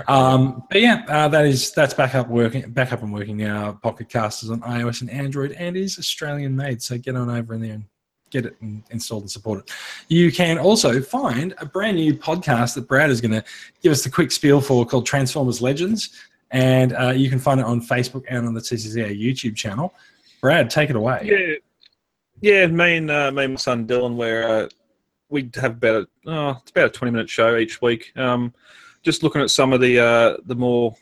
um, 0.08 0.64
but 0.70 0.82
yeah, 0.82 1.06
uh, 1.08 1.28
that 1.28 1.46
is 1.46 1.72
that's 1.72 1.94
back 1.94 2.16
up 2.16 2.30
working, 2.30 2.70
back 2.72 2.92
up 2.92 3.04
and 3.04 3.14
working 3.14 3.38
now. 3.38 3.74
Pocket 3.74 4.10
Cast 4.10 4.44
is 4.44 4.50
on 4.50 4.62
iOS 4.62 5.02
and 5.02 5.10
Android 5.12 5.52
and 5.52 5.78
is 5.78 6.00
Australian 6.00 6.56
made. 6.56 6.82
So 6.82 6.98
get 6.98 7.16
on 7.16 7.30
over 7.30 7.54
in 7.54 7.62
there 7.62 7.74
and 7.74 7.86
get 8.34 8.46
it 8.46 8.58
installed 8.90 9.24
and 9.24 9.32
support 9.32 9.60
it. 9.60 9.72
You 10.10 10.32
can 10.32 10.58
also 10.58 11.02
find 11.02 11.54
a 11.60 11.66
brand 11.66 11.98
new 11.98 12.16
podcast 12.16 12.74
that 12.76 12.88
Brad 12.88 13.10
is 13.10 13.22
going 13.22 13.32
to 13.32 13.44
give 13.82 13.92
us 13.92 14.04
the 14.04 14.10
quick 14.10 14.32
spiel 14.32 14.60
for 14.60 14.86
called 14.86 15.06
Transformers 15.06 15.62
Legends. 15.62 16.10
And 16.52 16.94
uh, 16.94 17.10
you 17.10 17.30
can 17.30 17.40
find 17.40 17.60
it 17.60 17.66
on 17.66 17.82
Facebook 17.82 18.26
and 18.28 18.46
on 18.46 18.54
the 18.54 18.62
TCCA 18.62 19.20
YouTube 19.20 19.56
channel. 19.56 19.94
Brad, 20.42 20.70
take 20.70 20.90
it 20.90 20.96
away. 20.96 21.22
Yeah, 21.24 21.56
yeah. 22.42 22.68
Me 22.68 22.98
and 22.98 23.10
uh, 23.10 23.32
me 23.32 23.46
and 23.46 23.54
my 23.54 23.58
son 23.58 23.88
Dylan, 23.88 24.16
where 24.16 24.48
uh, 24.48 24.70
we 25.30 25.50
have 25.56 25.74
about 25.74 25.96
a, 26.04 26.08
oh, 26.28 26.58
it's 26.62 26.72
about 26.72 26.88
a 26.88 26.90
twenty 26.90 27.12
minute 27.12 27.30
show 27.30 27.56
each 27.56 27.82
week. 27.82 28.12
Um, 28.18 28.54
just 29.04 29.24
looking 29.24 29.42
at 29.42 29.52
some 29.52 29.74
of 29.74 29.82
the 29.82 30.00
uh, 30.00 30.38
the 30.46 30.56
more 30.56 30.96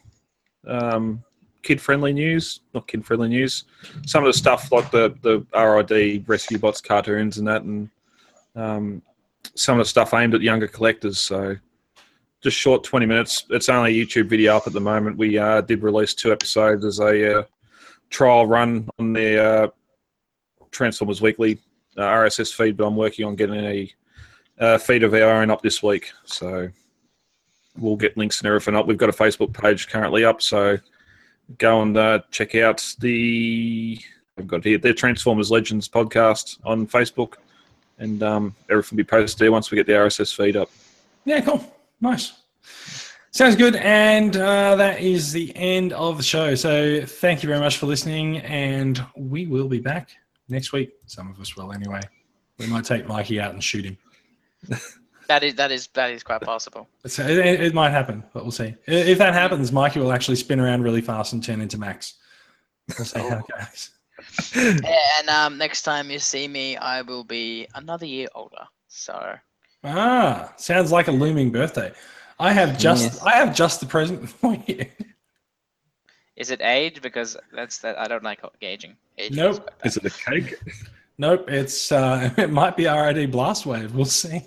um, 0.68 1.24
kid 1.62 1.82
friendly 1.82 2.14
news, 2.14 2.62
not 2.74 2.88
kid 2.88 3.06
friendly 3.06 3.30
news. 3.30 3.66
Some 4.06 4.24
of 4.24 4.28
the 4.28 4.38
stuff 4.38 4.72
like 4.72 4.92
the 4.92 5.16
the 5.22 5.46
RID 5.58 6.28
Rescue 6.28 6.58
Bots 6.58 6.82
cartoons 6.82 7.38
and 7.38 7.48
that, 7.48 7.64
and 7.64 7.90
um, 8.56 9.02
some 9.56 9.80
of 9.80 9.86
the 9.86 9.90
stuff 9.90 10.14
aimed 10.14 10.36
at 10.36 10.42
younger 10.42 10.68
collectors. 10.68 11.20
So. 11.20 11.58
Just 12.44 12.58
short, 12.58 12.84
twenty 12.84 13.06
minutes. 13.06 13.46
It's 13.52 13.70
only 13.70 14.02
a 14.02 14.04
YouTube 14.04 14.28
video 14.28 14.58
up 14.58 14.66
at 14.66 14.74
the 14.74 14.80
moment. 14.80 15.16
We 15.16 15.38
uh, 15.38 15.62
did 15.62 15.84
release 15.84 16.16
two 16.16 16.32
episodes 16.32 16.84
as 16.84 17.00
a 17.00 17.42
uh, 17.42 17.44
trial 18.10 18.48
run 18.48 18.90
on 18.98 19.14
the 19.14 19.44
uh, 19.44 19.68
Transformers 20.72 21.22
Weekly 21.22 21.60
uh, 21.98 22.02
RSS 22.02 22.52
feed, 22.52 22.78
but 22.78 22.88
I'm 22.88 22.96
working 22.96 23.26
on 23.26 23.36
getting 23.36 23.90
a 24.60 24.80
feed 24.80 25.04
of 25.04 25.14
our 25.14 25.42
own 25.42 25.52
up 25.52 25.62
this 25.62 25.84
week. 25.84 26.12
So 26.26 26.70
we'll 27.78 27.96
get 27.96 28.18
links 28.18 28.40
and 28.40 28.48
everything 28.48 28.76
up. 28.76 28.88
We've 28.88 28.98
got 28.98 29.10
a 29.10 29.14
Facebook 29.14 29.54
page 29.54 29.88
currently 29.88 30.26
up, 30.26 30.42
so 30.42 30.78
go 31.58 31.82
and 31.82 31.98
uh, 31.98 32.20
check 32.32 32.56
out 32.56 32.96
the 33.00 34.00
I've 34.38 34.48
got 34.48 34.64
here 34.64 34.78
the 34.78 34.94
Transformers 34.94 35.52
Legends 35.52 35.88
podcast 35.88 36.60
on 36.64 36.88
Facebook, 36.88 37.36
and 38.00 38.24
um, 38.24 38.56
everything 38.70 38.96
will 38.96 39.04
be 39.04 39.08
posted 39.08 39.40
there 39.40 39.52
once 39.52 39.72
we 39.72 39.76
get 39.76 39.88
the 39.88 39.94
RSS 39.94 40.36
feed 40.36 40.56
up. 40.56 40.70
Yeah, 41.26 41.42
cool. 41.42 41.64
Nice. 42.00 42.34
Sounds 43.34 43.56
good. 43.56 43.76
And 43.78 44.36
uh, 44.36 44.76
that 44.76 45.00
is 45.00 45.32
the 45.32 45.56
end 45.56 45.94
of 45.94 46.18
the 46.18 46.24
show. 46.24 46.54
So 46.56 47.06
thank 47.06 47.44
you 47.44 47.48
very 47.48 47.62
much 47.62 47.78
for 47.78 47.86
listening. 47.86 48.40
And 48.40 49.04
we 49.16 49.46
will 49.46 49.70
be 49.70 49.80
back 49.80 50.10
next 50.50 50.74
week. 50.74 50.92
Some 51.06 51.30
of 51.30 51.40
us 51.40 51.56
will 51.56 51.72
anyway. 51.72 52.02
We 52.58 52.68
might 52.68 52.84
take 52.84 53.08
Mikey 53.08 53.40
out 53.40 53.54
and 53.54 53.64
shoot 53.64 53.86
him. 53.86 53.98
That 55.32 55.44
is 55.44 55.56
that 55.56 55.72
is 55.72 55.88
that 55.94 56.12
is 56.12 56.24
quite 56.24 56.42
possible. 56.42 56.90
So 57.06 57.26
it, 57.26 57.38
it 57.38 57.62
it 57.62 57.74
might 57.74 57.92
happen, 57.92 58.22
but 58.34 58.44
we'll 58.44 58.52
see. 58.52 58.76
If 58.86 59.18
that 59.20 59.34
happens, 59.34 59.72
Mikey 59.72 60.02
will 60.02 60.12
actually 60.12 60.36
spin 60.36 60.60
around 60.60 60.84
really 60.84 61.00
fast 61.00 61.32
and 61.32 61.42
turn 61.42 61.62
into 61.62 61.78
Max. 61.78 62.16
We'll 62.98 63.06
see 63.06 63.22
how 63.22 63.38
it 63.40 63.46
goes. 63.48 63.92
and 64.84 65.30
um, 65.30 65.58
next 65.58 65.84
time 65.84 66.12
you 66.12 66.20
see 66.20 66.50
me, 66.50 66.76
I 66.76 67.02
will 67.02 67.24
be 67.24 67.66
another 67.76 68.06
year 68.06 68.28
older. 68.36 68.66
So 68.90 69.36
Ah, 69.86 70.52
sounds 70.58 70.92
like 70.92 71.08
a 71.08 71.14
looming 71.14 71.50
birthday. 71.50 71.94
I 72.38 72.52
have 72.52 72.78
just 72.78 73.04
Yes. 73.04 73.22
I 73.24 73.32
have 73.38 73.56
just 73.56 73.80
the 73.80 73.86
present 73.86 74.30
for 74.42 74.58
you. 74.68 74.86
is 76.36 76.52
it 76.52 76.60
age? 76.62 77.02
Because 77.02 77.38
that's 77.54 77.78
that 77.78 77.98
I 77.98 78.10
don't 78.10 78.24
like 78.24 78.42
gauging. 78.60 78.98
Age 79.18 79.32
Nope. 79.32 79.72
Is 79.86 79.96
it 79.96 80.04
a 80.04 80.10
cake? 80.10 80.56
Nope, 81.18 81.50
it's 81.50 81.90
uh, 81.94 82.32
it 82.38 82.50
might 82.50 82.76
be 82.76 82.86
RID 82.86 83.32
Blast 83.32 83.66
Wave. 83.66 83.96
We'll 83.96 84.04
see. 84.04 84.42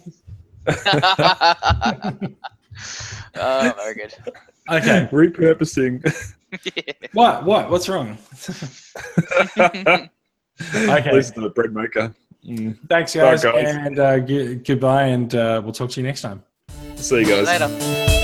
Oh, 3.36 3.72
very 3.76 3.94
good. 3.94 4.14
Okay. 4.70 5.06
Repurposing. 5.12 6.00
What? 7.12 7.44
What? 7.44 7.68
What's 7.70 7.86
wrong? 7.88 8.16
okay. 9.58 10.08
Okay. 10.74 11.10
This 11.12 11.26
is 11.26 11.32
the 11.32 11.50
bread 11.54 11.74
maker. 11.74 12.14
Mm. 12.48 12.78
Thanks, 12.88 13.14
guys, 13.14 13.42
Bye, 13.42 13.52
guys. 13.52 13.74
and 13.74 13.98
uh, 13.98 14.20
g- 14.20 14.54
goodbye, 14.54 15.04
and 15.08 15.34
uh, 15.34 15.60
we'll 15.64 15.72
talk 15.72 15.90
to 15.90 16.00
you 16.00 16.06
next 16.06 16.22
time. 16.22 16.42
See 16.96 17.18
you 17.18 17.26
guys. 17.26 17.46
Later. 17.46 18.20